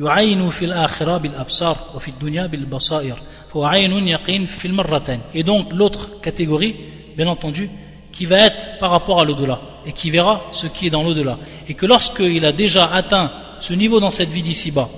يعين 0.00 0.50
في 0.50 0.64
الآخرة 0.64 1.16
بالأبصار 1.16 1.76
وفي 1.94 2.08
الدنيا 2.08 2.46
بالبصائر 2.46 3.16
فهو 3.50 3.64
عين 3.64 4.08
يقين 4.08 4.46
في 4.46 4.68
المرتين 4.68 5.20
et 5.34 5.42
donc 5.42 5.72
l'autre 5.72 6.20
catégorie 6.20 6.76
bien 7.16 7.26
entendu 7.26 7.70
qui 8.12 8.26
va 8.26 8.38
être 8.38 8.78
par 8.78 8.90
rapport 8.90 9.20
à 9.20 9.24
l'au-delà 9.24 9.60
et 9.84 9.92
qui 9.92 10.10
verra 10.10 10.42
ce 10.52 10.66
qui 10.66 10.86
est 10.86 10.90
dans 10.90 11.02
l'au-delà 11.02 11.38
et 11.68 11.74
que 11.74 11.86
lorsqu'il 11.86 12.44
a 12.46 12.52
déjà 12.52 12.86
atteint 12.86 13.30
ce 13.60 13.74
niveau 13.74 14.00
dans 14.00 14.10
cette 14.10 14.30
vie 14.30 14.42
d'ici-bas 14.42 14.88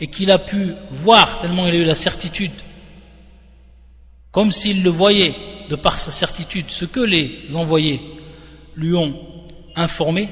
et 0.00 0.06
qu'il 0.06 0.30
a 0.30 0.38
pu 0.38 0.74
voir 0.90 1.38
tellement 1.40 1.66
il 1.66 1.74
a 1.74 1.78
eu 1.78 1.84
la 1.84 1.94
certitude 1.94 2.52
comme 4.30 4.52
s'il 4.52 4.82
le 4.82 4.90
voyait 4.90 5.34
de 5.70 5.76
par 5.76 5.98
sa 5.98 6.10
certitude 6.10 6.66
ce 6.68 6.84
que 6.84 7.00
les 7.00 7.54
envoyés 7.54 8.00
lui 8.75 8.95
ont 8.95 9.13
informé, 9.75 10.29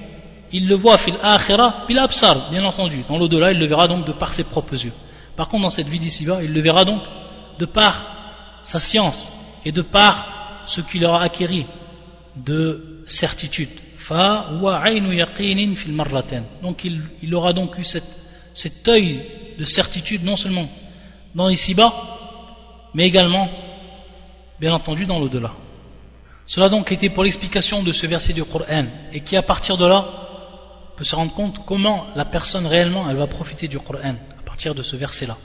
il 0.52 0.68
le 0.68 0.76
voit 0.76 0.98
fil 0.98 1.16
akhira 1.24 1.86
bil 1.88 2.00
absar, 2.00 2.50
bien 2.52 2.64
entendu. 2.64 3.04
Dans 3.08 3.18
l'au-delà, 3.18 3.52
il 3.52 3.60
le 3.60 3.66
verra 3.66 3.88
donc 3.88 4.06
de 4.06 4.12
par 4.12 4.34
ses 4.34 4.44
propres 4.44 4.74
yeux. 4.74 4.94
Par 5.36 5.48
contre, 5.48 5.64
dans 5.64 5.70
cette 5.70 5.88
vie 5.88 6.00
d'ici-bas, 6.00 6.44
il 6.44 6.54
le 6.54 6.62
verra 6.62 6.86
donc 6.86 7.02
de 7.58 7.66
par 7.66 8.60
sa 8.64 8.80
science 8.80 9.62
et 9.66 9.72
de 9.72 9.82
par 9.82 10.64
ce 10.66 10.82
qu'il 10.82 11.06
aura 11.06 11.24
acquéri 11.24 11.66
de 12.36 13.04
certitude. 13.08 13.70
Donc 16.62 16.84
il, 16.86 17.36
aura 17.36 17.54
donc 17.54 17.78
eu 17.78 17.84
cet 17.84 18.88
œil 18.88 19.22
de 19.58 19.64
certitude 19.64 20.24
non 20.24 20.36
seulement 20.36 20.68
dans 21.36 21.50
ici-bas, 21.50 21.94
mais 22.94 23.06
également, 23.06 23.50
bien 24.60 24.74
entendu, 24.74 25.06
dans 25.06 25.20
l'au-delà. 25.20 25.54
Cela 26.52 26.68
donc 26.68 26.92
était 26.92 27.10
pour 27.10 27.24
l'explication 27.24 27.82
de 27.82 27.94
ce 27.94 28.06
verset 28.08 28.34
du 28.34 28.44
Coran 28.44 28.84
et 29.14 29.22
qui 29.22 29.38
à 29.38 29.42
partir 29.42 29.78
de 29.78 29.86
là 29.86 30.06
peut 30.98 31.06
se 31.06 31.16
rendre 31.16 31.34
compte 31.34 31.66
comment 31.66 32.08
la 32.18 32.26
personne 32.26 32.66
réellement 32.66 33.10
elle 33.10 33.16
va 33.16 33.26
profiter 33.26 33.70
du 33.70 33.80
Coran 33.80 34.16
à 34.38 34.42
partir 34.44 34.76
de 34.76 34.84
ce 34.84 34.98
verset-là. 34.98 35.38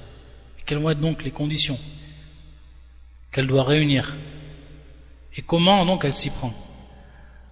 Quelles 0.65 0.79
vont 0.79 0.91
être 0.91 1.01
donc 1.01 1.23
les 1.23 1.31
conditions 1.31 1.79
qu'elle 3.31 3.47
doit 3.47 3.63
réunir 3.63 4.17
et 5.37 5.43
comment 5.43 5.87
donc 5.87 6.05
elle 6.05 6.13
s'y 6.13 6.31
prend. 6.31 6.53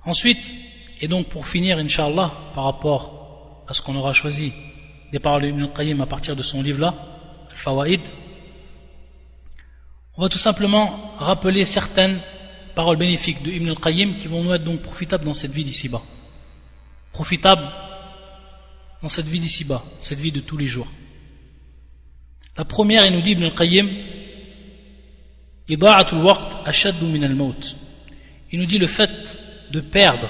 Ensuite, 0.04 0.52
et 1.00 1.06
donc 1.06 1.28
pour 1.28 1.46
finir, 1.46 1.78
Inch'Allah, 1.78 2.32
par 2.56 2.64
rapport 2.64 3.62
à 3.68 3.72
ce 3.72 3.82
qu'on 3.82 3.94
aura 3.94 4.14
choisi 4.14 4.52
des 5.12 5.20
paroles 5.20 5.42
d'Ibn 5.42 6.00
à 6.00 6.06
partir 6.06 6.34
de 6.34 6.42
son 6.42 6.60
livre-là, 6.60 6.92
Al-Fawaid, 7.52 8.00
on 10.16 10.22
va 10.22 10.28
tout 10.28 10.38
simplement 10.38 11.14
rappeler 11.18 11.64
certaines 11.64 12.18
paroles 12.75 12.97
bénéfiques 12.97 13.43
de 13.43 13.51
Ibn 13.51 13.69
al-Qayyim 13.69 14.17
qui 14.17 14.27
vont 14.27 14.43
nous 14.43 14.53
être 14.53 14.63
donc 14.63 14.81
profitables 14.81 15.25
dans 15.25 15.33
cette 15.33 15.51
vie 15.51 15.63
d'ici-bas. 15.63 16.01
Profitables 17.11 17.67
dans 19.01 19.09
cette 19.09 19.25
vie 19.25 19.39
d'ici-bas, 19.39 19.83
cette 19.99 20.19
vie 20.19 20.31
de 20.31 20.39
tous 20.39 20.57
les 20.57 20.67
jours. 20.67 20.87
La 22.57 22.65
première, 22.65 23.05
il 23.05 23.13
nous 23.13 23.21
dit 23.21 23.31
Ibn 23.31 23.43
al-Qayyim, 23.43 23.89
il 25.71 25.77
nous 28.59 28.65
dit 28.65 28.77
le 28.77 28.87
fait 28.87 29.39
de 29.71 29.79
perdre 29.81 30.29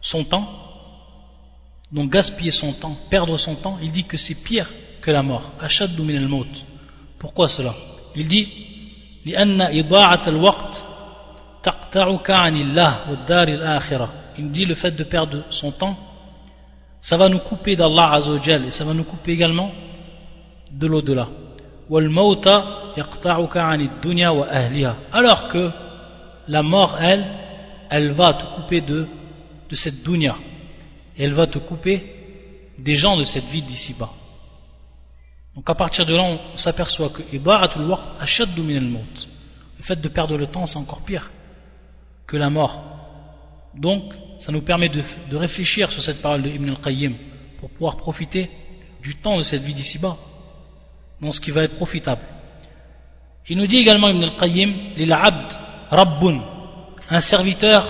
son 0.00 0.24
temps, 0.24 0.48
donc 1.92 2.10
gaspiller 2.10 2.50
son 2.50 2.72
temps, 2.72 2.96
perdre 3.10 3.36
son 3.36 3.54
temps, 3.54 3.78
il 3.82 3.92
dit 3.92 4.04
que 4.04 4.16
c'est 4.16 4.34
pire 4.34 4.68
que 5.00 5.10
la 5.10 5.22
mort. 5.22 5.52
Ashaddu 5.60 6.02
min 6.02 6.16
al 6.16 6.28
Pourquoi 7.18 7.48
cela 7.48 7.74
Il 8.16 8.26
dit 8.26 8.48
لأن 9.26 9.60
إضاعة 9.60 10.22
الوقت 10.26 10.84
il 14.37 14.51
dit 14.51 14.65
le 14.65 14.75
fait 14.75 14.91
de 14.91 15.03
perdre 15.03 15.43
son 15.49 15.71
temps, 15.71 15.97
ça 17.01 17.17
va 17.17 17.29
nous 17.29 17.39
couper 17.39 17.75
d'Allah 17.75 18.13
Azzawajal 18.13 18.65
et 18.65 18.71
ça 18.71 18.85
va 18.85 18.93
nous 18.93 19.03
couper 19.03 19.31
également 19.31 19.71
de 20.71 20.87
l'au-delà. 20.87 21.29
Alors 25.11 25.47
que 25.47 25.71
la 26.47 26.63
mort, 26.63 26.97
elle, 27.01 27.25
elle 27.89 28.11
va 28.11 28.33
te 28.33 28.55
couper 28.55 28.81
de, 28.81 29.07
cette 29.71 30.03
dunya. 30.03 30.35
elle 31.17 31.33
va 31.33 31.47
te 31.47 31.57
couper 31.57 32.15
des 32.77 32.95
gens 32.95 33.17
de 33.17 33.23
cette 33.23 33.45
vie 33.45 33.61
d'ici-bas. 33.61 34.09
Donc 35.55 35.69
à 35.69 35.75
partir 35.75 36.05
de 36.05 36.15
là, 36.15 36.23
on, 36.23 36.57
s'aperçoit 36.57 37.09
que 37.09 37.21
le 37.33 37.39
fait 39.83 39.99
de 39.99 40.07
perdre 40.07 40.37
le 40.37 40.47
temps, 40.47 40.65
c'est 40.65 40.77
encore 40.77 41.03
pire 41.03 41.29
que 42.29 42.37
la 42.37 42.49
mort. 42.51 42.83
Donc, 43.75 44.13
ça 44.37 44.51
nous 44.51 44.61
permet 44.61 44.89
de, 44.89 45.01
réfléchir 45.35 45.91
sur 45.91 46.01
cette 46.01 46.21
parole 46.21 46.43
de 46.43 46.49
Ibn 46.49 46.69
al-Qayyim 46.69 47.15
pour 47.57 47.69
pouvoir 47.69 47.97
profiter 47.97 48.49
du 49.01 49.15
temps 49.15 49.37
de 49.37 49.43
cette 49.43 49.63
vie 49.63 49.73
d'ici-bas, 49.73 50.15
dans 51.21 51.31
ce 51.31 51.39
qui 51.39 51.51
va 51.51 51.63
être 51.63 51.75
profitable. 51.75 52.21
Il 53.47 53.57
nous 53.57 53.67
dit 53.67 53.77
également 53.77 54.09
Ibn 54.09 54.23
al-Qayyim, 54.23 54.73
lil 54.95 55.11
abd 55.11 55.57
rabbun, 55.89 56.39
un 57.09 57.21
serviteur, 57.21 57.85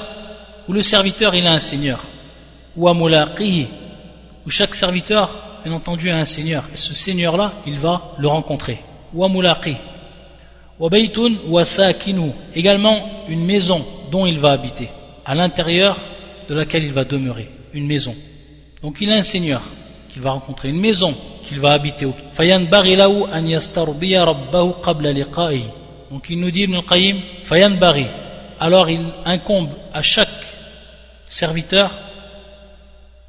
ou 0.68 0.74
le 0.74 0.84
serviteur 0.84 1.36
il 1.36 1.46
a 1.46 1.52
un 1.52 1.60
seigneur, 1.60 2.00
ou 2.78 2.88
amulaqihi, 2.88 3.68
où 4.46 4.50
chaque 4.50 4.74
serviteur, 4.74 5.30
bien 5.66 5.74
entendu, 5.74 6.10
a 6.10 6.18
un 6.18 6.26
seigneur, 6.26 6.64
et 6.74 6.78
ce 6.78 6.94
seigneur-là, 6.94 7.52
il 7.68 7.78
va 7.78 8.14
le 8.18 8.28
rencontrer. 8.30 8.80
Ou 9.14 9.26
amulaqi, 9.26 9.76
wa 9.76 9.76
baytun 9.76 9.76
wa 9.76 9.76
sakinu, 9.76 10.69
également 12.56 13.26
une 13.28 13.46
maison 13.46 13.86
dont 14.12 14.26
il 14.26 14.40
va 14.40 14.52
habiter, 14.52 14.90
à 15.26 15.36
l'intérieur 15.36 15.98
de 16.48 16.56
laquelle 16.56 16.84
il 16.84 16.94
va 16.94 17.04
demeurer, 17.04 17.50
une 17.74 17.86
maison. 17.86 18.16
Donc 18.82 19.02
il 19.02 19.12
a 19.12 19.16
un 19.16 19.24
seigneur 19.24 19.62
qu'il 20.10 20.22
va 20.22 20.32
rencontrer, 20.32 20.70
une 20.70 20.80
maison 20.80 21.14
qu'il 21.44 21.60
va 21.60 21.74
habiter. 21.74 22.06
Donc 26.12 26.26
il 26.30 26.40
nous 26.40 26.52
dit 26.52 26.62
Ibn 26.62 26.76
al-Qayyim, 26.76 27.78
Bari. 27.78 28.06
Alors 28.60 28.90
il 28.90 29.02
incombe 29.26 29.74
à 29.94 30.02
chaque 30.02 30.28
serviteur 31.28 31.92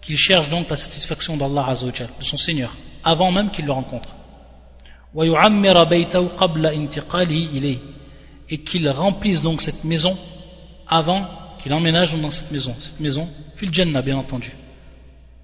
qu'il 0.01 0.17
cherche 0.17 0.49
donc 0.49 0.71
la 0.71 0.77
satisfaction 0.77 1.37
d'Allah 1.37 1.67
Azzawajal, 1.69 2.09
de 2.19 2.25
son 2.25 2.37
Seigneur, 2.37 2.75
avant 3.05 3.31
même 3.31 3.51
qu'il 3.51 3.67
le 3.67 3.73
rencontre. 3.73 4.15
Et 8.49 8.59
qu'il 8.59 8.89
remplisse 8.89 9.43
donc 9.43 9.61
cette 9.61 9.85
maison 9.85 10.17
avant 10.87 11.29
qu'il 11.59 11.75
emménage 11.75 12.15
dans 12.17 12.31
cette 12.31 12.51
maison. 12.51 12.75
Cette 12.79 13.01
maison, 13.01 13.29
fil 13.57 13.73
Jannah 13.73 14.03
bien 14.03 14.17
entendu. 14.17 14.53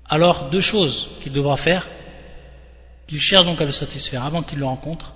Alors 0.08 0.50
deux 0.50 0.60
choses 0.60 1.08
qu'il 1.20 1.32
devra 1.32 1.56
faire, 1.56 1.86
qu'il 3.06 3.20
cherche 3.20 3.44
donc 3.44 3.60
à 3.60 3.64
le 3.64 3.72
satisfaire 3.72 4.24
avant 4.24 4.42
qu'il 4.42 4.58
le 4.58 4.64
rencontre, 4.64 5.14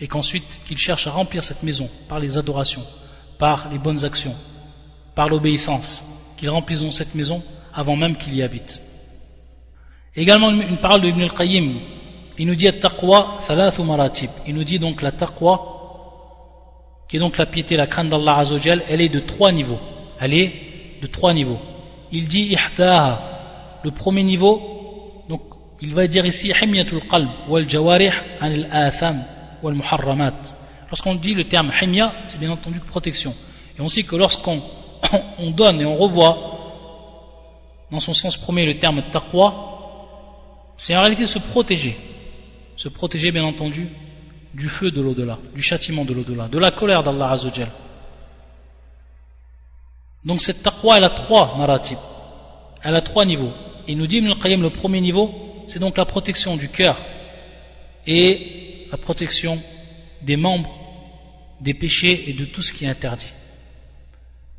et 0.00 0.06
qu'ensuite 0.06 0.60
qu'il 0.66 0.78
cherche 0.78 1.06
à 1.06 1.10
remplir 1.10 1.42
cette 1.42 1.62
maison 1.62 1.88
par 2.08 2.20
les 2.20 2.38
adorations, 2.38 2.84
par 3.38 3.68
les 3.70 3.78
bonnes 3.78 4.04
actions, 4.04 4.34
par 5.14 5.28
l'obéissance, 5.28 6.34
qu'il 6.36 6.50
remplisse 6.50 6.82
donc 6.82 6.92
cette 6.92 7.14
maison 7.14 7.42
avant 7.74 7.96
même 7.96 8.16
qu'il 8.16 8.34
y 8.36 8.42
habite. 8.42 8.82
Également 10.14 10.50
une 10.50 10.76
parole 10.76 11.00
de 11.00 11.08
Ibn 11.08 11.22
al-Qayyim, 11.22 11.80
il 12.38 12.46
nous 12.46 12.54
dit. 12.54 12.68
Il 14.46 14.54
nous 14.54 14.64
dit 14.64 14.78
donc 14.78 15.02
la 15.02 15.12
taqwa, 15.12 15.74
qui 17.08 17.16
est 17.16 17.20
donc 17.20 17.36
la 17.38 17.46
piété, 17.46 17.76
la 17.76 17.86
crainte 17.86 18.08
d'Allah 18.08 18.38
Azzawajal, 18.38 18.82
elle 18.88 19.00
est 19.00 19.08
de 19.08 19.20
trois 19.20 19.50
niveaux. 19.50 19.78
Elle 20.20 20.34
est 20.34 20.52
de 21.02 21.06
trois 21.06 21.32
niveaux. 21.34 21.58
Il 22.12 22.28
dit 22.28 22.56
le 23.84 23.90
premier 23.90 24.22
niveau, 24.22 25.24
donc 25.28 25.42
il 25.80 25.94
va 25.94 26.06
dire 26.06 26.26
ici 26.26 26.52
himyatul 26.52 27.00
qalb 27.10 27.28
wal 27.48 27.68
jawarih 27.68 28.12
anil 28.40 28.68
atham 28.72 29.24
Lorsqu'on 29.62 31.14
dit 31.16 31.34
le 31.34 31.44
terme 31.44 31.72
himya, 31.80 32.12
c'est 32.26 32.38
bien 32.38 32.50
entendu 32.50 32.80
protection. 32.80 33.34
Et 33.76 33.80
on 33.80 33.88
sait 33.88 34.04
que 34.04 34.16
lorsqu'on 34.16 34.60
on 35.38 35.50
donne 35.50 35.80
et 35.80 35.84
on 35.84 35.96
revoit 35.96 36.38
dans 37.90 38.00
son 38.00 38.12
sens 38.12 38.36
premier 38.36 38.66
le 38.66 38.78
terme 38.78 39.02
taqwa, 39.10 39.54
c'est 40.76 40.96
en 40.96 41.00
réalité 41.00 41.26
se 41.26 41.38
protéger. 41.38 41.98
Se 42.78 42.88
protéger 42.88 43.32
bien 43.32 43.44
entendu 43.44 43.88
du 44.54 44.68
feu 44.68 44.92
de 44.92 45.00
l'au-delà, 45.00 45.40
du 45.52 45.62
châtiment 45.62 46.04
de 46.04 46.14
l'au-delà, 46.14 46.46
de 46.46 46.58
la 46.58 46.70
colère 46.70 47.02
d'Allah 47.02 47.32
Azzawajal. 47.32 47.68
Donc 50.24 50.40
cette 50.40 50.62
taqwa, 50.62 50.98
elle 50.98 51.04
a 51.04 51.10
trois 51.10 51.56
maratib. 51.58 51.98
Elle 52.84 52.94
a 52.94 53.00
trois 53.00 53.24
niveaux. 53.24 53.52
Et 53.88 53.96
nous 53.96 54.06
dit 54.06 54.20
le 54.20 54.68
premier 54.70 55.00
niveau, 55.00 55.34
c'est 55.66 55.80
donc 55.80 55.98
la 55.98 56.04
protection 56.04 56.56
du 56.56 56.68
cœur 56.68 56.96
et 58.06 58.86
la 58.92 58.96
protection 58.96 59.60
des 60.22 60.36
membres, 60.36 60.78
des 61.60 61.74
péchés 61.74 62.30
et 62.30 62.32
de 62.32 62.44
tout 62.44 62.62
ce 62.62 62.72
qui 62.72 62.84
est 62.84 62.88
interdit. 62.88 63.32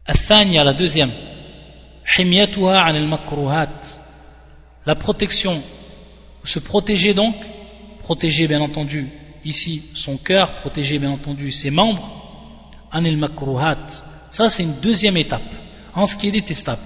Athania, 0.05 0.65
la 0.65 0.73
deuxième, 0.73 1.11
la 4.85 4.95
protection, 4.95 5.61
se 6.43 6.59
protéger 6.59 7.13
donc, 7.13 7.35
protéger 8.09 8.47
bien 8.47 8.59
entendu 8.59 9.07
ici 9.45 9.83
son 9.93 10.17
cœur, 10.17 10.55
protéger 10.61 10.97
bien 10.97 11.11
entendu 11.11 11.51
ses 11.51 11.69
membres, 11.69 12.09
anil 12.91 13.17
makruhat. 13.17 13.85
Ça 14.31 14.49
c'est 14.49 14.63
une 14.63 14.79
deuxième 14.81 15.15
étape, 15.15 15.51
en 15.93 16.07
ce 16.07 16.15
qui 16.15 16.27
est 16.27 16.31
détestable. 16.31 16.81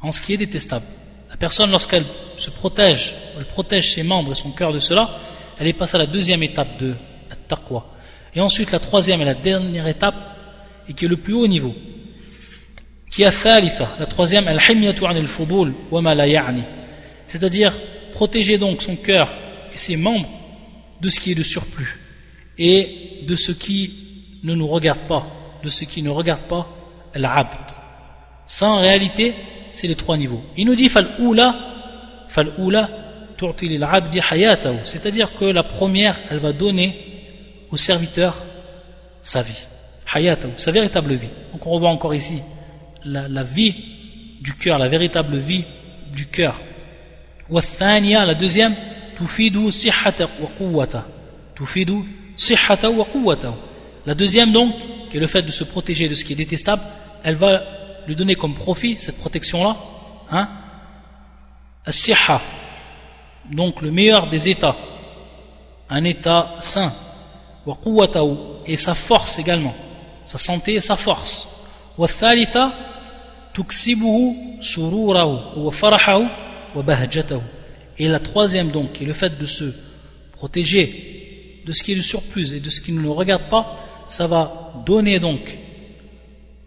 En 0.00 0.10
ce 0.10 0.20
qui 0.20 0.34
est 0.34 0.38
détestable. 0.38 0.84
La 1.30 1.36
personne 1.36 1.70
lorsqu'elle 1.70 2.02
se 2.36 2.50
protège, 2.50 3.14
elle 3.38 3.44
protège 3.44 3.94
ses 3.94 4.02
membres 4.02 4.32
et 4.32 4.34
son 4.34 4.50
cœur 4.50 4.72
de 4.72 4.80
cela, 4.80 5.08
elle 5.60 5.68
est 5.68 5.72
passée 5.72 5.94
à 5.94 5.98
la 5.98 6.06
deuxième 6.06 6.42
étape 6.42 6.80
de 6.80 6.94
taqwa. 7.46 7.86
Et 8.34 8.40
ensuite 8.40 8.72
la 8.72 8.80
troisième 8.80 9.20
et 9.20 9.24
la 9.24 9.34
dernière 9.34 9.86
étape, 9.86 10.36
et 10.88 10.94
qui 10.94 11.04
est 11.04 11.08
le 11.08 11.16
plus 11.16 11.34
haut 11.34 11.46
niveau, 11.46 11.76
qui 13.08 13.22
est 13.22 13.30
thalitha, 13.30 13.88
la 14.00 14.06
troisième, 14.06 14.48
al-himyatu 14.48 15.06
anil 15.06 15.28
wa 15.92 16.02
ma 16.02 16.16
la. 16.16 16.26
C'est-à-dire 17.28 17.72
protéger 18.10 18.58
donc 18.58 18.82
son 18.82 18.96
cœur 18.96 19.28
ses 19.74 19.96
membres 19.96 20.28
de 21.00 21.08
ce 21.08 21.20
qui 21.20 21.32
est 21.32 21.34
de 21.34 21.42
surplus 21.42 21.98
et 22.58 23.24
de 23.26 23.36
ce 23.36 23.52
qui 23.52 23.92
ne 24.42 24.54
nous 24.54 24.66
regarde 24.66 25.06
pas, 25.08 25.26
de 25.62 25.68
ce 25.68 25.84
qui 25.84 26.02
ne 26.02 26.10
regarde 26.10 26.42
pas 26.42 26.68
l'abd. 27.14 27.70
Ça 28.46 28.68
en 28.68 28.78
réalité, 28.78 29.34
c'est 29.70 29.88
les 29.88 29.96
trois 29.96 30.16
niveaux. 30.16 30.42
Il 30.56 30.66
nous 30.66 30.74
dit 30.74 30.88
fal-oula, 30.88 31.56
fal-oula 32.28 33.02
c'est-à-dire 34.84 35.34
que 35.34 35.44
la 35.44 35.62
première, 35.62 36.20
elle 36.30 36.38
va 36.38 36.52
donner 36.52 36.96
au 37.70 37.76
serviteur 37.76 38.36
sa 39.22 39.42
vie, 39.42 39.66
sa 40.56 40.72
véritable 40.72 41.14
vie. 41.14 41.28
Donc 41.52 41.66
on 41.66 41.70
revoit 41.70 41.90
encore 41.90 42.14
ici 42.14 42.40
la, 43.04 43.42
vie 43.42 43.74
du 44.40 44.54
cœur, 44.54 44.78
la 44.78 44.88
véritable 44.88 45.36
vie 45.38 45.64
du 46.12 46.26
cœur. 46.26 46.60
La 47.50 48.34
deuxième, 48.34 48.74
La 54.06 54.14
deuxième 54.14 54.52
donc, 54.52 54.74
qui 55.10 55.16
est 55.16 55.20
le 55.20 55.26
fait 55.26 55.42
de 55.42 55.50
se 55.52 55.64
protéger 55.64 56.08
de 56.08 56.14
ce 56.14 56.24
qui 56.24 56.32
est 56.32 56.36
détestable, 56.36 56.82
elle 57.24 57.36
va 57.36 57.62
lui 58.06 58.16
donner 58.16 58.34
comme 58.34 58.54
profit, 58.54 58.96
cette 58.98 59.18
protection-là, 59.18 59.76
hein, 60.30 60.48
donc 63.50 63.82
le 63.82 63.90
meilleur 63.90 64.28
des 64.28 64.48
états. 64.48 64.76
Un 65.90 66.04
état 66.04 66.54
sain. 66.60 66.92
Et 68.66 68.76
sa 68.76 68.94
force 68.94 69.38
également. 69.38 69.74
Sa 70.24 70.38
santé 70.38 70.74
et 70.74 70.80
sa 70.80 70.96
force. 70.96 71.48
Wa 71.98 72.08
thalitha 72.08 72.72
tuksibuhu 73.52 74.62
sururahu 74.62 75.38
wa 75.56 75.72
wa 76.74 76.82
et 77.98 78.08
la 78.08 78.18
troisième 78.18 78.70
donc 78.70 79.00
est 79.00 79.04
le 79.04 79.12
fait 79.12 79.38
de 79.38 79.46
se 79.46 79.64
protéger 80.32 81.60
de 81.64 81.72
ce 81.72 81.82
qui 81.82 81.92
est 81.92 81.96
le 81.96 82.02
surplus 82.02 82.54
et 82.54 82.60
de 82.60 82.70
ce 82.70 82.80
qui 82.80 82.92
ne 82.92 83.00
nous 83.00 83.14
regarde 83.14 83.48
pas 83.48 83.76
ça 84.08 84.26
va 84.26 84.72
donner 84.86 85.18
donc 85.18 85.58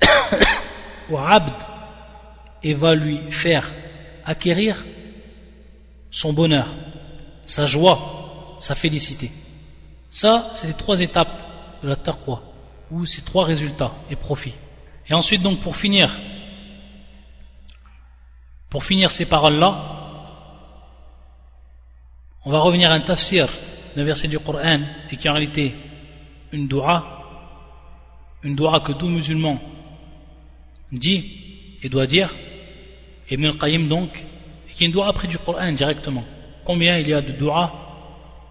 au 1.09 1.17
abd 1.17 1.53
et 2.63 2.73
va 2.73 2.95
lui 2.95 3.19
faire 3.31 3.71
acquérir 4.25 4.83
son 6.09 6.33
bonheur, 6.33 6.67
sa 7.45 7.65
joie, 7.67 8.57
sa 8.59 8.73
félicité. 8.73 9.29
Ça, 10.09 10.49
c'est 10.53 10.67
les 10.67 10.73
trois 10.73 11.01
étapes 11.01 11.37
de 11.83 11.89
la 11.89 11.95
taqwa, 11.95 12.41
ou 12.89 13.05
ces 13.05 13.21
trois 13.21 13.45
résultats 13.45 13.91
et 14.09 14.15
profits. 14.15 14.55
Et 15.09 15.13
ensuite, 15.13 15.43
donc, 15.43 15.59
pour 15.59 15.75
finir, 15.75 16.09
pour 18.69 18.83
finir 18.83 19.11
ces 19.11 19.25
paroles-là, 19.25 20.04
on 22.45 22.51
va 22.51 22.59
revenir 22.59 22.91
à 22.91 22.93
un 22.93 22.99
tafsir 22.99 23.47
d'un 23.95 24.03
verset 24.03 24.27
du 24.27 24.37
Coran 24.37 24.79
et 25.09 25.17
qui 25.17 25.27
est 25.27 25.29
en 25.31 25.33
réalité 25.33 25.73
une 26.51 26.67
doua, 26.67 27.03
une 28.43 28.55
doua 28.55 28.79
que 28.81 28.91
tout 28.91 29.07
musulman 29.07 29.59
dit 30.91 31.25
et 31.81 31.89
doit 31.89 32.05
dire, 32.05 32.35
et 33.29 33.43
al-Qayyim 33.43 33.87
donc, 33.87 34.27
et 34.69 34.73
qui 34.73 34.83
est 34.83 34.87
une 34.87 34.93
doua 34.93 35.11
prise 35.13 35.31
du 35.31 35.39
Coran 35.39 35.71
directement. 35.71 36.23
Combien 36.63 36.99
il 36.99 37.09
y 37.09 37.13
a 37.13 37.21
de 37.21 37.31
doua 37.31 37.73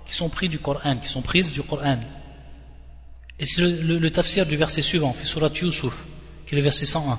qui 0.07 0.15
sont 0.15 0.29
pris 0.29 0.49
du 0.49 0.59
Coran, 0.59 0.97
qui 0.97 1.09
sont 1.09 1.23
prises 1.23 1.53
du 1.53 1.63
Coran? 1.63 2.01
Et 3.39 3.45
c'est 3.45 3.63
le, 3.63 4.11
tafsir 4.11 4.45
du 4.45 4.57
verset 4.57 4.83
suivant, 4.83 5.13
fait 5.13 5.25
surat 5.25 5.51
Yusuf, 5.55 6.05
qui 6.47 6.55
est 6.55 6.59
le 6.59 6.63
verset 6.63 6.87
101. 6.87 7.17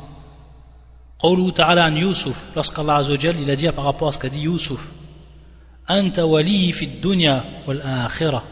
Qawluhu 1.22 1.54
ta'ala 1.54 1.86
an 1.86 1.96
Yusuf, 1.96 2.36
lorsqu'Allah 2.54 3.02
il 3.40 3.50
a 3.50 3.56
dit 3.56 3.70
par 3.72 3.86
rapport 3.86 4.10
à 4.10 4.12
ce 4.12 4.20
qu'a 4.20 4.30
dit 4.30 4.42
Yusuf, 4.42 4.92
أنت 5.90 6.20
ولي 6.20 6.72
في 6.72 6.86
الدنيا 6.86 7.64
والآخرة. 7.68 8.44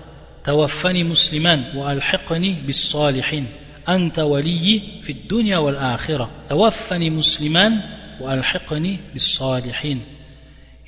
توفني 0.43 1.03
مسلما 1.03 1.63
وألحقني 1.75 2.53
بالصالحين. 2.53 3.47
أنت 3.89 4.19
ولي 4.19 4.81
في 5.01 5.11
الدنيا 5.11 5.57
والآخرة. 5.57 6.29
توفني 6.49 7.09
مسلما 7.09 7.81
وألحقني 8.21 8.99
بالصالحين. 9.13 10.05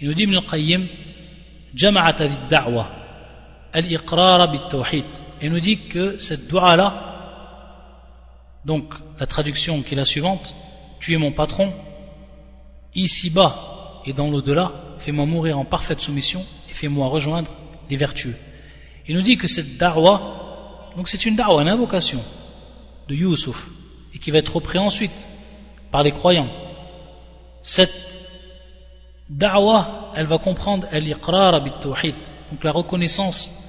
ينودي 0.02 0.24
ابن 0.24 0.34
القيم 0.34 0.88
جمعة 1.76 2.16
ذي 2.20 2.26
الدعوة 2.26 2.88
الإقرار 3.76 4.46
بالتوحيد. 4.46 5.06
ينودي 5.42 5.76
كسد 5.76 6.52
دعالة 6.52 7.16
donc 8.66 8.96
la 9.20 9.28
traduction 9.28 9.84
qui 9.84 9.94
est 9.94 9.98
la 9.98 10.06
suivante. 10.06 10.56
Tu 11.00 11.14
es 11.14 11.18
mon 11.18 11.32
patron. 11.32 11.72
Ici 12.96 13.30
bas 13.30 13.75
et 14.06 14.14
dans 14.14 14.30
l'au-delà, 14.30 14.72
fais-moi 15.00 15.26
mourir 15.26 15.58
en 15.58 15.66
parfaite 15.66 16.02
soumission 16.02 16.46
et 16.70 16.74
fais-moi 16.74 17.08
rejoindre 17.08 17.52
les 17.90 17.96
vertueux. 17.96 18.36
Il 19.08 19.16
nous 19.16 19.22
dit 19.22 19.38
que 19.38 19.48
cette 19.48 19.78
da'wa, 19.78 20.92
donc 20.96 21.08
c'est 21.08 21.26
une 21.26 21.36
da'wa, 21.36 21.62
une 21.62 21.68
invocation 21.68 22.22
de 23.08 23.16
Yusuf, 23.16 23.68
et 24.14 24.20
qui 24.20 24.32
va 24.32 24.40
être 24.40 24.56
repris 24.56 24.78
ensuite 24.78 25.28
par 25.92 26.04
les 26.04 26.12
croyants. 26.12 26.50
Cette 27.62 28.20
da'wah, 29.30 30.12
elle 30.16 30.26
va 30.28 30.38
comprendre 30.38 30.88
l'iqrar 30.92 31.62
bit 31.62 31.80
tawhid, 31.80 32.16
donc 32.52 32.64
la 32.64 32.72
reconnaissance 32.72 33.64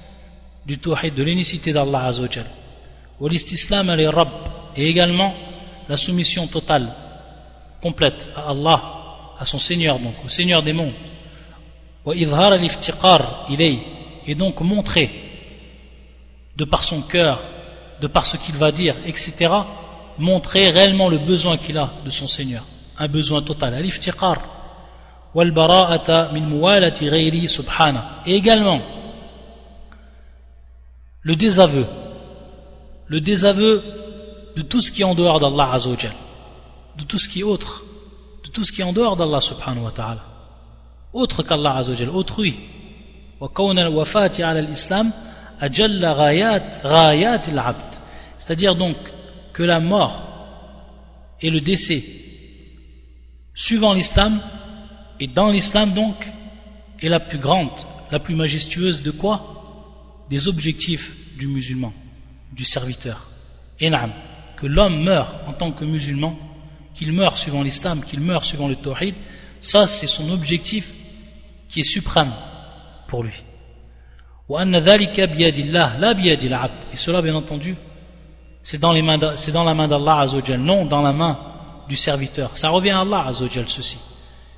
du 0.65 0.77
tawhid, 0.77 1.13
de 1.13 1.23
l'unicité 1.23 1.73
d'Allah 1.73 2.05
Azzawajal. 2.05 2.45
Wa 3.19 3.29
l'istislam 3.29 3.89
al 3.89 4.07
rabb, 4.07 4.29
et 4.75 4.87
également 4.87 5.33
la 5.87 5.97
soumission 5.97 6.45
totale, 6.47 6.93
complète 7.81 8.31
à 8.35 8.51
Allah, 8.51 8.96
à 9.39 9.45
son 9.45 9.59
Seigneur, 9.59 9.99
donc 9.99 10.13
au 10.25 10.29
Seigneur 10.29 10.63
des 10.63 10.73
mondes. 10.73 10.93
Et 14.25 14.35
donc 14.35 14.61
montrer, 14.61 15.09
de 16.55 16.63
par 16.65 16.83
son 16.83 17.01
cœur, 17.01 17.41
de 18.01 18.07
par 18.07 18.25
ce 18.25 18.37
qu'il 18.37 18.55
va 18.55 18.71
dire, 18.71 18.95
etc., 19.05 19.51
montrer 20.17 20.69
réellement 20.69 21.09
le 21.09 21.17
besoin 21.17 21.57
qu'il 21.57 21.77
a 21.77 21.91
de 22.05 22.09
son 22.09 22.27
Seigneur. 22.27 22.63
Un 22.97 23.07
besoin 23.07 23.41
total. 23.41 23.73
Al-iftiqar, 23.73 24.37
et 28.25 28.35
également 28.35 28.81
le 31.21 31.35
désaveu 31.35 31.85
le 33.07 33.21
désaveu 33.21 33.83
de 34.55 34.61
tout 34.61 34.81
ce 34.81 34.91
qui 34.91 35.01
est 35.01 35.05
en 35.05 35.15
dehors 35.15 35.39
d'Allah 35.39 35.69
Azzawajal 35.73 36.13
de 36.97 37.03
tout 37.03 37.17
ce 37.17 37.29
qui 37.29 37.41
est 37.41 37.43
autre 37.43 37.83
tout 38.57 38.63
ce 38.63 38.71
qui 38.71 38.81
est 38.81 38.83
en 38.83 38.91
dehors 38.91 39.15
d'Allah 39.15 39.39
subhanahu 39.39 39.83
wa 39.83 39.91
ta'ala. 39.91 40.25
Autre 41.13 41.43
qu'Allah 41.43 41.75
Azzawajal 41.75 42.09
autrui. 42.09 42.55
C'est-à-dire 48.39 48.75
donc 48.75 48.97
que 49.53 49.61
la 49.61 49.79
mort 49.79 50.23
et 51.39 51.51
le 51.51 51.61
décès 51.61 52.03
suivant 53.53 53.93
l'islam 53.93 54.39
et 55.19 55.27
dans 55.27 55.51
l'islam 55.51 55.91
donc 55.93 56.15
est 57.03 57.09
la 57.09 57.19
plus 57.19 57.37
grande, 57.37 57.79
la 58.09 58.17
plus 58.17 58.33
majestueuse 58.33 59.03
de 59.03 59.11
quoi? 59.11 60.25
Des 60.31 60.47
objectifs 60.47 61.15
du 61.37 61.47
musulman, 61.47 61.93
du 62.53 62.65
serviteur. 62.65 63.27
Enam, 63.79 64.11
que 64.55 64.65
l'homme 64.65 65.03
meurt 65.03 65.47
en 65.47 65.53
tant 65.53 65.71
que 65.71 65.85
musulman, 65.85 66.35
qu'il 66.97 67.11
meurt 67.11 67.37
suivant 67.37 67.61
l'islam, 67.61 68.03
qu'il 68.03 68.21
meurt 68.21 68.43
suivant 68.43 68.67
le 68.67 68.75
tawhid, 68.75 69.13
ça 69.59 69.85
c'est 69.85 70.07
son 70.07 70.31
objectif 70.31 70.93
qui 71.69 71.81
est 71.81 71.83
suprême 71.83 72.31
pour 73.07 73.23
lui. 73.23 73.43
Et 74.49 74.55
cela 76.95 77.21
bien 77.21 77.35
entendu, 77.35 77.75
c'est 78.63 78.79
dans, 78.79 78.93
dans 78.93 79.63
la 79.63 79.73
main 79.73 79.87
d'Allah 79.87 80.25
non 80.57 80.85
dans 80.85 81.01
la 81.01 81.13
main 81.13 81.39
du 81.87 81.95
serviteur. 81.95 82.51
Ça 82.55 82.69
revient 82.69 82.91
à 82.91 83.01
Allah 83.01 83.31
ceci. 83.67 83.99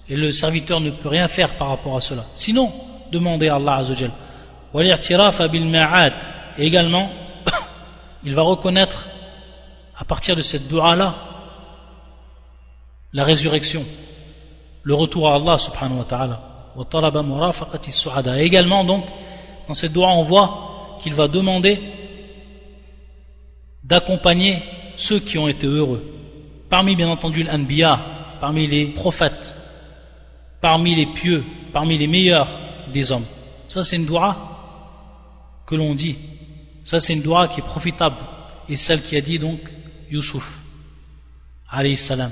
Et 0.07 0.15
le 0.15 0.31
serviteur 0.31 0.79
ne 0.79 0.91
peut 0.91 1.09
rien 1.09 1.27
faire 1.27 1.57
par 1.57 1.69
rapport 1.69 1.97
à 1.97 2.01
cela. 2.01 2.23
Sinon, 2.33 2.71
demandez 3.11 3.49
à 3.49 3.55
Allah 3.55 3.75
Azzawajal. 3.75 4.11
Et 6.57 6.65
également, 6.65 7.11
il 8.23 8.33
va 8.33 8.41
reconnaître 8.43 9.07
à 9.97 10.05
partir 10.05 10.35
de 10.35 10.41
cette 10.41 10.67
dua-là 10.67 11.28
la 13.13 13.23
résurrection, 13.23 13.83
le 14.83 14.93
retour 14.93 15.29
à 15.29 15.35
Allah 15.35 15.57
subhanahu 15.57 15.99
wa 15.99 16.03
ta'ala. 16.05 16.45
Et 18.37 18.43
également 18.43 18.83
donc, 18.83 19.05
dans 19.67 19.73
cette 19.73 19.93
dua 19.93 20.09
on 20.09 20.23
voit 20.23 20.97
qu'il 21.01 21.13
va 21.13 21.27
demander 21.27 21.79
d'accompagner 23.83 24.61
ceux 24.97 25.19
qui 25.19 25.37
ont 25.37 25.47
été 25.47 25.65
heureux. 25.65 26.03
Parmi 26.69 26.95
bien 26.95 27.09
entendu 27.09 27.43
l'anbiya, 27.43 27.99
parmi 28.39 28.67
les 28.67 28.87
prophètes, 28.87 29.55
parmi 30.61 30.95
les 30.95 31.07
pieux, 31.07 31.43
parmi 31.73 31.97
les 31.97 32.07
meilleurs 32.07 32.47
des 32.91 33.11
hommes. 33.11 33.25
Ça, 33.67 33.83
c'est 33.83 33.95
une 33.95 34.05
dua 34.05 34.35
que 35.65 35.75
l'on 35.75 35.95
dit. 35.95 36.15
Ça, 36.83 36.99
c'est 36.99 37.13
une 37.13 37.21
dua 37.21 37.47
qui 37.47 37.59
est 37.59 37.63
profitable. 37.63 38.17
Et 38.67 38.77
celle 38.77 39.01
qui 39.01 39.15
a 39.15 39.21
dit 39.21 39.39
donc 39.39 39.59
Youssouf, 40.11 40.59
alayhi 41.69 41.97
salam. 41.97 42.31